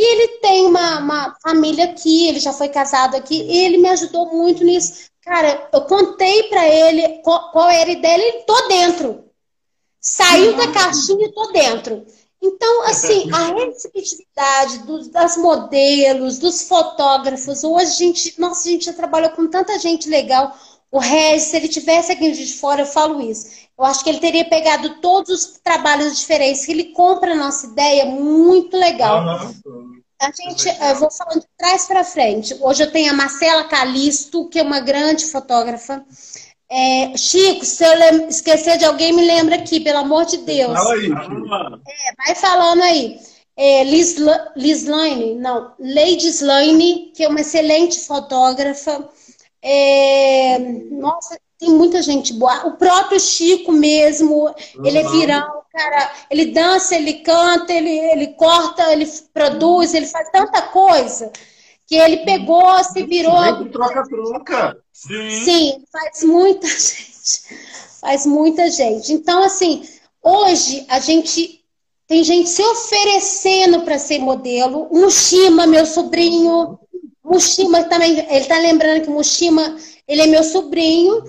E 0.00 0.12
ele 0.14 0.28
tem 0.38 0.66
uma, 0.66 0.98
uma 0.98 1.36
família 1.42 1.84
aqui, 1.84 2.26
ele 2.26 2.40
já 2.40 2.54
foi 2.54 2.70
casado 2.70 3.16
aqui, 3.16 3.34
e 3.34 3.58
ele 3.66 3.76
me 3.76 3.90
ajudou 3.90 4.34
muito 4.34 4.64
nisso. 4.64 5.10
Cara, 5.20 5.68
eu 5.70 5.82
contei 5.82 6.44
para 6.44 6.66
ele 6.66 7.18
qual, 7.18 7.52
qual, 7.52 7.68
era 7.68 7.90
a 7.90 7.92
ideia, 7.92 8.14
ele 8.14 8.44
tô 8.44 8.66
dentro. 8.66 9.24
Saiu 10.00 10.56
da 10.56 10.68
caixinha 10.72 11.26
e 11.26 11.32
tô 11.32 11.52
dentro. 11.52 12.06
Então, 12.40 12.84
assim, 12.84 13.30
a 13.30 13.52
receptividade 13.62 14.78
dos, 14.86 15.08
das 15.08 15.36
modelos, 15.36 16.38
dos 16.38 16.62
fotógrafos, 16.62 17.62
hoje 17.62 17.84
a 17.84 17.96
gente, 17.96 18.40
nossa, 18.40 18.66
a 18.66 18.72
gente 18.72 18.86
já 18.86 18.94
trabalhou 18.94 19.32
com 19.32 19.48
tanta 19.48 19.78
gente 19.78 20.08
legal. 20.08 20.56
O 20.90 20.98
Regis, 20.98 21.48
se 21.48 21.56
ele 21.58 21.68
tivesse 21.68 22.10
aqui 22.10 22.32
de 22.32 22.54
fora, 22.54 22.80
eu 22.80 22.86
falo 22.86 23.20
isso. 23.20 23.59
Eu 23.80 23.86
acho 23.86 24.04
que 24.04 24.10
ele 24.10 24.20
teria 24.20 24.44
pegado 24.44 25.00
todos 25.00 25.30
os 25.30 25.58
trabalhos 25.64 26.18
diferentes, 26.18 26.66
que 26.66 26.72
ele 26.72 26.92
compra 26.92 27.32
a 27.32 27.36
nossa 27.36 27.66
ideia, 27.66 28.04
muito 28.04 28.76
legal. 28.76 29.24
Uhum. 29.64 30.02
A 30.20 30.26
gente, 30.26 30.68
eu 30.68 30.96
vou 30.96 31.10
falando 31.10 31.40
de 31.40 31.46
trás 31.56 31.86
para 31.86 32.04
frente. 32.04 32.54
Hoje 32.60 32.82
eu 32.82 32.92
tenho 32.92 33.10
a 33.10 33.16
Marcela 33.16 33.64
Calisto, 33.64 34.50
que 34.50 34.58
é 34.58 34.62
uma 34.62 34.80
grande 34.80 35.24
fotógrafa. 35.24 36.04
É, 36.68 37.16
Chico, 37.16 37.64
se 37.64 37.82
eu 37.82 38.28
esquecer 38.28 38.76
de 38.76 38.84
alguém, 38.84 39.14
me 39.14 39.26
lembra 39.26 39.54
aqui, 39.54 39.80
pelo 39.80 40.00
amor 40.00 40.26
de 40.26 40.36
Deus. 40.36 40.78
Fala 40.78 40.92
aí. 40.92 41.06
É, 41.06 42.26
vai 42.26 42.34
falando 42.34 42.82
aí. 42.82 43.18
É, 43.56 43.82
Liz, 43.84 44.14
Lane, 44.84 45.36
não, 45.36 45.72
Lady 45.80 46.28
Slane, 46.28 47.12
que 47.16 47.24
é 47.24 47.28
uma 47.28 47.40
excelente 47.40 48.00
fotógrafa. 48.00 49.08
É, 49.62 50.58
nossa, 50.90 51.40
tem 51.60 51.70
muita 51.70 52.00
gente 52.00 52.32
boa. 52.32 52.66
O 52.66 52.72
próprio 52.72 53.20
Chico 53.20 53.70
mesmo, 53.70 54.46
uhum. 54.46 54.84
ele 54.84 54.98
é 54.98 55.08
virão, 55.10 55.62
cara. 55.70 56.10
Ele 56.30 56.46
dança, 56.46 56.96
ele 56.96 57.14
canta, 57.14 57.70
ele, 57.72 57.90
ele 57.90 58.28
corta, 58.28 58.90
ele 58.90 59.06
produz, 59.32 59.92
ele 59.92 60.06
faz 60.06 60.30
tanta 60.30 60.62
coisa 60.62 61.30
que 61.86 61.96
ele 61.96 62.18
pegou, 62.18 62.82
se 62.84 63.04
virou. 63.04 63.68
Troca-troca. 63.70 64.78
Sim. 64.92 65.30
Sim, 65.44 65.84
faz 65.92 66.24
muita 66.24 66.66
gente. 66.66 67.42
Faz 68.00 68.24
muita 68.24 68.70
gente. 68.70 69.12
Então, 69.12 69.42
assim, 69.42 69.86
hoje 70.22 70.86
a 70.88 70.98
gente 70.98 71.62
tem 72.06 72.24
gente 72.24 72.48
se 72.48 72.62
oferecendo 72.62 73.82
para 73.82 73.98
ser 73.98 74.18
modelo. 74.18 74.88
Mushima, 74.90 75.66
meu 75.66 75.84
sobrinho. 75.84 76.78
Mushima 77.22 77.84
também, 77.84 78.18
ele 78.18 78.44
tá 78.46 78.58
lembrando 78.58 79.02
que 79.02 79.10
Mushima, 79.10 79.76
ele 80.08 80.22
é 80.22 80.26
meu 80.26 80.42
sobrinho, 80.42 81.22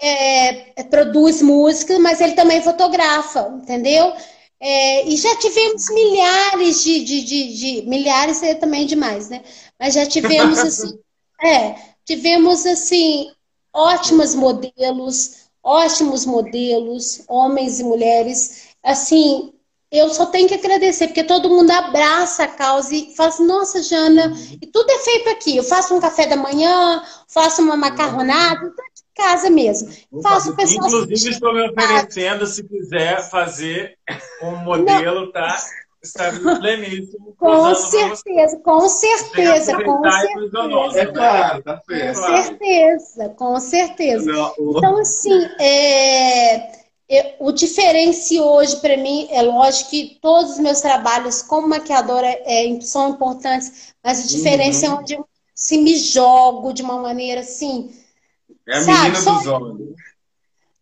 é, 0.00 0.80
é, 0.80 0.84
produz 0.84 1.42
música, 1.42 1.98
mas 1.98 2.20
ele 2.20 2.34
também 2.34 2.62
fotografa, 2.62 3.48
entendeu? 3.62 4.12
É, 4.60 5.06
e 5.06 5.16
já 5.16 5.36
tivemos 5.36 5.88
milhares 5.90 6.82
de, 6.82 7.04
de, 7.04 7.24
de, 7.24 7.54
de 7.54 7.88
milhares 7.88 8.42
é 8.42 8.54
também 8.54 8.86
demais, 8.86 9.28
né? 9.28 9.42
Mas 9.78 9.94
já 9.94 10.06
tivemos 10.06 10.58
assim, 10.60 10.98
é, 11.42 11.74
tivemos 12.04 12.64
assim 12.64 13.30
ótimos 13.72 14.34
modelos, 14.34 15.46
ótimos 15.62 16.24
modelos, 16.24 17.22
homens 17.28 17.80
e 17.80 17.84
mulheres. 17.84 18.68
Assim, 18.82 19.52
eu 19.90 20.08
só 20.10 20.26
tenho 20.26 20.48
que 20.48 20.54
agradecer, 20.54 21.08
porque 21.08 21.24
todo 21.24 21.48
mundo 21.48 21.70
abraça 21.70 22.44
a 22.44 22.48
causa 22.48 22.94
e 22.94 23.14
fala 23.14 23.28
assim, 23.28 23.46
nossa, 23.46 23.82
Jana, 23.82 24.32
e 24.60 24.66
tudo 24.66 24.90
é 24.90 24.98
feito 24.98 25.30
aqui. 25.30 25.56
Eu 25.56 25.64
faço 25.64 25.94
um 25.94 26.00
café 26.00 26.26
da 26.26 26.36
manhã, 26.36 27.02
faço 27.28 27.62
uma 27.62 27.76
macarronada, 27.76 28.60
tudo 28.60 28.74
de 28.74 29.02
casa 29.14 29.48
mesmo. 29.48 29.88
Faço 30.22 30.56
pessoal. 30.56 30.86
Inclusive, 30.86 31.30
estou 31.30 31.54
me 31.54 31.68
oferecendo, 31.68 32.46
se 32.46 32.64
quiser 32.64 33.30
fazer 33.30 33.96
um 34.42 34.56
modelo, 34.56 35.26
Não. 35.26 35.32
tá? 35.32 35.56
está 36.06 36.30
pleníssimo. 36.60 37.34
Com 37.38 37.74
certeza, 37.74 38.58
com 38.60 38.88
certeza, 38.88 39.84
com 39.84 40.10
certeza. 40.10 41.00
É 41.00 41.06
claro, 41.06 41.62
tá 41.62 41.82
Com 41.86 42.14
certeza, 42.14 43.28
com 43.30 43.60
certeza. 43.60 44.32
Então, 44.58 44.98
assim, 44.98 45.44
é, 45.60 46.85
o 47.38 47.52
diferente 47.52 48.40
hoje 48.40 48.76
para 48.76 48.96
mim 48.96 49.28
é 49.30 49.42
lógico 49.42 49.90
que 49.90 50.18
todos 50.20 50.52
os 50.52 50.58
meus 50.58 50.80
trabalhos 50.80 51.42
como 51.42 51.68
maquiadora 51.68 52.26
é, 52.26 52.78
são 52.80 53.10
importantes, 53.10 53.94
mas 54.02 54.24
o 54.24 54.28
diferença 54.28 54.86
uhum. 54.86 54.92
é 54.92 54.98
onde 54.98 55.14
eu 55.14 55.28
se 55.54 55.78
me 55.78 55.96
jogo 55.96 56.72
de 56.72 56.82
uma 56.82 56.98
maneira 57.00 57.40
assim. 57.40 57.90
É 58.68 58.76
a 58.76 58.80
sabe? 58.82 59.10
menina 59.10 59.32
dos 59.32 59.46
olhos. 59.46 59.96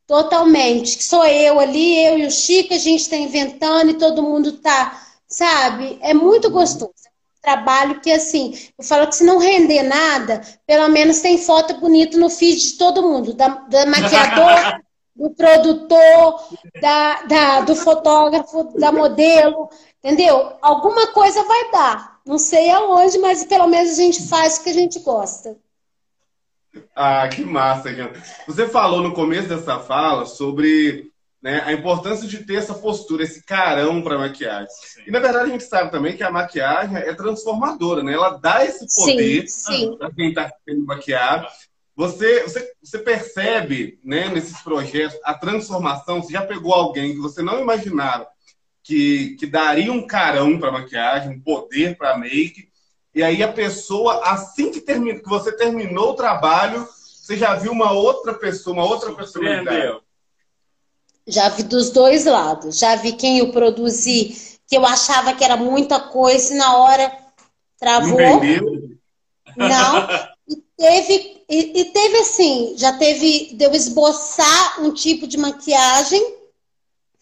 Totalmente. 0.07 1.03
Sou 1.03 1.25
eu 1.25 1.61
ali, 1.61 2.05
eu 2.05 2.19
e 2.19 2.27
o 2.27 2.31
Chico, 2.31 2.75
a 2.75 2.79
gente 2.79 3.01
está 3.01 3.17
inventando 3.17 3.91
e 3.91 3.95
todo 3.95 4.23
mundo 4.23 4.51
está 4.51 5.01
sabe? 5.35 5.99
É 6.01 6.15
muito 6.15 6.51
gostoso. 6.51 6.93
É 7.07 7.09
um 7.09 7.43
trabalho 7.43 8.01
que, 8.01 8.11
assim, 8.11 8.55
eu 8.79 8.85
falo 8.85 9.07
que 9.07 9.17
se 9.17 9.25
não 9.25 9.39
render 9.39 9.83
nada, 9.83 10.41
pelo 10.67 10.89
menos 10.89 11.21
tem 11.21 11.39
foto 11.39 11.75
bonita 11.81 12.17
no 12.17 12.31
feed 12.31 12.61
de 12.61 12.73
todo 12.75 13.03
mundo, 13.03 13.35
da, 13.35 13.49
da 13.49 13.87
maquiador, 13.87 14.81
do 15.15 15.31
produtor, 15.31 16.41
da, 16.81 17.23
da, 17.23 17.61
do 17.61 17.77
fotógrafo, 17.77 18.77
da 18.79 18.91
modelo, 18.91 19.69
entendeu? 20.03 20.53
Alguma 20.61 21.09
coisa 21.09 21.45
vai 21.45 21.71
dar. 21.71 22.21
Não 22.27 22.39
sei 22.39 22.71
aonde, 22.71 23.19
mas 23.19 23.45
pelo 23.45 23.67
menos 23.67 23.93
a 23.93 24.03
gente 24.03 24.29
faz 24.29 24.59
o 24.59 24.65
que 24.65 24.71
a 24.71 24.75
gente 24.75 24.99
gosta. 25.01 25.57
Ah, 26.97 27.29
que 27.29 27.45
massa, 27.45 27.93
Diana. 27.93 28.13
Você 28.47 28.67
falou 28.67 29.01
no 29.03 29.15
começo 29.15 29.49
dessa 29.49 29.79
fala 29.79 30.27
sobre 30.27 31.13
né, 31.45 31.63
a 31.65 31.73
importância 31.73 32.27
de 32.27 32.43
ter 32.43 32.57
essa 32.57 32.75
postura, 32.75 33.23
esse 33.23 33.45
carão 33.45 34.03
para 34.03 34.19
maquiagem. 34.19 34.69
Sim. 34.71 35.03
E 35.07 35.11
na 35.11 35.21
verdade 35.21 35.45
a 35.45 35.53
gente 35.53 35.65
sabe 35.65 35.91
também 35.91 36.17
que 36.17 36.23
a 36.23 36.31
maquiagem 36.31 36.97
é 36.97 37.13
transformadora, 37.13 38.03
né? 38.03 38.15
Ela 38.15 38.31
dá 38.31 38.65
esse 38.65 38.87
poder 38.97 39.45
para 39.99 40.11
quem 40.13 40.31
está 40.31 40.51
sendo 40.65 40.87
maquiado. 40.87 41.47
Você, 41.97 42.43
você, 42.43 42.73
você 42.83 42.99
percebe, 42.99 44.01
né, 44.03 44.29
nesses 44.29 44.61
projetos, 44.63 45.19
a 45.25 45.35
transformação. 45.35 46.21
Você 46.21 46.33
já 46.33 46.43
pegou 46.43 46.73
alguém 46.73 47.15
que 47.15 47.21
você 47.21 47.43
não 47.43 47.61
imaginava 47.61 48.27
que, 48.83 49.37
que 49.39 49.47
daria 49.47 49.93
um 49.93 50.07
carão 50.07 50.59
para 50.59 50.73
maquiagem, 50.73 51.31
um 51.31 51.41
poder 51.41 51.97
para 51.97 52.19
make, 52.19 52.69
e 53.15 53.23
aí 53.23 53.43
a 53.43 53.53
pessoa, 53.53 54.21
assim 54.25 54.73
que, 54.73 54.81
termina, 54.81 55.21
que 55.21 55.29
você 55.29 55.53
terminou 55.57 56.11
o 56.11 56.15
trabalho, 56.15 56.87
você 57.25 57.37
já 57.37 57.55
viu 57.55 57.71
uma 57.73 57.93
outra 57.93 58.35
pessoa, 58.35 58.75
uma 58.75 58.85
outra 58.85 59.13
personalidade. 59.15 60.01
Já 61.27 61.49
vi 61.49 61.63
dos 61.63 61.91
dois 61.91 62.27
lados. 62.27 62.79
Já 62.79 62.97
vi 62.97 63.13
quem 63.13 63.39
eu 63.39 63.53
produzi, 63.53 64.59
que 64.67 64.77
eu 64.77 64.85
achava 64.85 65.33
que 65.33 65.45
era 65.45 65.57
muita 65.57 66.01
coisa 66.01 66.53
e 66.53 66.57
na 66.59 66.77
hora 66.77 67.17
travou. 67.79 68.19
Não. 69.57 70.09
E 70.49 70.57
teve, 70.77 71.44
e, 71.55 71.81
e, 71.81 71.85
teve 71.87 72.19
assim, 72.19 72.75
já 72.77 72.93
teve 72.95 73.55
de 73.55 73.65
eu 73.65 73.73
esboçar 73.73 74.83
um 74.83 74.93
tipo 74.93 75.27
de 75.27 75.37
maquiagem 75.37 76.21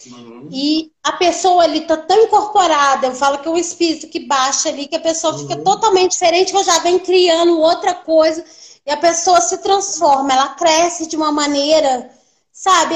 uhum. 0.06 0.48
e 0.50 0.90
a 1.02 1.12
pessoa 1.12 1.64
ali 1.64 1.82
tá 1.82 1.96
tão 1.96 2.24
incorporada, 2.24 3.08
eu 3.08 3.14
falo 3.14 3.38
que 3.38 3.48
é 3.48 3.50
um 3.50 3.58
espírito 3.58 4.08
que 4.08 4.20
baixa 4.20 4.68
ali, 4.68 4.86
que 4.86 4.96
a 4.96 5.00
pessoa 5.00 5.34
uhum. 5.34 5.40
fica 5.40 5.56
totalmente 5.56 6.12
diferente, 6.12 6.54
eu 6.54 6.64
já 6.64 6.78
vem 6.78 6.98
criando 6.98 7.60
outra 7.60 7.94
coisa 7.94 8.44
e 8.86 8.90
a 8.90 8.96
pessoa 8.96 9.40
se 9.40 9.58
transforma, 9.58 10.32
ela 10.32 10.48
cresce 10.48 11.06
de 11.06 11.16
uma 11.16 11.30
maneira 11.30 12.10
Sabe, 12.62 12.94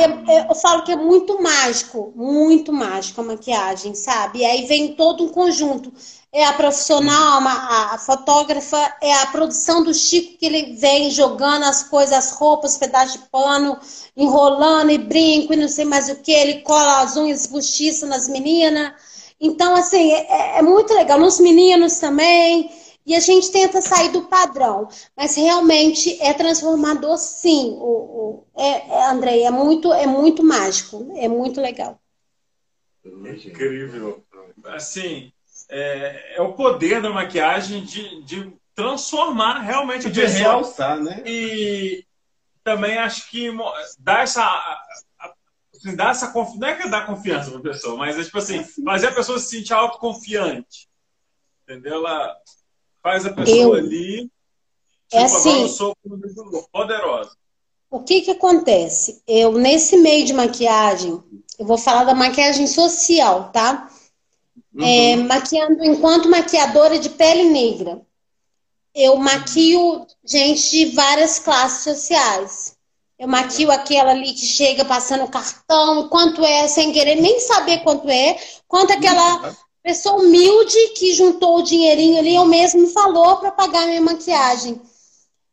eu 0.49 0.55
falo 0.55 0.85
que 0.85 0.93
é 0.93 0.97
muito 0.97 1.43
mágico, 1.43 2.12
muito 2.14 2.73
mágico 2.73 3.21
a 3.21 3.25
maquiagem, 3.25 3.97
sabe? 3.97 4.39
E 4.39 4.45
aí 4.45 4.64
vem 4.64 4.95
todo 4.95 5.25
um 5.25 5.29
conjunto. 5.29 5.93
É 6.33 6.45
a 6.45 6.53
profissional, 6.53 7.41
a, 7.45 7.99
fotógrafa, 7.99 8.97
é 9.03 9.12
a 9.12 9.27
produção 9.27 9.83
do 9.83 9.93
Chico 9.93 10.39
que 10.39 10.47
ele 10.47 10.77
vem 10.77 11.11
jogando 11.11 11.64
as 11.64 11.83
coisas, 11.83 12.12
as 12.12 12.31
roupas, 12.39 12.79
pedaços 12.79 13.14
de 13.14 13.29
pano, 13.29 13.77
enrolando 14.17 14.93
e 14.93 14.99
brinco 14.99 15.53
e 15.53 15.57
não 15.57 15.67
sei 15.67 15.85
mais 15.85 16.09
o 16.09 16.14
que. 16.14 16.31
Ele 16.31 16.61
cola 16.61 17.01
as 17.01 17.17
unhas 17.17 17.49
postiças 17.49 18.09
nas 18.09 18.29
meninas. 18.29 18.93
Então, 19.41 19.75
assim, 19.75 20.12
é, 20.12 20.59
é 20.59 20.62
muito 20.62 20.95
legal. 20.95 21.19
Nos 21.19 21.41
meninos 21.41 21.99
também. 21.99 22.71
E 23.07 23.15
a 23.15 23.21
gente 23.21 23.53
tenta 23.53 23.81
sair 23.81 24.11
do 24.11 24.23
padrão. 24.23 24.89
Mas 25.17 25.37
realmente 25.37 26.21
é 26.21 26.35
transformador, 26.35 27.17
sim. 27.17 27.77
O, 27.79 27.85
o, 27.87 28.47
é, 28.57 28.89
é, 28.89 29.07
Andrei, 29.07 29.45
é 29.45 29.51
muito, 29.51 29.93
é 29.93 30.07
muito 30.07 30.43
mágico. 30.43 31.13
É 31.17 31.29
muito 31.29 31.61
legal. 31.61 32.01
Incrível. 33.05 34.25
Assim, 34.65 35.33
é, 35.71 36.37
é 36.37 36.43
o 36.43 36.55
poder 36.55 37.01
da 37.01 37.11
maquiagem 37.11 37.85
de, 37.85 38.25
de 38.25 38.53
transformar 38.75 39.61
realmente 39.61 40.09
a 40.09 40.11
De 40.11 40.21
pessoa. 40.21 40.39
realçar, 40.41 41.01
né? 41.01 41.23
E 41.25 42.05
também 42.65 42.99
acho 42.99 43.31
que 43.31 43.51
dá 44.01 44.23
essa. 44.23 44.45
Assim, 45.73 45.95
dá 45.95 46.11
essa 46.11 46.33
confiança. 46.33 46.59
Não 46.59 46.69
é 46.69 46.75
que 46.75 46.89
dá 46.89 47.07
confiança 47.07 47.53
pra 47.53 47.61
pessoa, 47.61 47.97
mas 47.97 48.19
é 48.19 48.25
tipo 48.25 48.39
assim, 48.39 48.65
fazer 48.85 49.07
a 49.07 49.15
pessoa 49.15 49.39
se 49.39 49.49
sentir 49.49 49.73
autoconfiante. 49.75 50.89
Entendeu? 51.63 51.95
Ela 51.95 52.37
faz 53.07 53.25
a 53.25 53.33
pessoa 53.33 53.57
Eu- 53.57 53.75
ali. 53.75 54.29
É 55.13 55.23
tipo, 55.25 55.37
assim. 55.37 55.49
agora 55.51 55.63
eu 55.63 55.69
sou 55.69 55.97
poderosa. 56.73 57.31
O 57.89 58.01
que 58.01 58.23
que 58.23 58.33
acontece? 58.33 59.23
Eu, 59.29 59.53
nesse 59.53 59.97
meio 59.97 60.27
de 60.27 60.33
maquiagem, 60.33 61.23
eu 61.57 61.65
vou 61.65 61.79
falar 61.79 62.03
da 62.03 62.15
maquiagem 62.17 62.67
social, 62.67 63.51
tá? 63.53 63.89
É, 64.81 65.15
maquiando 65.17 65.85
enquanto 65.85 66.29
maquiadora 66.29 66.99
de 66.99 67.09
pele 67.11 67.45
negra. 67.45 68.03
Eu 68.93 69.17
maquio 69.17 70.05
gente 70.25 70.69
de 70.71 70.87
várias 70.87 71.39
classes 71.39 71.85
sociais. 71.85 72.77
Eu 73.17 73.29
maquio 73.29 73.71
aquela 73.71 74.11
ali 74.11 74.33
que 74.33 74.45
chega 74.45 74.85
passando 74.85 75.29
cartão, 75.29 76.09
quanto 76.09 76.45
é, 76.45 76.67
sem 76.67 76.93
querer 76.93 77.15
nem 77.15 77.39
saber 77.39 77.79
quanto 77.85 78.11
é, 78.11 78.37
quanto 78.67 78.93
aquela 78.93 79.57
pessoa 79.87 80.20
humilde 80.20 80.89
que 80.97 81.14
juntou 81.14 81.59
o 81.59 81.62
dinheirinho 81.62 82.18
ali, 82.18 82.34
eu 82.34 82.45
mesmo 82.45 82.89
falou 82.89 83.37
para 83.37 83.53
pagar 83.53 83.87
minha 83.87 84.01
maquiagem. 84.01 84.82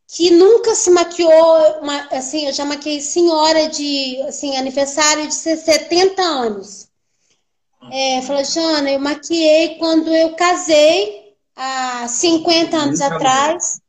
Que 0.08 0.32
nunca 0.32 0.74
se 0.74 0.90
maquiou, 0.90 1.82
uma- 1.82 2.08
assim, 2.12 2.48
eu 2.48 2.54
já 2.54 2.66
maquiei 2.66 3.00
senhora 3.00 3.70
de, 3.70 4.20
assim, 4.24 4.58
aniversário 4.58 5.28
de 5.28 5.36
70 5.36 6.24
anos. 6.24 6.88
É, 7.92 8.24
falou, 8.24 8.44
Jana, 8.44 8.90
eu 8.92 9.00
maquiei 9.00 9.78
quando 9.78 10.12
eu 10.12 10.36
casei, 10.36 11.36
há 11.56 12.08
50 12.08 12.76
anos 12.78 13.02
Nunca 13.02 13.16
atrás, 13.16 13.82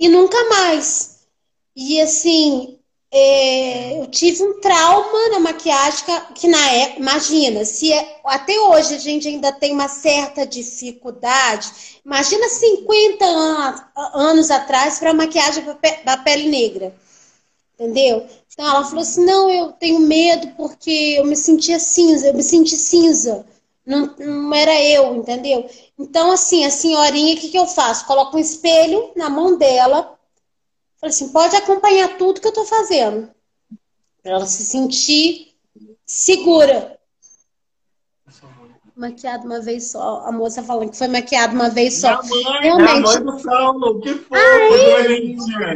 e 0.00 0.08
nunca 0.08 0.48
mais. 0.48 1.20
E 1.76 2.00
assim, 2.00 2.76
é, 3.12 4.00
eu 4.00 4.06
tive 4.06 4.42
um 4.42 4.60
trauma 4.60 5.28
na 5.30 5.40
maquiagem 5.40 6.04
que- 6.34 6.46
na 6.48 6.70
época, 6.72 7.00
imagina, 7.00 7.64
se 7.64 7.92
é- 7.92 8.20
até 8.24 8.58
hoje 8.60 8.94
a 8.94 8.98
gente 8.98 9.26
ainda 9.28 9.52
tem 9.52 9.72
uma 9.72 9.88
certa 9.88 10.46
dificuldade, 10.46 12.00
imagina 12.04 12.48
50 12.48 13.24
an- 13.26 13.90
anos 14.14 14.50
atrás 14.50 14.98
para 14.98 15.12
maquiagem 15.12 15.64
pra 15.64 15.74
pe- 15.74 16.04
da 16.04 16.16
pele 16.16 16.48
negra. 16.48 16.94
Entendeu? 17.78 18.26
Então 18.52 18.66
ela 18.68 18.84
falou 18.84 19.00
assim: 19.00 19.24
não, 19.24 19.50
eu 19.50 19.72
tenho 19.72 19.98
medo 20.00 20.48
porque 20.56 21.16
eu 21.18 21.24
me 21.24 21.34
sentia 21.36 21.78
cinza, 21.78 22.28
eu 22.28 22.34
me 22.34 22.42
senti 22.42 22.76
cinza. 22.76 23.46
Não, 23.86 24.14
não 24.18 24.54
era 24.54 24.78
eu, 24.84 25.16
entendeu? 25.16 25.68
Então, 25.98 26.30
assim, 26.30 26.64
a 26.64 26.70
senhorinha, 26.70 27.34
o 27.34 27.38
que, 27.40 27.48
que 27.48 27.58
eu 27.58 27.66
faço? 27.66 28.06
Coloco 28.06 28.36
um 28.36 28.40
espelho 28.40 29.10
na 29.16 29.28
mão 29.30 29.56
dela. 29.56 30.16
Falei 31.00 31.14
assim: 31.14 31.28
pode 31.32 31.56
acompanhar 31.56 32.16
tudo 32.18 32.40
que 32.40 32.46
eu 32.48 32.52
tô 32.52 32.64
fazendo. 32.64 33.30
Pra 34.22 34.32
ela 34.32 34.46
se 34.46 34.64
sentir 34.64 35.54
segura. 36.04 36.98
Maquiado 38.96 39.46
uma 39.46 39.60
vez 39.60 39.90
só. 39.90 40.26
A 40.26 40.32
moça 40.32 40.62
falando 40.62 40.90
que 40.90 40.96
foi 40.98 41.08
maquiado 41.08 41.54
uma 41.54 41.70
vez 41.70 42.00
só. 42.00 42.20
Minha 42.22 42.44
mãe, 42.44 42.60
Realmente. 42.62 43.08
É 43.08 43.16
a 43.16 43.20
mãe 43.22 43.38
Saulo, 43.40 44.00
que 44.02 44.14
foi? 44.14 44.38
Ai, 44.38 45.04
Doidinha. 45.06 45.74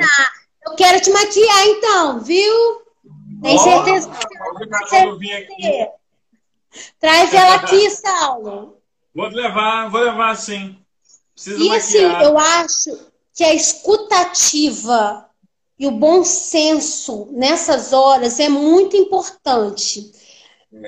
Eu 0.66 0.74
quero 0.76 1.00
te 1.00 1.10
maquiar 1.10 1.66
então, 1.66 2.20
viu? 2.20 2.82
Tem 3.42 3.58
certeza 3.58 4.10
aqui, 4.10 5.86
Traz 6.98 7.32
ela 7.32 7.54
aqui, 7.56 7.88
Saulo. 7.90 8.78
vou 9.14 9.28
levar, 9.28 9.88
vou 9.90 10.00
levar 10.00 10.36
sim. 10.36 10.78
Precisa 11.34 11.62
E 11.62 11.70
assim, 11.76 12.02
maquiar. 12.06 12.22
eu 12.24 12.38
acho 12.38 12.98
que 13.34 13.42
a 13.42 13.52
escutativa 13.52 15.28
e 15.78 15.86
o 15.86 15.90
bom 15.90 16.24
senso 16.24 17.28
nessas 17.32 17.92
horas 17.92 18.38
é 18.38 18.48
muito 18.48 18.96
importante. 18.96 20.12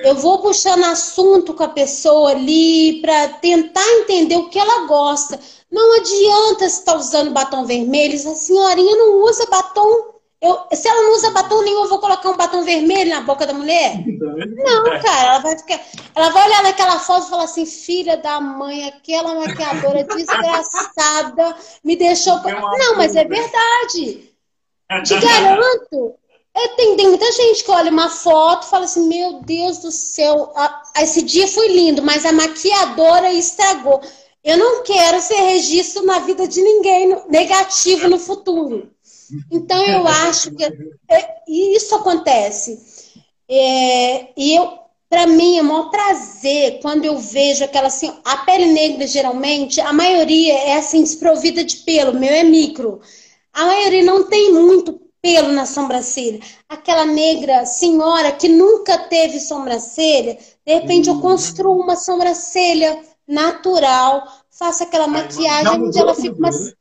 Eu 0.05 0.14
vou 0.16 0.40
puxando 0.40 0.84
assunto 0.84 1.55
com 1.55 1.62
a 1.62 1.68
pessoa 1.68 2.30
ali 2.30 3.01
para 3.01 3.28
tentar 3.34 3.86
entender 4.01 4.36
o 4.36 4.49
que 4.49 4.59
ela 4.59 4.86
gosta. 4.86 5.38
Não 5.70 5.97
adianta 5.97 6.68
se 6.68 6.80
estar 6.80 6.97
usando 6.97 7.32
batom 7.32 7.64
vermelho, 7.64 8.14
a 8.14 8.34
senhorinha 8.34 8.97
não 8.97 9.22
usa 9.24 9.47
batom. 9.47 10.16
Eu, 10.70 10.76
se 10.76 10.88
ela 10.88 11.03
não 11.03 11.14
usa 11.14 11.30
batom 11.30 11.62
nenhum, 11.62 11.82
eu 11.84 11.88
vou 11.88 11.99
colocar 11.99 12.28
um 12.30 12.36
batom 12.36 12.62
vermelho 12.62 13.11
na 13.11 13.20
boca 13.20 13.47
da 13.47 13.53
mulher? 13.53 13.97
Não, 14.64 14.84
cara, 15.01 15.26
ela 15.28 15.38
vai 15.40 15.59
ficar. 15.59 15.80
Ela 16.14 16.28
vai 16.30 16.47
olhar 16.47 16.62
naquela 16.62 16.99
foto 16.99 17.26
e 17.26 17.30
falar 17.30 17.44
assim: 17.44 17.66
filha 17.66 18.16
da 18.16 18.40
mãe, 18.40 18.84
aquela 18.88 19.34
maquiadora 19.34 20.05
desgraçada 20.14 21.57
me 21.84 21.97
deixou. 21.97 22.34
Não, 22.78 22.97
mas 22.97 23.14
é 23.16 23.24
verdade. 23.24 24.30
Te 25.05 25.14
garanto. 25.26 26.14
É, 26.55 26.68
tem, 26.68 26.97
tem 26.97 27.09
muita 27.09 27.30
gente 27.32 27.62
que 27.64 27.70
olha 27.70 27.90
uma 27.90 28.09
foto 28.09 28.66
e 28.66 28.70
fala 28.70 28.84
assim: 28.86 29.07
Meu 29.09 29.40
Deus 29.42 29.78
do 29.78 29.90
céu, 29.90 30.53
a- 30.57 30.82
esse 31.01 31.22
dia 31.22 31.47
foi 31.49 31.68
lindo, 31.68 32.03
mas 32.03 32.24
a 32.24 32.32
maquiadora 32.32 33.32
estragou. 33.32 34.01
Eu 34.42 34.57
não 34.57 34.82
quero 34.84 35.20
ser 35.20 35.34
registro 35.40 36.05
na 36.05 36.20
vida 36.20 36.47
de 36.47 36.62
ninguém 36.62 37.20
negativo 37.28 38.09
no 38.09 38.18
futuro. 38.18 38.90
Então 39.51 39.85
eu 39.87 40.07
acho 40.07 40.51
que 40.53 40.64
é, 40.64 41.37
e 41.49 41.77
isso 41.77 41.95
acontece. 41.95 42.79
É, 43.49 44.29
e 44.37 44.55
eu, 44.57 44.79
para 45.09 45.27
mim, 45.27 45.59
é 45.59 45.62
um 45.62 45.66
maior 45.66 45.91
prazer 45.91 46.81
quando 46.81 47.05
eu 47.05 47.18
vejo 47.18 47.64
aquela 47.64 47.87
assim, 47.87 48.12
a 48.24 48.39
pele 48.39 48.66
negra 48.66 49.07
geralmente, 49.07 49.81
a 49.81 49.93
maioria 49.93 50.53
é 50.53 50.77
assim 50.77 51.03
desprovida 51.03 51.64
de 51.64 51.79
pelo, 51.79 52.12
o 52.12 52.18
meu 52.18 52.31
é 52.31 52.43
micro. 52.43 53.01
A 53.53 53.64
maioria 53.64 54.05
não 54.05 54.24
tem 54.24 54.53
muito 54.53 55.01
pelo 55.22 55.53
na 55.53 55.66
sobrancelha. 55.66 56.41
Aquela 56.68 57.05
negra 57.05 57.64
senhora 57.66 58.33
que 58.33 58.49
nunca 58.49 58.99
teve 58.99 59.41
sobrancelha, 59.41 60.39
de 60.64 60.74
repente 60.74 61.09
eu 61.09 61.20
construo 61.20 61.81
uma 61.81 61.97
sobrancelha 61.97 63.01
natural, 63.27 64.27
faço 64.51 64.83
aquela 64.83 65.07
maquiagem 65.07 65.83
onde 65.83 65.99
ela 65.99 66.14
fica 66.14 66.37
uma 66.37 66.51
né? 66.51 66.72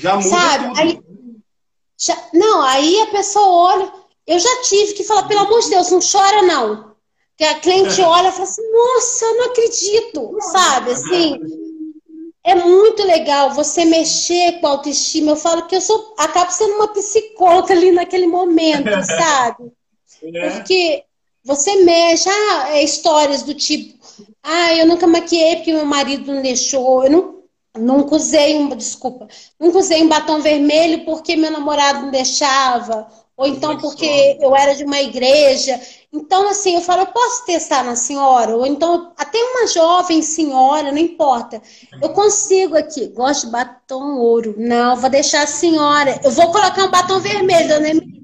Já 0.00 0.16
muda 0.16 0.28
Sabe? 0.28 0.64
tudo. 0.68 0.80
Aí, 0.80 1.00
já- 1.98 2.28
não, 2.32 2.62
aí 2.62 3.00
a 3.02 3.06
pessoa 3.06 3.46
olha. 3.46 3.92
Eu 4.26 4.38
já 4.38 4.62
tive 4.62 4.94
que 4.94 5.04
falar, 5.04 5.24
pelo 5.24 5.40
amor 5.40 5.60
de 5.60 5.70
Deus, 5.70 5.90
não 5.90 6.00
chora, 6.00 6.42
não. 6.42 6.94
Que 7.36 7.44
a 7.44 7.54
cliente 7.56 8.00
olha 8.02 8.28
e 8.28 8.32
fala 8.32 8.44
assim, 8.44 8.72
nossa, 8.72 9.24
eu 9.24 9.36
não 9.36 9.44
acredito, 9.46 10.36
sabe? 10.40 10.90
Assim, 10.92 11.38
é 12.44 12.54
muito 12.54 13.02
legal 13.04 13.52
você 13.52 13.84
mexer 13.84 14.60
com 14.60 14.66
a 14.66 14.70
autoestima. 14.70 15.32
Eu 15.32 15.36
falo 15.36 15.66
que 15.66 15.76
eu 15.76 15.80
sou, 15.80 16.14
acabo 16.18 16.50
sendo 16.50 16.74
uma 16.76 16.88
psicóloga 16.88 17.74
ali 17.74 17.90
naquele 17.90 18.26
momento, 18.26 18.88
sabe? 19.04 19.70
É. 20.22 20.50
Porque 20.50 21.04
você 21.44 21.76
mexe, 21.84 22.28
ah, 22.28 22.76
é 22.76 22.82
histórias 22.82 23.42
do 23.42 23.54
tipo, 23.54 23.98
ah, 24.42 24.74
eu 24.74 24.86
nunca 24.86 25.06
maquiei 25.06 25.56
porque 25.56 25.72
meu 25.72 25.84
marido 25.86 26.32
não 26.32 26.42
deixou, 26.42 27.04
eu 27.04 27.10
não, 27.10 27.39
nunca 27.76 28.16
usei 28.16 28.56
um, 28.56 28.68
desculpa, 28.68 29.28
nunca 29.58 29.78
usei 29.78 30.02
um 30.02 30.08
batom 30.08 30.40
vermelho 30.40 31.04
porque 31.04 31.36
meu 31.36 31.50
namorado 31.50 32.02
não 32.02 32.10
deixava, 32.10 33.06
ou 33.36 33.46
então 33.46 33.78
porque 33.78 34.36
eu 34.40 34.54
era 34.54 34.74
de 34.74 34.84
uma 34.84 35.00
igreja. 35.00 35.80
Então, 36.12 36.48
assim, 36.48 36.74
eu 36.74 36.82
falo, 36.82 37.02
eu 37.02 37.06
posso 37.06 37.46
testar 37.46 37.82
na 37.84 37.96
senhora, 37.96 38.54
ou 38.54 38.66
então 38.66 39.12
até 39.16 39.38
uma 39.38 39.66
jovem 39.66 40.20
senhora, 40.20 40.90
não 40.90 40.98
importa. 40.98 41.62
Eu 42.02 42.10
consigo 42.10 42.76
aqui, 42.76 43.08
gosto 43.08 43.46
de 43.46 43.52
batom 43.52 44.18
ouro. 44.18 44.54
Não, 44.58 44.96
vou 44.96 45.08
deixar 45.08 45.44
a 45.44 45.46
senhora. 45.46 46.20
Eu 46.22 46.32
vou 46.32 46.50
colocar 46.50 46.84
um 46.84 46.90
batom 46.90 47.20
vermelho, 47.20 47.68
dona 47.68 47.88
Emília. 47.88 48.20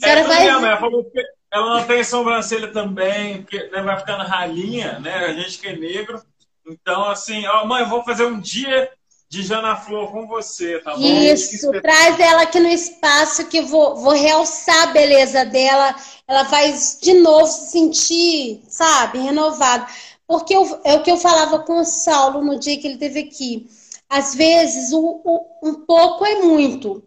A 0.00 0.06
senhora 0.06 0.20
É, 0.20 0.24
vai 0.24 0.44
mesmo, 0.44 0.66
ela 0.66 0.80
falou 0.80 1.04
que 1.04 1.20
ela 1.52 1.80
não 1.80 1.86
tem 1.86 2.04
sobrancelha 2.04 2.72
também, 2.72 3.42
porque 3.42 3.68
né, 3.70 3.82
vai 3.82 3.98
ficando 3.98 4.24
ralinha, 4.24 4.98
né? 5.00 5.26
A 5.26 5.32
gente 5.32 5.58
que 5.58 5.68
é 5.68 5.76
negro. 5.76 6.22
Então, 6.68 7.04
assim, 7.08 7.46
ó, 7.46 7.64
mãe, 7.66 7.82
eu 7.82 7.88
vou 7.88 8.04
fazer 8.04 8.26
um 8.26 8.38
dia 8.38 8.90
de 9.28 9.42
Jana 9.42 9.76
Flor 9.76 10.10
com 10.10 10.26
você, 10.26 10.78
tá 10.80 10.96
bom? 10.96 11.06
Isso, 11.06 11.70
traz 11.82 12.18
ela 12.18 12.42
aqui 12.42 12.58
no 12.60 12.68
espaço 12.68 13.46
que 13.46 13.58
eu 13.58 13.66
vou, 13.66 13.96
vou 13.96 14.12
realçar 14.12 14.84
a 14.84 14.92
beleza 14.92 15.44
dela. 15.44 15.94
Ela 16.26 16.44
vai 16.44 16.74
de 17.02 17.14
novo 17.14 17.46
se 17.46 17.70
sentir, 17.70 18.62
sabe, 18.68 19.18
renovada. 19.18 19.86
Porque 20.26 20.54
eu- 20.54 20.80
é 20.84 20.94
o 20.94 21.02
que 21.02 21.10
eu 21.10 21.16
falava 21.16 21.58
com 21.60 21.80
o 21.80 21.84
Saulo 21.84 22.44
no 22.44 22.58
dia 22.58 22.78
que 22.78 22.86
ele 22.86 22.94
esteve 22.94 23.20
aqui. 23.20 23.66
Às 24.08 24.34
vezes, 24.34 24.92
o- 24.92 25.20
o- 25.24 25.46
um 25.62 25.74
pouco 25.74 26.24
é 26.24 26.36
muito. 26.36 27.02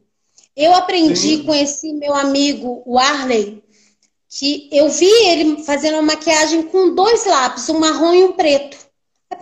Eu 0.56 0.74
aprendi 0.76 1.38
Sim. 1.38 1.44
com 1.44 1.54
esse 1.54 1.94
meu 1.94 2.14
amigo, 2.14 2.84
o 2.86 3.00
Arley, 3.00 3.64
que 4.30 4.70
eu 4.72 4.90
vi 4.90 5.12
ele 5.28 5.64
fazendo 5.64 5.96
uma 5.96 6.14
maquiagem 6.14 6.64
com 6.64 6.94
dois 6.94 7.26
lápis, 7.26 7.68
um 7.70 7.80
marrom 7.80 8.14
e 8.14 8.24
um 8.24 8.34
preto. 8.34 8.78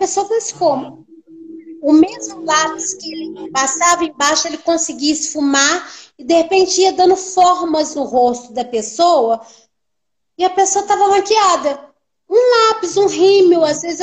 A 0.00 0.06
pessoa 0.06 0.26
faz 0.26 0.50
como? 0.50 1.06
o 1.80 1.92
mesmo 1.92 2.44
lápis 2.44 2.94
que 2.94 3.12
ele 3.12 3.50
passava 3.50 4.04
embaixo, 4.04 4.46
ele 4.46 4.58
conseguia 4.58 5.12
esfumar 5.12 5.90
e 6.18 6.24
de 6.24 6.34
repente 6.34 6.80
ia 6.80 6.92
dando 6.92 7.16
formas 7.16 7.94
no 7.94 8.04
rosto 8.04 8.52
da 8.52 8.64
pessoa 8.64 9.40
e 10.36 10.44
a 10.44 10.50
pessoa 10.50 10.82
estava 10.82 11.08
maquiada. 11.08 11.90
Um 12.28 12.68
lápis, 12.68 12.96
um 12.96 13.06
rímel, 13.06 13.64
às 13.64 13.82
vezes 13.82 14.00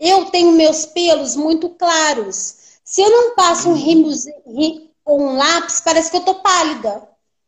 eu 0.00 0.26
tenho 0.26 0.52
meus 0.52 0.86
pelos 0.86 1.36
muito 1.36 1.70
claros. 1.70 2.56
Se 2.82 3.00
eu 3.00 3.10
não 3.10 3.34
passo 3.34 3.68
um 3.68 3.74
rímel 3.74 4.12
ou 5.04 5.20
um 5.20 5.36
lápis, 5.36 5.80
parece 5.80 6.10
que 6.10 6.16
eu 6.16 6.24
tô 6.24 6.36
pálida. 6.36 7.06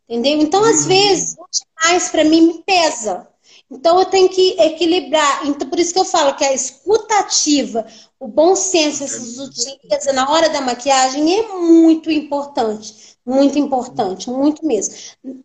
Entendeu? 0.09 0.41
Então, 0.41 0.65
às 0.65 0.83
uhum. 0.83 0.89
vezes, 0.89 1.37
o 1.39 1.47
demais 1.51 2.09
para 2.09 2.25
mim 2.25 2.41
me 2.43 2.63
pesa. 2.63 3.29
Então, 3.71 3.99
eu 3.99 4.07
tenho 4.07 4.29
que 4.29 4.57
equilibrar. 4.61 5.47
Então, 5.47 5.69
por 5.69 5.79
isso 5.79 5.93
que 5.93 5.99
eu 6.01 6.05
falo 6.05 6.35
que 6.35 6.45
a 6.45 6.53
escutativa, 6.53 7.87
o 8.19 8.27
bom 8.27 8.57
senso, 8.57 9.05
essa 9.05 9.21
sutileza 9.21 10.13
na 10.13 10.29
hora 10.31 10.49
da 10.49 10.61
maquiagem 10.61 11.39
é 11.39 11.49
muito 11.49 12.11
importante. 12.11 13.11
Muito 13.25 13.59
importante, 13.59 14.29
muito 14.29 14.67
mesmo. 14.67 14.95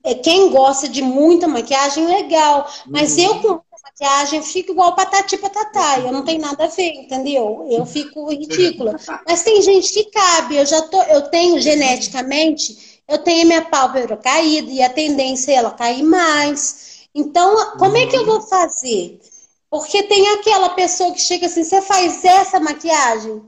É, 0.04 0.16
quem 0.16 0.50
gosta 0.50 0.88
de 0.88 1.02
muita 1.02 1.48
maquiagem, 1.48 2.08
legal. 2.08 2.68
Mas 2.88 3.18
eu, 3.18 3.36
com 3.42 3.48
muita 3.50 3.78
maquiagem, 3.84 4.42
fico 4.42 4.72
igual 4.72 4.96
patati 4.96 5.38
patatá. 5.38 6.00
Eu 6.00 6.12
não 6.12 6.24
tenho 6.24 6.42
nada 6.42 6.64
a 6.64 6.68
ver, 6.68 6.94
entendeu? 6.94 7.68
Eu 7.70 7.86
fico 7.86 8.30
ridícula. 8.32 8.96
Mas 9.28 9.44
tem 9.44 9.62
gente 9.62 9.92
que 9.92 10.06
cabe. 10.06 10.56
Eu 10.56 10.66
já 10.66 10.82
tô, 10.84 11.02
eu 11.04 11.24
tenho 11.30 11.62
geneticamente, 11.62 13.02
eu 13.08 13.20
tenho 13.20 13.44
a 13.44 13.46
minha 13.46 13.62
pálpebra 13.66 14.18
caída 14.18 14.72
e 14.72 14.82
a 14.82 14.90
tendência 14.90 15.52
é 15.52 15.56
ela 15.56 15.72
cair 15.72 16.02
mais. 16.02 16.95
Então, 17.16 17.78
como 17.78 17.96
é 17.96 18.06
que 18.08 18.18
eu 18.18 18.26
vou 18.26 18.42
fazer? 18.42 19.22
Porque 19.70 20.04
tem 20.04 20.34
aquela 20.34 20.70
pessoa 20.70 21.14
que 21.14 21.22
chega 21.22 21.46
assim, 21.46 21.64
você 21.64 21.82
faz 21.82 22.24
essa 22.26 22.60
maquiagem? 22.60 23.42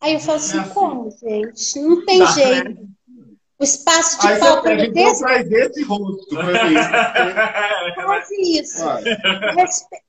Aí 0.00 0.14
eu 0.14 0.20
falo 0.20 0.38
assim, 0.38 0.56
é 0.56 0.60
assim. 0.60 0.70
como, 0.70 1.10
gente? 1.10 1.80
Não 1.80 2.04
tem 2.06 2.20
Dá 2.20 2.26
jeito. 2.26 2.68
Né? 2.70 2.76
O 3.58 3.64
espaço 3.64 4.20
de 4.20 4.26
Aí 4.26 4.38
pálpebra 4.38 4.88
desse... 4.88 5.20
traz 5.20 5.52
esse 5.52 5.82
rosto. 5.82 6.34
Faz 7.94 8.30
isso. 8.30 8.84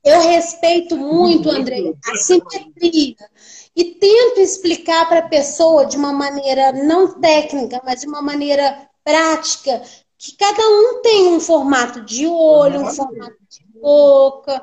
Eu 0.02 0.22
respeito 0.22 0.96
muito, 0.96 1.50
André, 1.50 1.92
a 2.06 2.16
simetria. 2.16 3.16
E 3.76 3.84
tento 3.84 4.40
explicar 4.40 5.06
para 5.06 5.18
a 5.18 5.28
pessoa 5.28 5.84
de 5.84 5.98
uma 5.98 6.12
maneira 6.12 6.72
não 6.72 7.20
técnica, 7.20 7.82
mas 7.84 8.00
de 8.00 8.06
uma 8.06 8.22
maneira 8.22 8.88
prática, 9.04 9.82
que 10.22 10.36
cada 10.36 10.62
um 10.62 11.02
tem 11.02 11.26
um 11.26 11.40
formato 11.40 12.00
de 12.00 12.28
olho, 12.28 12.82
um 12.82 12.90
formato 12.90 13.36
de 13.50 13.64
boca. 13.80 14.62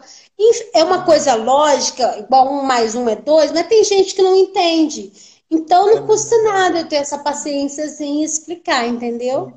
É 0.74 0.82
uma 0.86 1.04
coisa 1.04 1.36
lógica, 1.36 2.18
igual 2.18 2.50
um 2.50 2.64
mais 2.64 2.96
um 2.96 3.10
é 3.10 3.18
dois, 3.18 3.52
mas 3.52 3.68
tem 3.68 3.84
gente 3.84 4.16
que 4.16 4.22
não 4.22 4.34
entende. 4.34 5.12
Então 5.52 5.94
não 5.94 6.08
custa 6.08 6.42
nada 6.44 6.80
eu 6.80 6.88
ter 6.88 6.96
essa 6.96 7.18
paciência 7.18 7.84
assim 7.84 8.22
e 8.22 8.24
explicar, 8.24 8.88
entendeu? 8.88 9.52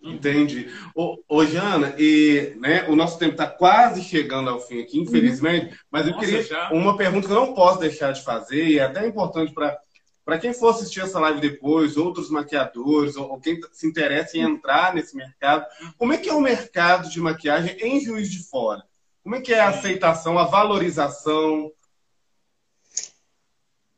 Entendi. 0.00 0.68
Ô, 0.94 1.18
ô 1.28 1.44
Jana, 1.44 1.96
e, 1.98 2.54
né, 2.60 2.88
o 2.88 2.94
nosso 2.94 3.18
tempo 3.18 3.32
está 3.32 3.48
quase 3.48 4.02
chegando 4.02 4.50
ao 4.50 4.60
fim 4.60 4.82
aqui, 4.82 5.00
infelizmente, 5.00 5.66
uhum. 5.66 5.76
mas 5.90 6.06
eu 6.06 6.12
Nossa, 6.12 6.26
queria 6.26 6.42
já? 6.44 6.70
uma 6.70 6.96
pergunta 6.96 7.26
que 7.26 7.32
eu 7.32 7.40
não 7.40 7.54
posso 7.54 7.80
deixar 7.80 8.12
de 8.12 8.22
fazer, 8.22 8.68
e 8.68 8.78
é 8.78 8.84
até 8.84 9.04
importante 9.04 9.52
para 9.52 9.76
para 10.24 10.38
quem 10.38 10.52
for 10.52 10.70
assistir 10.70 11.00
essa 11.00 11.18
live 11.18 11.40
depois, 11.40 11.96
outros 11.96 12.30
maquiadores, 12.30 13.16
ou, 13.16 13.30
ou, 13.30 13.40
quem 13.40 13.60
se 13.72 13.86
interessa 13.86 14.36
em 14.36 14.42
entrar 14.42 14.94
nesse 14.94 15.16
mercado, 15.16 15.66
como 15.98 16.12
é 16.12 16.18
que 16.18 16.28
é 16.28 16.34
o 16.34 16.40
mercado 16.40 17.08
de 17.08 17.20
maquiagem 17.20 17.76
em 17.80 18.00
Juiz 18.00 18.30
de 18.30 18.42
Fora? 18.44 18.84
Como 19.22 19.36
é 19.36 19.40
que 19.40 19.52
é 19.52 19.60
a 19.60 19.68
aceitação, 19.68 20.38
a 20.38 20.44
valorização? 20.44 21.70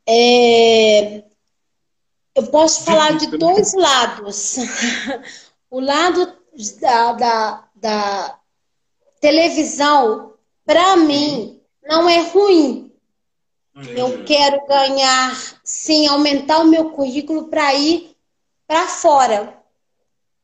É... 0.07 1.25
Eu 2.35 2.47
posso 2.51 2.85
falar 2.85 3.17
de 3.17 3.39
dois 3.39 3.75
lados. 3.75 4.57
o 5.71 5.81
lado 5.81 6.37
da, 6.81 7.13
da, 7.13 7.69
da 7.77 8.39
televisão, 9.21 10.35
para 10.65 10.97
mim, 10.97 11.61
não 11.83 12.09
é 12.09 12.21
ruim. 12.29 12.93
Eu 13.97 14.25
quero 14.25 14.67
ganhar, 14.67 15.54
sim, 15.65 16.07
aumentar 16.07 16.61
o 16.61 16.69
meu 16.69 16.91
currículo 16.91 17.49
para 17.49 17.75
ir 17.75 18.15
para 18.67 18.87
fora. 18.87 19.59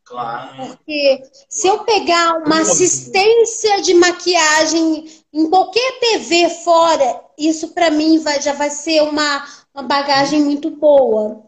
Claro. 0.05 0.57
Porque 0.57 1.23
se 1.49 1.69
eu 1.69 1.85
pegar 1.85 2.39
uma 2.39 2.63
assistência 2.63 3.81
de 3.83 3.95
maquiagem 3.95 5.09
em 5.33 5.49
qualquer 5.49 6.01
TV 6.01 6.49
fora, 6.65 7.25
isso 7.39 7.69
para 7.69 7.91
mim 7.91 8.19
vai, 8.19 8.43
já 8.43 8.53
vai 8.53 8.71
ser 8.71 9.03
uma, 9.03 9.47
uma 9.73 9.85
bagagem 9.85 10.43
muito 10.43 10.71
boa. 10.71 11.45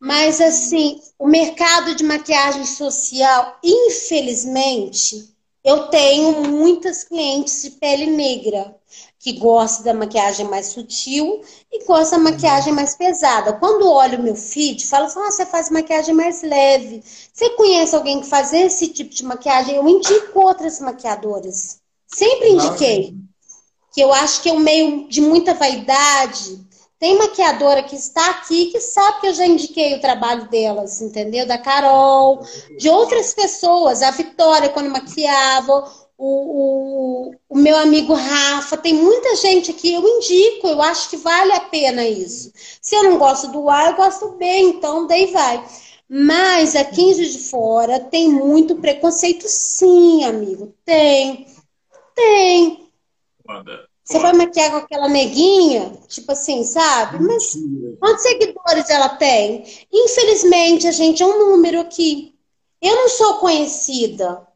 Mas 0.00 0.40
assim, 0.40 1.00
o 1.18 1.28
mercado 1.28 1.94
de 1.94 2.02
maquiagem 2.02 2.64
social, 2.64 3.58
infelizmente, 3.62 5.32
eu 5.62 5.88
tenho 5.88 6.48
muitas 6.48 7.04
clientes 7.04 7.62
de 7.62 7.70
pele 7.72 8.06
negra 8.06 8.74
que 9.22 9.34
gosta 9.34 9.84
da 9.84 9.94
maquiagem 9.94 10.48
mais 10.48 10.66
sutil 10.66 11.42
e 11.70 11.84
gosta 11.84 12.16
da 12.16 12.22
maquiagem 12.24 12.72
mais 12.72 12.96
pesada. 12.96 13.52
Quando 13.52 13.88
olho 13.88 14.18
o 14.18 14.22
meu 14.22 14.34
feed, 14.34 14.84
falo 14.84 15.06
assim: 15.06 15.20
ah, 15.20 15.30
você 15.30 15.46
faz 15.46 15.70
maquiagem 15.70 16.12
mais 16.12 16.42
leve. 16.42 17.00
Você 17.32 17.50
conhece 17.50 17.94
alguém 17.94 18.20
que 18.20 18.26
faz 18.26 18.52
esse 18.52 18.88
tipo 18.88 19.14
de 19.14 19.24
maquiagem? 19.24 19.76
Eu 19.76 19.88
indico 19.88 20.40
outras 20.40 20.80
maquiadoras. 20.80 21.78
Sempre 22.04 22.50
indiquei. 22.50 23.14
Que 23.92 24.00
eu 24.00 24.12
acho 24.12 24.42
que 24.42 24.48
é 24.48 24.52
um 24.52 24.58
meio 24.58 25.08
de 25.08 25.20
muita 25.20 25.54
vaidade. 25.54 26.60
Tem 26.98 27.16
maquiadora 27.16 27.82
que 27.84 27.94
está 27.94 28.28
aqui 28.30 28.66
que 28.66 28.80
sabe 28.80 29.20
que 29.20 29.26
eu 29.28 29.34
já 29.34 29.46
indiquei 29.46 29.94
o 29.94 30.00
trabalho 30.00 30.48
delas, 30.48 31.00
entendeu? 31.00 31.46
Da 31.46 31.58
Carol, 31.58 32.44
de 32.76 32.88
outras 32.88 33.32
pessoas. 33.34 34.02
A 34.02 34.10
Vitória, 34.10 34.68
quando 34.68 34.90
maquiava 34.90 36.01
o, 36.24 37.30
o, 37.30 37.34
o, 37.48 37.58
meu 37.58 37.76
amigo 37.76 38.14
Rafa, 38.14 38.76
tem 38.76 38.94
muita 38.94 39.34
gente 39.34 39.72
aqui, 39.72 39.92
eu 39.92 40.06
indico, 40.06 40.68
eu 40.68 40.80
acho 40.80 41.10
que 41.10 41.16
vale 41.16 41.50
a 41.50 41.62
pena 41.62 42.06
isso. 42.06 42.52
Se 42.80 42.94
eu 42.94 43.02
não 43.02 43.18
gosto 43.18 43.48
do 43.48 43.68
A, 43.68 43.88
eu 43.88 43.96
gosto 43.96 44.28
do 44.28 44.36
B, 44.36 44.46
então 44.46 45.08
daí 45.08 45.32
vai. 45.32 45.66
Mas 46.08 46.76
a 46.76 46.84
15 46.84 47.28
de 47.28 47.38
fora 47.50 47.98
tem 47.98 48.28
muito 48.28 48.76
preconceito, 48.76 49.48
sim, 49.48 50.22
amigo. 50.22 50.72
Tem. 50.84 51.44
Tem. 52.14 52.88
Você 54.04 54.20
vai 54.20 54.32
maquiar 54.32 54.70
com 54.70 54.76
aquela 54.76 55.08
neguinha, 55.08 55.98
tipo 56.06 56.30
assim, 56.30 56.62
sabe? 56.62 57.20
Mas 57.20 57.56
quantos 57.98 58.22
seguidores 58.22 58.88
ela 58.90 59.08
tem? 59.08 59.64
Infelizmente, 59.92 60.86
a 60.86 60.92
gente 60.92 61.20
é 61.20 61.26
um 61.26 61.50
número 61.50 61.80
aqui. 61.80 62.36
Eu 62.80 62.94
não 62.94 63.08
sou 63.08 63.38
conhecida. 63.38 64.46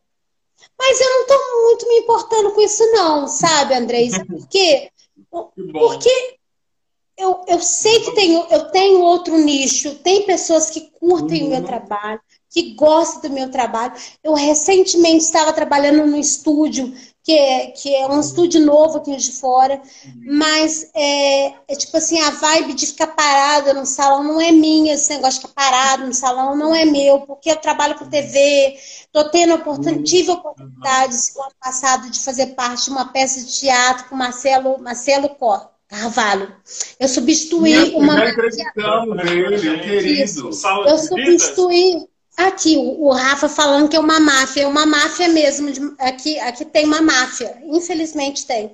Mas 0.79 1.01
eu 1.01 1.11
não 1.11 1.21
estou 1.23 1.63
muito 1.63 1.89
me 1.89 1.99
importando 1.99 2.53
com 2.53 2.61
isso, 2.61 2.85
não, 2.93 3.27
sabe, 3.27 3.75
Andrei? 3.75 4.11
Sabe 4.11 4.27
por 4.37 4.49
quê? 4.49 4.91
Porque 5.31 6.37
eu, 7.17 7.43
eu 7.49 7.61
sei 7.61 8.01
que 8.01 8.15
tenho, 8.15 8.47
eu 8.51 8.71
tenho 8.71 9.01
outro 9.01 9.37
nicho, 9.39 9.95
tem 9.97 10.27
pessoas 10.27 10.69
que 10.69 10.91
curtem 11.01 11.43
uhum. 11.43 11.47
o 11.47 11.51
meu 11.51 11.61
uhum. 11.61 11.67
trabalho, 11.67 12.21
que 12.51 12.75
gostam 12.75 13.23
do 13.23 13.31
meu 13.31 13.51
trabalho. 13.51 13.95
Eu 14.23 14.35
recentemente 14.35 15.25
estava 15.25 15.53
trabalhando 15.53 16.07
no 16.07 16.17
estúdio 16.17 16.95
que 17.27 17.33
é, 17.33 17.67
que 17.73 17.93
é 17.93 18.07
um 18.07 18.21
estúdio 18.21 18.65
novo 18.65 18.99
aqui 18.99 19.17
de 19.17 19.33
fora, 19.33 19.83
mas 20.25 20.89
é, 20.95 21.47
é, 21.67 21.75
tipo 21.77 21.97
assim, 21.97 22.21
a 22.21 22.31
vibe 22.31 22.75
de 22.75 22.87
ficar 22.87 23.09
parada 23.09 23.75
no 23.75 23.85
salão 23.85 24.23
não 24.23 24.41
é 24.41 24.53
minha, 24.53 24.95
esse 24.95 25.11
negócio 25.11 25.41
de 25.41 25.49
ficar 25.49 25.61
parado 25.61 26.07
no 26.07 26.15
salão 26.15 26.55
não 26.55 26.73
é 26.73 26.85
meu, 26.85 27.23
porque 27.23 27.51
eu 27.51 27.57
trabalho 27.57 27.97
com 27.97 28.09
TV, 28.09 28.79
tô 29.11 29.29
tendo 29.29 29.55
oportunidade, 29.55 30.05
tive 30.05 30.31
oportunidade 30.31 31.17
no 31.35 31.43
ano 31.43 31.53
passado 31.61 32.11
de 32.11 32.21
fazer 32.21 32.47
parte 32.55 32.85
de 32.85 32.91
uma 32.91 33.13
peça 33.13 33.45
de 33.45 33.53
teatro 33.59 34.05
com 34.09 34.15
Marcelo, 34.15 34.79
Marcelo 34.79 35.37
Carvalho. 35.89 36.55
Eu 37.01 37.09
substituí 37.09 37.93
uma. 37.97 38.19
Já 38.19 38.31
entrevistamos 38.31 39.19
ele, 39.29 39.79
querido. 39.81 40.51
Eu 40.87 40.97
substituí. 40.97 42.07
Aqui, 42.37 42.77
o, 42.77 43.11
Rafa 43.13 43.49
falando 43.49 43.89
que 43.89 43.97
é 43.97 44.01
uma 44.01 44.21
máfia, 44.21 44.63
é 44.63 44.67
uma 44.67 44.85
máfia 44.85 45.29
mesmo. 45.29 45.73
De, 45.73 45.81
aqui, 45.99 46.39
aqui 46.41 46.67
tem 46.67 46.85
uma 46.85 47.01
máfia, 47.01 47.57
infelizmente 47.65 48.47
tem. 48.47 48.71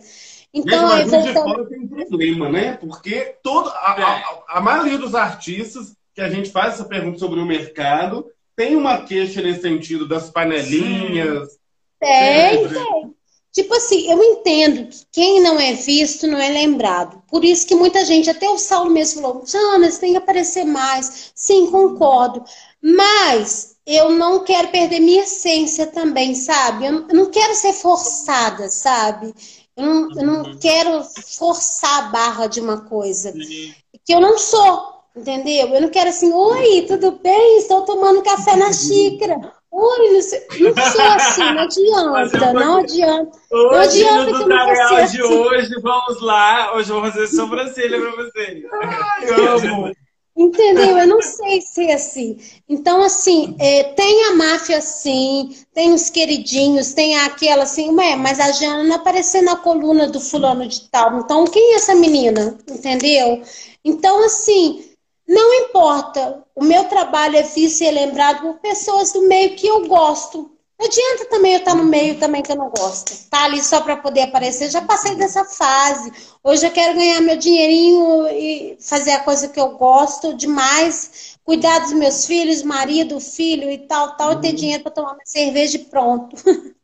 Então, 0.53 0.95
Mesmo 0.97 1.17
aí, 1.17 1.25
voltando... 1.25 1.69
tem 1.69 1.81
um 1.81 1.89
problema, 1.89 2.49
né? 2.49 2.77
Porque 2.77 3.37
todo, 3.43 3.71
a, 3.71 3.93
a, 3.93 4.59
a, 4.59 4.61
maioria 4.61 4.99
dos 4.99 5.15
artistas 5.15 5.95
que 6.15 6.21
a 6.21 6.29
gente 6.29 6.51
faz 6.51 6.75
essa 6.75 6.85
pergunta 6.85 7.19
sobre 7.19 7.41
o 7.41 7.47
mercado 7.47 8.27
tem 8.55 8.77
uma 8.77 9.03
queixa 9.05 9.41
nesse 9.41 9.63
sentido 9.63 10.07
das 10.07 10.29
panelinhas. 10.29 11.59
Tem, 11.99 12.69
tem. 12.69 13.15
Tipo 13.53 13.75
assim, 13.75 14.11
eu 14.11 14.23
entendo 14.23 14.89
que 14.89 15.05
quem 15.13 15.41
não 15.41 15.61
é 15.61 15.75
visto 15.75 16.27
não 16.27 16.39
é 16.39 16.49
lembrado. 16.49 17.23
Por 17.29 17.45
isso 17.45 17.67
que 17.67 17.75
muita 17.75 18.05
gente, 18.05 18.29
até 18.29 18.49
o 18.49 18.57
Saulo 18.59 18.91
mesmo 18.91 19.21
falou, 19.21 19.45
Janas, 19.47 19.99
tem 19.99 20.13
que 20.13 20.19
aparecer 20.19 20.65
mais. 20.65 21.33
Sim, 21.35 21.71
concordo. 21.71 22.43
Mas 22.83 23.77
eu 23.87 24.11
não 24.11 24.45
quero 24.45 24.69
perder 24.69 25.01
minha 25.01 25.23
essência 25.23 25.87
também, 25.87 26.35
sabe? 26.35 26.87
Eu 26.87 26.93
não 27.13 27.31
quero 27.31 27.55
ser 27.55 27.73
forçada, 27.73 28.69
sabe? 28.69 29.33
Eu 29.77 29.87
não, 29.87 30.11
eu 30.11 30.27
não 30.27 30.43
uhum. 30.43 30.59
quero 30.59 31.03
forçar 31.39 31.99
a 31.99 32.09
barra 32.09 32.47
de 32.47 32.61
uma 32.61 32.83
coisa 32.83 33.33
que 33.33 34.13
eu 34.13 34.21
não 34.21 34.37
sou, 34.37 35.03
entendeu? 35.17 35.69
Eu 35.69 35.81
não 35.81 35.89
quero 35.89 36.11
assim, 36.11 36.33
oi, 36.33 36.83
tudo 36.87 37.13
bem? 37.13 37.59
Estou 37.59 37.83
tomando 37.83 38.23
café 38.23 38.57
na 38.57 38.73
xícara. 38.73 39.53
Oi, 39.71 40.13
não, 40.13 40.21
sei, 40.21 40.47
não 40.61 40.75
sou 40.75 41.01
assim, 41.01 41.55
não 41.55 42.15
adianta, 42.19 42.53
não 42.53 42.77
adianta. 42.81 43.39
Hoje, 43.51 44.05
não 44.05 44.21
adianta 44.21 44.33
no 44.33 44.39
tutorial 44.39 44.89
de 44.89 45.01
assim. 45.01 45.23
hoje, 45.23 45.81
vamos 45.81 46.21
lá, 46.21 46.77
hoje 46.77 46.91
eu 46.91 47.01
vou 47.01 47.11
fazer 47.11 47.27
sobrancelha 47.29 47.99
pra 47.99 48.11
vocês. 48.11 48.65
Ai, 48.71 49.29
amo. 49.49 49.93
Entendeu? 50.35 50.97
Eu 50.97 51.07
não 51.07 51.21
sei 51.21 51.61
ser 51.61 51.91
assim. 51.93 52.39
Então, 52.67 53.03
assim, 53.03 53.55
é, 53.59 53.85
tem 53.85 54.25
a 54.25 54.35
máfia 54.35 54.79
assim, 54.79 55.55
tem 55.75 55.93
os 55.93 56.09
queridinhos, 56.09 56.95
tem 56.95 57.17
aquela 57.19 57.65
assim, 57.65 57.95
ué, 57.95 58.17
mas 58.17 58.41
a 58.41 58.51
Jana 58.51 58.83
não 58.83 58.97
apareceu 58.97 59.43
na 59.43 59.57
coluna 59.57 60.09
do 60.09 60.21
fulano 60.21 60.67
de 60.67 60.89
tal. 60.89 61.19
Então, 61.19 61.45
quem 61.45 61.73
é 61.73 61.77
essa 61.77 61.95
menina? 61.95 62.59
Entendeu? 62.67 63.43
Então, 63.85 64.25
assim, 64.25 64.83
não 65.29 65.53
importa. 65.55 66.43
O 66.55 66.65
meu 66.65 66.85
trabalho 66.85 67.37
é 67.37 67.43
visto 67.43 67.83
e 67.83 67.87
é 67.87 67.91
lembrado 67.91 68.43
por 68.43 68.59
pessoas 68.61 69.13
do 69.13 69.29
meio 69.29 69.55
que 69.55 69.67
eu 69.67 69.87
gosto. 69.87 70.52
Não 70.83 70.89
adianta 70.89 71.27
também 71.27 71.53
eu 71.53 71.59
estar 71.61 71.77
no 71.77 71.85
meio 71.85 72.19
também 72.19 72.43
que 72.43 72.51
eu 72.51 72.57
não 72.57 72.69
gosto. 72.69 73.13
Tá 73.31 73.45
ali 73.45 73.63
só 73.63 73.81
para 73.83 73.97
poder 73.97 74.23
aparecer. 74.23 74.69
Já 74.69 74.83
passei 74.83 75.15
dessa 75.15 75.45
fase. 75.45 76.13
Hoje 76.43 76.67
eu 76.67 76.73
quero 76.73 76.97
ganhar 76.97 77.21
meu 77.21 77.37
dinheirinho 77.37 78.27
e 78.27 78.77
fazer 78.81 79.13
a 79.13 79.21
coisa 79.21 79.49
que 79.49 79.61
eu 79.61 79.77
gosto 79.77 80.35
demais. 80.35 81.39
Cuidar 81.45 81.79
dos 81.79 81.93
meus 81.93 82.27
filhos, 82.27 82.65
marido, 82.65 83.21
filho 83.21 83.71
e 83.71 83.79
tal, 83.79 84.17
tal, 84.17 84.33
e 84.33 84.41
ter 84.41 84.49
uhum. 84.49 84.55
dinheiro 84.57 84.83
para 84.83 84.91
tomar 84.91 85.13
uma 85.13 85.25
cerveja 85.25 85.77
e 85.77 85.85
pronto. 85.85 86.35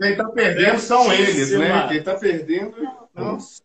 Quem 0.00 0.10
está 0.12 0.28
perdendo 0.28 0.78
são 0.78 1.12
eles, 1.12 1.50
né? 1.50 1.88
Quem 1.88 1.96
está 1.96 2.14
perdendo. 2.14 2.76
Nossa. 3.12 3.60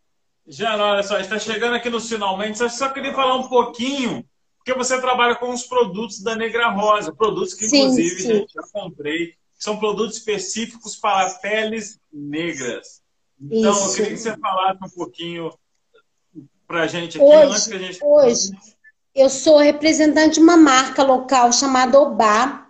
Jana, 0.48 0.84
olha 0.84 1.04
só, 1.04 1.20
está 1.20 1.38
chegando 1.38 1.76
aqui 1.76 1.90
no 1.92 2.02
finalmente. 2.02 2.64
Eu 2.64 2.70
só 2.70 2.90
queria 2.90 3.14
falar 3.14 3.36
um 3.36 3.48
pouquinho 3.48 4.26
porque 4.68 4.78
você 4.78 5.00
trabalha 5.00 5.34
com 5.36 5.54
os 5.54 5.64
produtos 5.64 6.20
da 6.22 6.36
Negra 6.36 6.68
Rosa, 6.70 7.14
produtos 7.14 7.54
que, 7.54 7.70
sim, 7.70 7.84
inclusive, 7.84 8.22
sim. 8.22 8.28
gente, 8.28 8.54
já 8.54 8.62
comprei. 8.74 9.34
São 9.58 9.78
produtos 9.78 10.18
específicos 10.18 10.98
para 10.98 11.30
peles 11.36 11.98
negras. 12.12 13.02
Então, 13.40 13.72
Isso. 13.72 13.86
eu 13.86 13.94
queria 13.94 14.12
que 14.12 14.18
você 14.18 14.38
falasse 14.38 14.84
um 14.84 14.90
pouquinho 14.90 15.54
para 16.68 16.82
a 16.82 16.88
gente 16.88 17.18
aqui, 17.18 17.26
hoje, 17.26 17.52
antes 17.52 17.68
que 17.68 17.76
a 17.76 17.80
gente... 17.80 18.00
Hoje, 18.04 18.52
eu 19.16 19.30
sou 19.30 19.58
representante 19.58 20.34
de 20.34 20.42
uma 20.42 20.58
marca 20.58 21.02
local 21.02 21.54
chamada 21.54 21.98
Obá, 22.02 22.68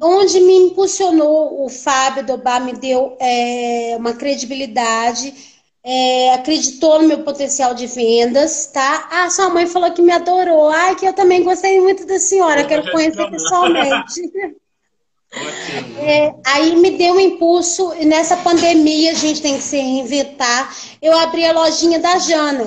onde 0.00 0.38
me 0.38 0.54
impulsionou 0.54 1.64
o 1.64 1.68
Fábio 1.68 2.24
do 2.24 2.34
Obá, 2.34 2.60
me 2.60 2.72
deu 2.72 3.16
é, 3.20 3.96
uma 3.98 4.12
credibilidade 4.12 5.51
é, 5.84 6.34
acreditou 6.34 7.02
no 7.02 7.08
meu 7.08 7.24
potencial 7.24 7.74
de 7.74 7.86
vendas, 7.86 8.66
tá? 8.66 9.08
Ah, 9.10 9.30
sua 9.30 9.48
mãe 9.48 9.66
falou 9.66 9.90
que 9.90 10.02
me 10.02 10.12
adorou. 10.12 10.68
Ai, 10.68 10.94
que 10.94 11.06
eu 11.06 11.12
também 11.12 11.42
gostei 11.42 11.80
muito 11.80 12.06
da 12.06 12.18
senhora, 12.18 12.64
quero 12.64 12.90
conhecer 12.90 13.30
pessoalmente. 13.30 14.20
É, 15.98 16.34
aí 16.44 16.76
me 16.76 16.90
deu 16.90 17.14
um 17.14 17.20
impulso, 17.20 17.94
e 17.94 18.04
nessa 18.04 18.36
pandemia 18.36 19.12
a 19.12 19.14
gente 19.14 19.40
tem 19.40 19.56
que 19.56 19.62
se 19.62 19.78
reinventar. 19.78 20.76
Eu 21.00 21.18
abri 21.18 21.42
a 21.46 21.52
lojinha 21.52 21.98
da 21.98 22.18
Jana, 22.18 22.66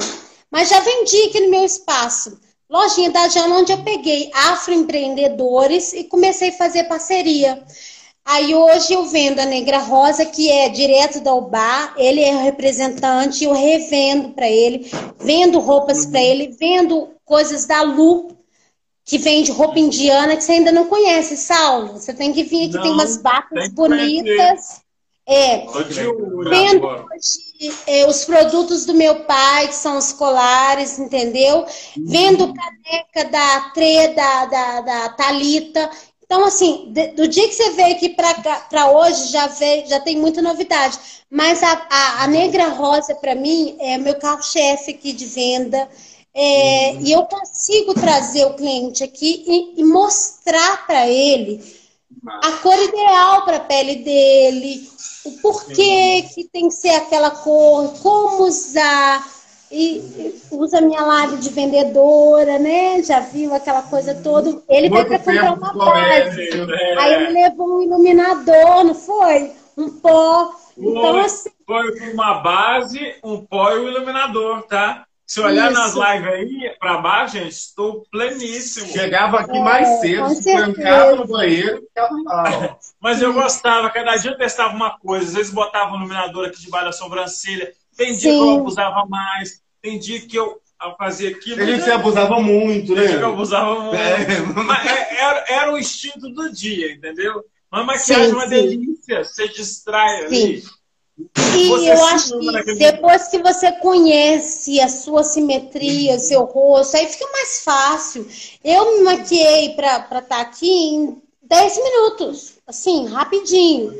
mas 0.49 0.69
já 0.69 0.79
vendi 0.79 1.25
aqui 1.25 1.41
no 1.41 1.51
meu 1.51 1.63
espaço. 1.63 2.39
Lojinha 2.67 3.11
da 3.11 3.27
Jana, 3.29 3.59
onde 3.59 3.71
eu 3.71 3.83
peguei 3.83 4.31
afroempreendedores 4.33 5.93
e 5.93 6.05
comecei 6.05 6.49
a 6.49 6.53
fazer 6.53 6.85
parceria. 6.85 7.63
Aí 8.25 8.55
hoje 8.55 8.91
eu 8.91 9.05
vendo 9.05 9.39
a 9.39 9.45
Negra 9.45 9.77
Rosa, 9.77 10.25
que 10.25 10.49
é 10.49 10.67
direto 10.67 11.21
da 11.21 11.31
UBA, 11.35 11.93
ele 11.95 12.23
é 12.23 12.33
o 12.33 12.43
representante, 12.43 13.43
eu 13.43 13.53
revendo 13.53 14.29
para 14.29 14.49
ele, 14.49 14.89
vendo 15.19 15.59
roupas 15.59 16.05
uhum. 16.05 16.11
para 16.11 16.21
ele, 16.21 16.55
vendo 16.59 17.09
coisas 17.23 17.67
da 17.67 17.83
Lu, 17.83 18.35
que 19.05 19.19
vende 19.19 19.51
roupa 19.51 19.77
indiana, 19.77 20.35
que 20.35 20.43
você 20.43 20.53
ainda 20.53 20.71
não 20.71 20.87
conhece, 20.87 21.37
Saulo. 21.37 21.93
Você 21.93 22.11
tem 22.13 22.33
que 22.33 22.43
vir 22.43 22.69
aqui, 22.69 22.73
não, 22.73 22.81
tem 22.81 22.91
umas 22.91 23.17
batas 23.17 23.69
bonitas. 23.69 24.83
É, 25.27 25.65
vendo 26.49 26.85
hoje, 26.85 27.75
é, 27.87 28.07
os 28.07 28.25
produtos 28.25 28.85
do 28.85 28.93
meu 28.93 29.23
pai, 29.25 29.67
que 29.67 29.75
são 29.75 29.97
os 29.97 30.11
colares, 30.11 30.99
entendeu? 30.99 31.59
Uhum. 31.59 31.65
Vendo 32.05 32.53
caneca 32.53 33.31
da 33.31 33.71
Tre, 33.71 34.09
da, 34.09 34.45
da, 34.45 34.81
da 34.81 35.09
Thalita. 35.09 35.89
Então, 36.25 36.43
assim, 36.43 36.91
do 37.15 37.27
dia 37.27 37.47
que 37.47 37.53
você 37.53 37.69
veio 37.71 37.95
aqui 37.95 38.09
para 38.09 38.91
hoje, 38.91 39.27
já, 39.31 39.45
veio, 39.47 39.87
já 39.87 39.99
tem 39.99 40.17
muita 40.17 40.41
novidade. 40.41 40.97
Mas 41.29 41.61
a, 41.61 41.87
a, 41.89 42.23
a 42.23 42.27
Negra 42.27 42.69
Rosa, 42.69 43.13
para 43.15 43.35
mim, 43.35 43.75
é 43.79 43.97
meu 43.97 44.15
carro-chefe 44.15 44.91
aqui 44.91 45.13
de 45.13 45.25
venda. 45.25 45.87
É, 46.33 46.93
uhum. 46.93 47.01
E 47.01 47.11
eu 47.11 47.23
consigo 47.25 47.93
trazer 47.93 48.45
o 48.45 48.55
cliente 48.55 49.03
aqui 49.03 49.43
e, 49.47 49.81
e 49.81 49.83
mostrar 49.85 50.85
para 50.87 51.07
ele 51.07 51.63
a 52.43 52.51
cor 52.53 52.77
ideal 52.77 53.45
para 53.45 53.57
a 53.57 53.61
pele 53.61 53.97
dele, 53.97 54.89
o 55.25 55.31
porquê 55.33 56.25
que 56.33 56.43
tem 56.45 56.67
que 56.69 56.73
ser 56.73 56.89
aquela 56.89 57.29
cor, 57.29 57.93
como 58.01 58.45
usar 58.45 59.34
e 59.71 60.35
usa 60.51 60.81
minha 60.81 61.01
live 61.01 61.37
de 61.37 61.49
vendedora, 61.49 62.59
né? 62.59 63.01
Já 63.03 63.19
viu 63.19 63.53
aquela 63.53 63.81
coisa 63.81 64.13
toda. 64.15 64.61
Ele 64.69 64.89
Muito 64.89 65.07
veio 65.07 65.19
para 65.21 65.33
comprar 65.33 65.53
uma 65.53 65.73
base. 65.73 66.49
É. 66.49 66.99
Aí 66.99 67.13
ele 67.13 67.33
levou 67.33 67.77
um 67.77 67.81
iluminador, 67.81 68.83
não 68.83 68.95
foi? 68.95 69.51
Um 69.77 69.89
pó. 69.89 70.51
Então, 70.77 71.19
assim. 71.19 71.49
Foi 71.65 72.11
uma 72.11 72.35
base, 72.35 73.15
um 73.23 73.43
pó 73.45 73.71
e 73.71 73.79
um 73.79 73.87
iluminador, 73.89 74.63
tá? 74.63 75.05
Se 75.25 75.41
olhar 75.41 75.71
Isso. 75.71 75.79
nas 75.79 75.93
lives 75.95 76.33
aí 76.33 76.75
para 76.79 76.97
baixo, 76.99 77.37
gente, 77.37 77.49
estou 77.49 78.05
pleníssimo. 78.11 78.87
Chegava 78.89 79.39
aqui 79.39 79.57
é, 79.57 79.63
mais 79.63 79.99
cedo, 79.99 80.29
se 80.29 80.55
trancava 80.55 81.15
no 81.15 81.27
banheiro. 81.27 81.81
Mas 82.99 83.21
eu 83.23 83.33
gostava, 83.33 83.89
cada 83.89 84.15
dia 84.17 84.31
eu 84.31 84.37
testava 84.37 84.75
uma 84.75 84.99
coisa. 84.99 85.25
Às 85.25 85.33
vezes 85.33 85.51
botava 85.51 85.93
o 85.93 85.95
iluminador 85.95 86.45
aqui 86.45 86.61
debaixo 86.61 86.85
da 86.85 86.91
sobrancelha. 86.91 87.73
Tem 87.95 88.13
dia 88.15 88.31
Sim. 88.31 88.39
que 88.39 88.43
eu 88.43 88.59
abusava 88.59 89.05
mais, 89.05 89.61
tem 89.81 89.99
dia 89.99 90.21
que 90.21 90.35
eu 90.37 90.61
fazia 90.97 91.29
aquilo. 91.29 91.57
Tem 91.57 91.65
dia 91.65 91.77
que 91.77 91.83
você 91.83 91.91
abusava 91.91 92.39
muito, 92.39 92.93
né? 92.93 93.01
Tem 93.01 93.09
dia 93.09 93.17
que 93.17 93.23
eu 93.23 93.33
abusava 93.33 93.79
muito. 93.81 93.95
É. 93.95 94.39
Mas 94.63 94.85
é, 94.85 95.19
era, 95.19 95.45
era 95.47 95.73
o 95.73 95.77
instinto 95.77 96.29
do 96.29 96.51
dia, 96.51 96.91
entendeu? 96.91 97.43
Mas 97.71 97.85
maquiagem 97.85 98.25
sim, 98.25 98.31
é 98.31 98.35
uma 98.35 98.43
sim. 98.43 98.49
delícia, 98.49 99.23
você 99.23 99.47
distrai 99.47 100.17
sim. 100.17 100.25
ali. 100.25 100.63
E 101.57 101.87
eu 101.87 102.05
acho 102.07 102.37
que 102.37 102.75
depois 102.75 103.29
que 103.29 103.41
você 103.41 103.71
conhece 103.71 104.81
a 104.81 104.89
sua 104.89 105.23
simetria, 105.23 106.15
o 106.15 106.19
seu 106.19 106.43
rosto, 106.43 106.97
aí 106.97 107.07
fica 107.07 107.25
mais 107.31 107.63
fácil. 107.63 108.27
Eu 108.61 108.97
me 108.97 109.03
maquiei 109.03 109.75
para 109.75 109.97
estar 109.97 110.21
tá 110.21 110.41
aqui 110.41 110.69
em 110.69 111.21
10 111.41 111.77
minutos, 111.77 112.55
assim, 112.67 113.07
rapidinho. 113.07 113.93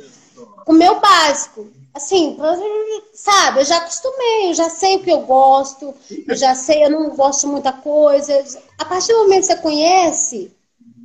Com 0.65 0.73
o 0.73 0.75
meu 0.75 0.99
básico. 0.99 1.69
Assim, 1.95 2.37
sabe, 3.13 3.61
eu 3.61 3.65
já 3.65 3.77
acostumei, 3.77 4.49
eu 4.49 4.53
já 4.53 4.69
sei 4.69 4.97
o 4.97 4.99
que 4.99 5.09
eu 5.09 5.21
gosto, 5.21 5.93
eu 6.27 6.35
já 6.35 6.53
sei, 6.53 6.83
eu 6.83 6.89
não 6.89 7.09
gosto 7.11 7.41
de 7.41 7.47
muita 7.47 7.71
coisa. 7.71 8.43
A 8.77 8.83
partir 8.83 9.13
do 9.13 9.19
momento 9.19 9.47
que 9.47 9.53
você 9.53 9.55
conhece, 9.55 10.51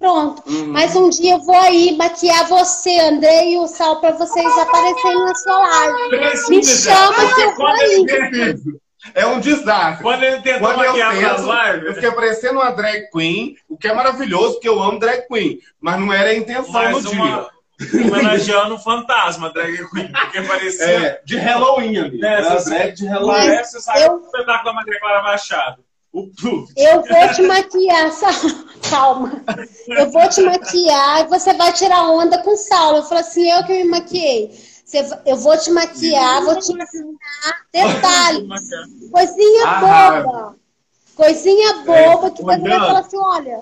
pronto. 0.01 0.43
Uhum. 0.51 0.73
Mas 0.73 0.97
um 0.97 1.09
dia 1.09 1.35
eu 1.35 1.43
vou 1.43 1.55
aí 1.55 1.97
maquiar 1.97 2.49
você, 2.49 2.99
André, 2.99 3.51
e 3.51 3.59
o 3.59 3.69
Sal 3.69 4.01
para 4.01 4.17
vocês 4.17 4.59
aparecerem 4.59 5.25
na 5.25 5.35
sua 5.37 5.59
live. 5.59 6.51
Me 6.51 6.65
chama 6.65 7.35
que 7.37 7.41
eu 7.41 7.55
vou 7.55 7.67
aí. 7.69 8.65
É 9.15 9.27
um 9.27 9.39
desastre. 9.39 10.03
Quando 10.03 10.25
ele 10.25 10.43
tentou 10.43 10.61
Quando 10.61 10.79
maquiar 10.79 11.15
eu 11.15 11.37
lives. 11.37 11.87
Eu 11.87 11.95
fiquei 11.95 12.11
parecendo 12.11 12.55
uma 12.55 12.73
drag 12.73 13.09
queen, 13.13 13.55
o 13.69 13.77
que 13.77 13.87
é 13.87 13.95
maravilhoso, 13.95 14.55
porque 14.55 14.69
eu 14.69 14.83
amo 14.83 14.99
drag 14.99 15.25
queen. 15.29 15.61
Mas 15.81 16.01
não 16.01 16.13
era 16.13 16.31
a 16.31 16.35
intenção 16.35 16.73
mas 16.73 17.05
no 17.05 17.13
uma... 17.13 17.27
dia 17.27 17.60
homenageando 17.95 18.75
um 18.75 18.79
fantasma, 18.79 19.53
drag 19.53 19.89
queen, 19.91 20.13
porque 20.13 20.43
parecia. 20.43 20.87
É, 20.87 21.23
de 21.25 21.37
Halloween 21.37 21.99
ali. 21.99 22.25
É, 22.25 22.41
essa 22.41 22.71
drag 22.71 22.93
de 22.93 23.07
Halloween. 23.07 23.49
Parece, 23.49 23.81
sabe, 23.81 24.03
eu... 24.03 24.15
o 24.15 24.25
espetáculo 24.25 24.65
da 24.65 24.73
Maria 24.73 25.01
Clara 25.01 25.23
Machado. 25.23 25.85
O 26.13 26.29
Eu 26.77 27.03
vou 27.03 27.35
te 27.35 27.43
maquiar, 27.43 28.11
calma. 28.91 29.45
Eu 29.87 30.11
vou 30.11 30.29
te 30.29 30.43
maquiar 30.43 31.21
e 31.21 31.29
você 31.29 31.53
vai 31.55 31.73
tirar 31.73 32.11
onda 32.11 32.43
com 32.43 32.51
o 32.51 32.57
Saulo. 32.57 32.99
Eu 32.99 33.03
falo 33.05 33.21
assim, 33.21 33.49
eu 33.49 33.65
que 33.65 33.73
me 33.73 33.85
maquiei. 33.85 34.51
eu 35.25 35.37
vou 35.37 35.57
te 35.57 35.71
maquiar, 35.71 36.43
vou 36.43 36.59
te 36.59 36.73
ensinar 36.73 37.65
detalhes. 37.73 38.49
Coisinha 39.13 39.67
ah, 39.67 39.81
boba. 39.81 40.57
Coisinha 41.15 41.75
boba 41.85 42.27
é, 42.27 42.31
que 42.31 42.43
você 42.43 42.59
vai 42.59 42.79
falar 42.79 42.99
assim, 43.01 43.19
olha, 43.19 43.61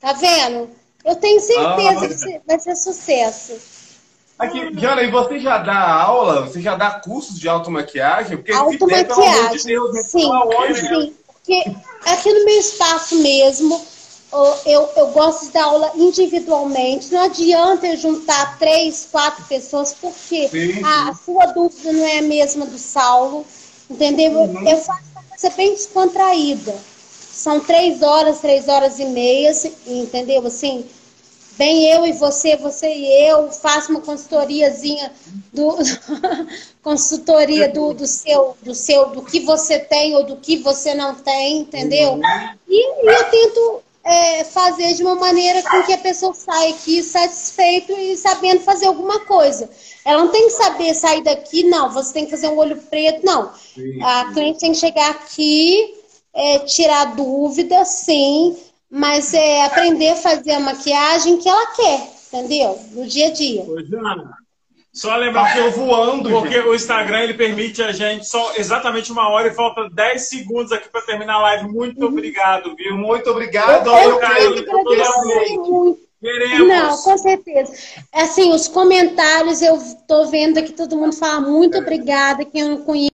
tá 0.00 0.12
vendo? 0.14 0.68
Eu 1.06 1.14
tenho 1.14 1.40
certeza 1.40 2.04
ah, 2.04 2.08
que 2.08 2.40
vai 2.44 2.58
ser 2.58 2.74
sucesso. 2.74 3.54
Aqui, 4.36 4.74
Diana, 4.74 5.02
e 5.02 5.10
você 5.10 5.38
já 5.38 5.58
dá 5.58 6.02
aula? 6.02 6.42
Você 6.42 6.60
já 6.60 6.74
dá 6.74 6.90
cursos 6.90 7.38
de 7.38 7.48
automaquiagem? 7.48 8.36
Porque 8.36 8.52
automaquiagem, 8.52 9.56
de 9.56 9.64
Deus, 9.64 9.94
né? 9.94 10.02
sim, 10.02 10.30
sim. 10.74 11.14
Porque 11.32 11.62
aqui 12.04 12.32
no 12.34 12.44
meu 12.44 12.58
espaço 12.58 13.22
mesmo, 13.22 13.80
eu, 14.66 14.90
eu 14.96 15.06
gosto 15.12 15.46
de 15.46 15.52
dar 15.52 15.66
aula 15.66 15.92
individualmente. 15.94 17.12
Não 17.12 17.22
adianta 17.22 17.86
eu 17.86 17.96
juntar 17.96 18.58
três, 18.58 19.08
quatro 19.10 19.44
pessoas, 19.44 19.94
porque 19.94 20.48
sim, 20.48 20.84
a, 20.84 21.14
sua 21.14 21.46
dúvida 21.46 21.92
não 21.92 22.04
é 22.04 22.18
a 22.18 22.22
mesma 22.22 22.66
do 22.66 22.78
Saulo, 22.78 23.46
entendeu? 23.88 24.32
Uhum. 24.32 24.68
Eu 24.68 24.78
faço 24.78 25.04
uma 25.12 25.22
coisa 25.22 25.50
bem 25.56 25.70
descontraída. 25.70 26.74
São 27.32 27.60
três 27.60 28.02
horas, 28.02 28.40
três 28.40 28.66
horas 28.68 28.98
e 28.98 29.04
meia, 29.04 29.52
entendeu? 29.86 30.46
Assim, 30.46 30.84
Bem, 31.56 31.90
eu 31.90 32.06
e 32.06 32.12
você, 32.12 32.54
você 32.56 32.86
e 32.86 33.28
eu, 33.28 33.50
faço 33.50 33.90
uma 33.90 34.00
consultoriazinha 34.00 35.10
do 35.52 35.74
consultoria 36.82 37.68
do, 37.68 37.94
do 37.94 38.06
seu, 38.06 38.54
do 38.62 38.74
seu, 38.74 39.08
do 39.08 39.22
que 39.22 39.40
você 39.40 39.78
tem 39.78 40.14
ou 40.14 40.24
do 40.24 40.36
que 40.36 40.58
você 40.58 40.94
não 40.94 41.14
tem, 41.14 41.60
entendeu? 41.60 42.20
E, 42.68 43.04
e 43.04 43.08
eu 43.08 43.24
tento 43.30 43.82
é, 44.04 44.44
fazer 44.44 44.92
de 44.94 45.02
uma 45.02 45.14
maneira 45.14 45.62
com 45.62 45.82
que 45.82 45.94
a 45.94 45.98
pessoa 45.98 46.34
saia 46.34 46.74
aqui 46.74 47.02
satisfeito 47.02 47.90
e 47.92 48.16
sabendo 48.18 48.60
fazer 48.60 48.86
alguma 48.86 49.20
coisa. 49.20 49.68
Ela 50.04 50.24
não 50.24 50.30
tem 50.30 50.46
que 50.46 50.52
saber 50.52 50.94
sair 50.94 51.22
daqui, 51.22 51.64
não, 51.64 51.90
você 51.90 52.12
tem 52.12 52.26
que 52.26 52.30
fazer 52.30 52.48
um 52.48 52.58
olho 52.58 52.76
preto, 52.76 53.24
não. 53.24 53.50
A 54.02 54.30
cliente 54.32 54.60
tem 54.60 54.72
que 54.72 54.78
chegar 54.78 55.10
aqui, 55.10 55.94
é, 56.34 56.58
tirar 56.60 57.16
dúvida, 57.16 57.82
sim, 57.84 58.56
mas 58.90 59.34
é 59.34 59.64
aprender 59.64 60.10
a 60.10 60.16
fazer 60.16 60.52
a 60.52 60.60
maquiagem 60.60 61.38
que 61.38 61.48
ela 61.48 61.66
quer, 61.74 62.08
entendeu? 62.26 62.78
No 62.92 63.06
dia 63.06 63.28
a 63.28 63.32
dia. 63.32 63.62
Ô, 63.62 63.82
Jana, 63.82 64.36
só 64.96 65.14
lembrar 65.14 65.52
que 65.52 65.58
eu 65.58 65.70
voando, 65.72 66.30
porque 66.30 66.54
gente. 66.54 66.68
o 66.68 66.74
Instagram 66.74 67.20
ele 67.20 67.34
permite 67.34 67.82
a 67.82 67.92
gente 67.92 68.26
só 68.26 68.54
exatamente 68.56 69.12
uma 69.12 69.28
hora 69.28 69.48
e 69.48 69.54
falta 69.54 69.90
10 69.90 70.22
segundos 70.22 70.72
aqui 70.72 70.88
para 70.88 71.02
terminar 71.02 71.34
a 71.34 71.42
live. 71.42 71.68
Muito 71.68 72.00
uhum. 72.00 72.08
obrigado, 72.08 72.74
viu? 72.74 72.96
Muito 72.96 73.28
obrigado. 73.28 73.88
Eu, 73.88 74.12
eu 74.12 74.18
quero 74.18 74.58
agradecer 74.58 75.56
muito. 75.58 75.98
Queremos. 76.18 76.66
Não, 76.66 76.96
com 76.96 77.18
certeza. 77.18 77.72
Assim, 78.10 78.54
os 78.54 78.68
comentários 78.68 79.60
eu 79.60 79.78
tô 80.08 80.26
vendo 80.26 80.58
aqui 80.58 80.72
todo 80.72 80.96
mundo 80.96 81.12
fala 81.12 81.40
muito 81.40 81.76
obrigada, 81.76 82.44
quem 82.44 82.62
eu 82.62 82.68
não 82.70 82.78
conheço. 82.78 83.10